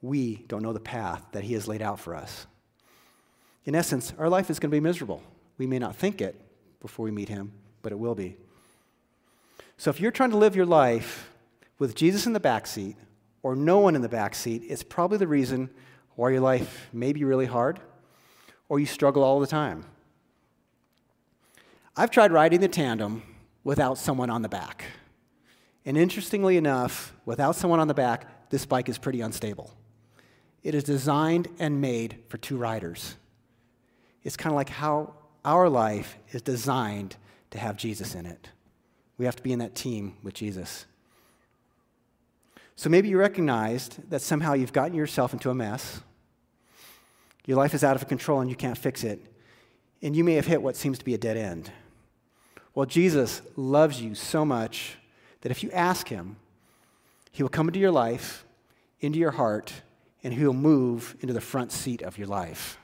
we 0.00 0.44
don't 0.48 0.62
know 0.62 0.72
the 0.72 0.80
path 0.80 1.22
that 1.32 1.44
He 1.44 1.54
has 1.54 1.68
laid 1.68 1.82
out 1.82 2.00
for 2.00 2.14
us. 2.14 2.46
In 3.64 3.74
essence, 3.74 4.12
our 4.18 4.28
life 4.28 4.50
is 4.50 4.58
going 4.58 4.70
to 4.70 4.74
be 4.76 4.80
miserable. 4.80 5.22
We 5.58 5.66
may 5.66 5.78
not 5.78 5.96
think 5.96 6.20
it 6.20 6.40
before 6.80 7.04
we 7.04 7.10
meet 7.10 7.28
Him, 7.28 7.52
but 7.82 7.92
it 7.92 7.98
will 7.98 8.14
be. 8.14 8.36
So 9.76 9.90
if 9.90 10.00
you're 10.00 10.10
trying 10.10 10.30
to 10.30 10.36
live 10.36 10.54
your 10.54 10.66
life 10.66 11.30
with 11.78 11.94
Jesus 11.94 12.26
in 12.26 12.32
the 12.32 12.40
back 12.40 12.66
seat 12.66 12.96
or 13.42 13.56
no 13.56 13.78
one 13.78 13.96
in 13.96 14.02
the 14.02 14.08
back 14.08 14.34
seat, 14.34 14.62
it's 14.68 14.82
probably 14.82 15.18
the 15.18 15.26
reason 15.26 15.70
why 16.14 16.30
your 16.30 16.40
life 16.40 16.88
may 16.92 17.12
be 17.12 17.24
really 17.24 17.46
hard 17.46 17.80
or 18.68 18.78
you 18.78 18.86
struggle 18.86 19.22
all 19.22 19.40
the 19.40 19.46
time. 19.46 19.84
I've 21.96 22.10
tried 22.10 22.32
riding 22.32 22.60
the 22.60 22.68
tandem 22.68 23.22
without 23.64 23.98
someone 23.98 24.30
on 24.30 24.42
the 24.42 24.48
back. 24.48 24.84
And 25.84 25.98
interestingly 25.98 26.56
enough, 26.56 27.12
without 27.26 27.56
someone 27.56 27.80
on 27.80 27.88
the 27.88 27.94
back, 27.94 28.50
this 28.50 28.64
bike 28.64 28.88
is 28.88 28.98
pretty 28.98 29.20
unstable. 29.20 29.72
It 30.62 30.74
is 30.74 30.84
designed 30.84 31.48
and 31.58 31.80
made 31.80 32.18
for 32.28 32.38
two 32.38 32.56
riders. 32.56 33.16
It's 34.22 34.36
kind 34.36 34.52
of 34.52 34.56
like 34.56 34.68
how 34.68 35.14
our 35.44 35.68
life 35.68 36.16
is 36.30 36.40
designed 36.40 37.16
to 37.50 37.58
have 37.58 37.76
Jesus 37.76 38.14
in 38.14 38.26
it. 38.26 38.48
We 39.22 39.26
have 39.26 39.36
to 39.36 39.42
be 39.44 39.52
in 39.52 39.60
that 39.60 39.76
team 39.76 40.16
with 40.24 40.34
Jesus. 40.34 40.84
So 42.74 42.90
maybe 42.90 43.08
you 43.08 43.16
recognized 43.20 44.10
that 44.10 44.20
somehow 44.20 44.54
you've 44.54 44.72
gotten 44.72 44.96
yourself 44.96 45.32
into 45.32 45.48
a 45.48 45.54
mess. 45.54 46.00
Your 47.46 47.56
life 47.56 47.72
is 47.72 47.84
out 47.84 47.94
of 47.94 48.08
control 48.08 48.40
and 48.40 48.50
you 48.50 48.56
can't 48.56 48.76
fix 48.76 49.04
it. 49.04 49.24
And 50.02 50.16
you 50.16 50.24
may 50.24 50.34
have 50.34 50.48
hit 50.48 50.60
what 50.60 50.74
seems 50.74 50.98
to 50.98 51.04
be 51.04 51.14
a 51.14 51.18
dead 51.18 51.36
end. 51.36 51.70
Well, 52.74 52.84
Jesus 52.84 53.42
loves 53.54 54.02
you 54.02 54.16
so 54.16 54.44
much 54.44 54.96
that 55.42 55.52
if 55.52 55.62
you 55.62 55.70
ask 55.70 56.08
Him, 56.08 56.34
he 57.30 57.44
will 57.44 57.50
come 57.50 57.68
into 57.68 57.78
your 57.78 57.92
life, 57.92 58.44
into 58.98 59.20
your 59.20 59.30
heart, 59.30 59.72
and 60.24 60.34
He 60.34 60.44
will 60.44 60.52
move 60.52 61.14
into 61.20 61.32
the 61.32 61.40
front 61.40 61.70
seat 61.70 62.02
of 62.02 62.18
your 62.18 62.26
life. 62.26 62.76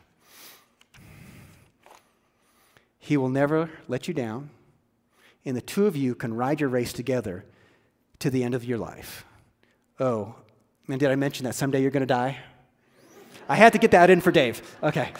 He 3.00 3.16
will 3.16 3.28
never 3.28 3.70
let 3.88 4.06
you 4.06 4.14
down, 4.14 4.50
and 5.44 5.56
the 5.56 5.60
two 5.60 5.86
of 5.86 5.96
you 5.96 6.14
can 6.14 6.34
ride 6.34 6.60
your 6.60 6.68
race 6.68 6.92
together 6.92 7.44
to 8.18 8.30
the 8.30 8.42
end 8.42 8.54
of 8.54 8.64
your 8.64 8.78
life. 8.78 9.24
Oh, 10.00 10.34
and 10.88 10.98
did 10.98 11.10
I 11.10 11.16
mention 11.16 11.44
that 11.44 11.54
someday 11.54 11.82
you're 11.82 11.90
going 11.90 12.00
to 12.00 12.06
die? 12.06 12.38
I 13.48 13.56
had 13.56 13.72
to 13.72 13.78
get 13.78 13.92
that 13.92 14.10
in 14.10 14.20
for 14.20 14.30
Dave. 14.30 14.62
Okay. 14.82 15.12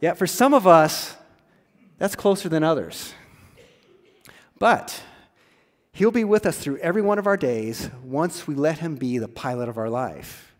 Yeah, 0.00 0.14
for 0.14 0.26
some 0.26 0.54
of 0.54 0.66
us, 0.66 1.16
that's 1.98 2.14
closer 2.14 2.48
than 2.48 2.62
others. 2.62 3.14
But 4.58 5.02
He'll 5.92 6.10
be 6.12 6.24
with 6.24 6.46
us 6.46 6.58
through 6.58 6.78
every 6.78 7.02
one 7.02 7.18
of 7.18 7.26
our 7.26 7.36
days 7.36 7.90
once 8.04 8.46
we 8.46 8.54
let 8.54 8.78
Him 8.78 8.94
be 8.94 9.18
the 9.18 9.28
pilot 9.28 9.68
of 9.68 9.78
our 9.78 9.90
life. 9.90 10.52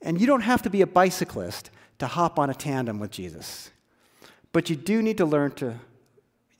And 0.00 0.20
you 0.20 0.26
don't 0.26 0.42
have 0.42 0.62
to 0.62 0.70
be 0.70 0.82
a 0.82 0.86
bicyclist 0.86 1.70
to 1.98 2.06
hop 2.06 2.38
on 2.38 2.50
a 2.50 2.54
tandem 2.54 3.00
with 3.00 3.10
Jesus. 3.10 3.70
But 4.52 4.70
you 4.70 4.76
do 4.76 5.02
need 5.02 5.18
to 5.18 5.24
learn 5.24 5.52
to 5.52 5.80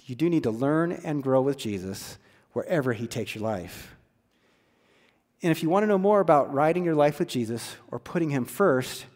you 0.04 0.14
do 0.14 0.28
need 0.28 0.42
to 0.42 0.50
learn 0.50 0.92
and 0.92 1.22
grow 1.22 1.40
with 1.42 1.56
Jesus 1.56 2.18
wherever 2.52 2.92
he 2.92 3.06
takes 3.06 3.34
your 3.34 3.42
life. 3.42 3.96
And 5.42 5.50
if 5.50 5.62
you 5.62 5.68
want 5.68 5.82
to 5.82 5.86
know 5.86 5.98
more 5.98 6.20
about 6.20 6.52
riding 6.52 6.84
your 6.84 6.94
life 6.94 7.18
with 7.18 7.28
Jesus 7.28 7.76
or 7.90 7.98
putting 7.98 8.30
him 8.30 8.44
first, 8.44 9.06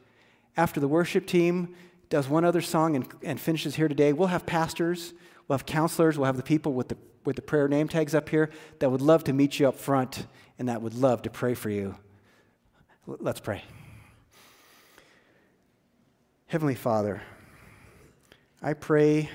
after 0.57 0.81
the 0.81 0.89
worship 0.89 1.27
team 1.27 1.75
does 2.11 2.29
one 2.29 2.45
other 2.45 2.61
song 2.61 2.97
and, 2.97 3.07
and 3.23 3.41
finishes 3.41 3.77
here 3.77 3.89
today, 3.89 4.13
we'll 4.13 4.29
have 4.29 4.45
pastors, 4.45 5.15
we'll 5.47 5.59
have 5.59 5.67
counselors, 5.67 6.19
we'll 6.19 6.27
have 6.27 6.37
the 6.37 6.43
people 6.43 6.73
with 6.73 6.89
the 6.89 6.97
with 7.25 7.37
the 7.37 7.43
prayer 7.43 7.69
name 7.69 7.89
tags 7.89 8.15
up 8.15 8.31
here 8.31 8.49
that 8.79 8.91
would 8.91 9.03
love 9.03 9.23
to 9.23 9.35
meet 9.35 9.59
you 9.59 9.69
up 9.69 9.77
front 9.77 10.27
and 10.59 10.71
that 10.71 10.81
would 10.81 10.95
love 10.95 11.21
to 11.21 11.29
pray 11.29 11.53
for 11.53 11.69
you. 11.69 11.95
Let's 13.07 13.41
pray. 13.41 13.63
Heavenly 16.47 16.75
Father, 16.75 17.21
I 18.63 18.73
pray 18.73 19.29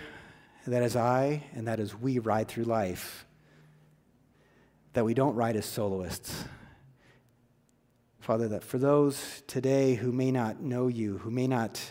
that 0.72 0.84
as 0.84 0.96
I 0.96 1.44
and 1.54 1.68
that 1.68 1.80
as 1.80 1.94
we 1.94 2.20
ride 2.20 2.48
through 2.48 2.64
life, 2.64 3.26
that 4.94 5.06
we 5.06 5.14
don't 5.14 5.36
ride 5.36 5.56
as 5.56 5.66
soloists. 5.66 6.46
Father, 8.20 8.48
that 8.48 8.64
for 8.64 8.78
those 8.78 9.44
today 9.48 9.96
who 9.96 10.12
may 10.12 10.32
not 10.32 10.62
know 10.62 10.88
you, 10.88 11.18
who 11.18 11.32
may 11.32 11.48
not 11.48 11.82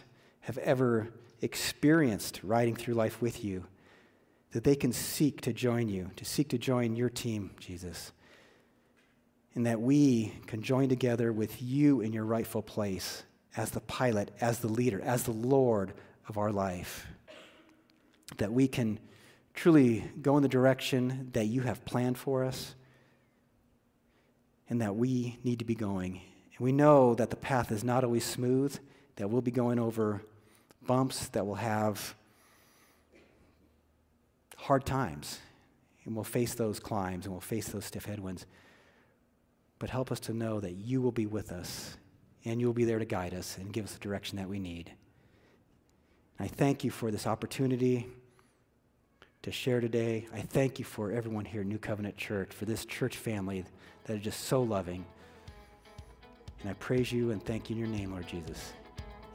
have 0.40 0.56
ever 0.58 1.12
experienced 1.42 2.40
riding 2.42 2.74
through 2.74 2.94
life 2.94 3.20
with 3.20 3.44
you, 3.44 3.66
that 4.52 4.64
they 4.64 4.76
can 4.76 4.92
seek 4.92 5.40
to 5.42 5.52
join 5.52 5.88
you, 5.88 6.10
to 6.16 6.24
seek 6.24 6.48
to 6.50 6.58
join 6.58 6.96
your 6.96 7.10
team, 7.10 7.50
Jesus. 7.58 8.12
And 9.54 9.66
that 9.66 9.80
we 9.80 10.32
can 10.46 10.62
join 10.62 10.88
together 10.88 11.32
with 11.32 11.60
you 11.60 12.00
in 12.00 12.12
your 12.12 12.24
rightful 12.24 12.62
place 12.62 13.24
as 13.56 13.70
the 13.70 13.80
pilot, 13.80 14.30
as 14.40 14.60
the 14.60 14.68
leader, 14.68 15.00
as 15.02 15.24
the 15.24 15.32
Lord 15.32 15.92
of 16.28 16.38
our 16.38 16.50
life. 16.52 17.06
That 18.38 18.52
we 18.52 18.68
can 18.68 18.98
truly 19.54 20.10
go 20.20 20.36
in 20.36 20.42
the 20.42 20.48
direction 20.48 21.30
that 21.32 21.46
you 21.46 21.62
have 21.62 21.84
planned 21.84 22.18
for 22.18 22.44
us 22.44 22.74
and 24.68 24.80
that 24.80 24.96
we 24.96 25.38
need 25.44 25.58
to 25.58 25.64
be 25.64 25.74
going. 25.74 26.20
And 26.56 26.60
we 26.60 26.72
know 26.72 27.14
that 27.14 27.30
the 27.30 27.36
path 27.36 27.70
is 27.70 27.84
not 27.84 28.04
always 28.04 28.24
smooth, 28.24 28.78
that 29.16 29.28
we'll 29.28 29.42
be 29.42 29.50
going 29.50 29.78
over 29.78 30.22
bumps, 30.86 31.28
that 31.28 31.46
we'll 31.46 31.56
have 31.56 32.14
hard 34.56 34.86
times, 34.86 35.40
and 36.04 36.14
we'll 36.14 36.24
face 36.24 36.54
those 36.54 36.80
climbs 36.80 37.26
and 37.26 37.34
we'll 37.34 37.40
face 37.40 37.68
those 37.68 37.84
stiff 37.84 38.06
headwinds. 38.06 38.46
But 39.78 39.90
help 39.90 40.12
us 40.12 40.20
to 40.20 40.32
know 40.32 40.60
that 40.60 40.72
you 40.72 41.00
will 41.02 41.12
be 41.12 41.26
with 41.26 41.52
us 41.52 41.96
and 42.44 42.60
you 42.60 42.66
will 42.66 42.74
be 42.74 42.84
there 42.84 42.98
to 42.98 43.04
guide 43.04 43.34
us 43.34 43.58
and 43.58 43.72
give 43.72 43.84
us 43.84 43.92
the 43.92 44.00
direction 44.00 44.38
that 44.38 44.48
we 44.48 44.58
need. 44.58 44.92
I 46.40 46.48
thank 46.48 46.82
you 46.82 46.90
for 46.90 47.10
this 47.10 47.26
opportunity 47.26 48.08
to 49.42 49.50
share 49.50 49.80
today. 49.80 50.26
I 50.32 50.40
thank 50.40 50.78
you 50.78 50.84
for 50.84 51.10
everyone 51.10 51.44
here 51.44 51.62
at 51.62 51.66
New 51.66 51.78
Covenant 51.78 52.16
Church, 52.16 52.52
for 52.52 52.64
this 52.64 52.84
church 52.84 53.16
family 53.16 53.64
that 54.04 54.14
is 54.16 54.22
just 54.22 54.44
so 54.44 54.62
loving. 54.62 55.04
And 56.60 56.70
I 56.70 56.74
praise 56.74 57.10
you 57.10 57.32
and 57.32 57.44
thank 57.44 57.68
you 57.68 57.74
in 57.74 57.80
your 57.80 57.88
name, 57.88 58.12
Lord 58.12 58.28
Jesus. 58.28 58.72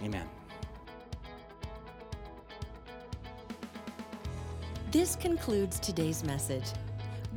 Amen. 0.01 0.25
This 4.91 5.17
concludes 5.17 5.79
today's 5.79 6.23
message. 6.23 6.63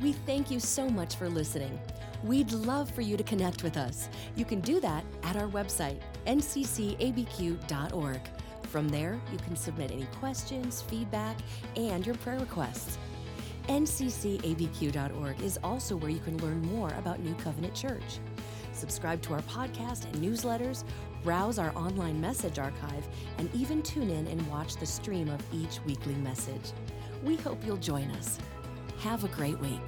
We 0.01 0.13
thank 0.13 0.49
you 0.49 0.61
so 0.61 0.89
much 0.89 1.15
for 1.15 1.27
listening. 1.27 1.77
We'd 2.23 2.51
love 2.53 2.89
for 2.89 3.01
you 3.01 3.17
to 3.17 3.23
connect 3.23 3.63
with 3.63 3.75
us. 3.75 4.07
You 4.35 4.45
can 4.45 4.61
do 4.61 4.79
that 4.79 5.03
at 5.23 5.35
our 5.35 5.47
website, 5.47 5.99
nccabq.org. 6.25 8.21
From 8.71 8.87
there, 8.87 9.19
you 9.33 9.37
can 9.39 9.57
submit 9.57 9.91
any 9.91 10.07
questions, 10.21 10.81
feedback, 10.81 11.35
and 11.75 12.05
your 12.05 12.15
prayer 12.15 12.39
requests. 12.39 12.97
nccabq.org 13.67 15.41
is 15.41 15.59
also 15.61 15.97
where 15.97 16.09
you 16.09 16.19
can 16.19 16.37
learn 16.37 16.61
more 16.61 16.87
about 16.97 17.19
New 17.19 17.35
Covenant 17.35 17.75
Church. 17.75 18.19
Subscribe 18.71 19.21
to 19.23 19.33
our 19.33 19.41
podcast 19.41 20.05
and 20.05 20.15
newsletters, 20.23 20.85
browse 21.21 21.59
our 21.59 21.75
online 21.75 22.21
message 22.21 22.59
archive, 22.59 23.09
and 23.39 23.53
even 23.53 23.81
tune 23.81 24.09
in 24.09 24.25
and 24.27 24.47
watch 24.47 24.77
the 24.77 24.85
stream 24.85 25.27
of 25.27 25.41
each 25.53 25.81
weekly 25.85 26.15
message. 26.15 26.71
We 27.25 27.35
hope 27.35 27.65
you'll 27.65 27.75
join 27.75 28.09
us. 28.11 28.39
Have 28.99 29.25
a 29.25 29.27
great 29.27 29.59
week. 29.59 29.81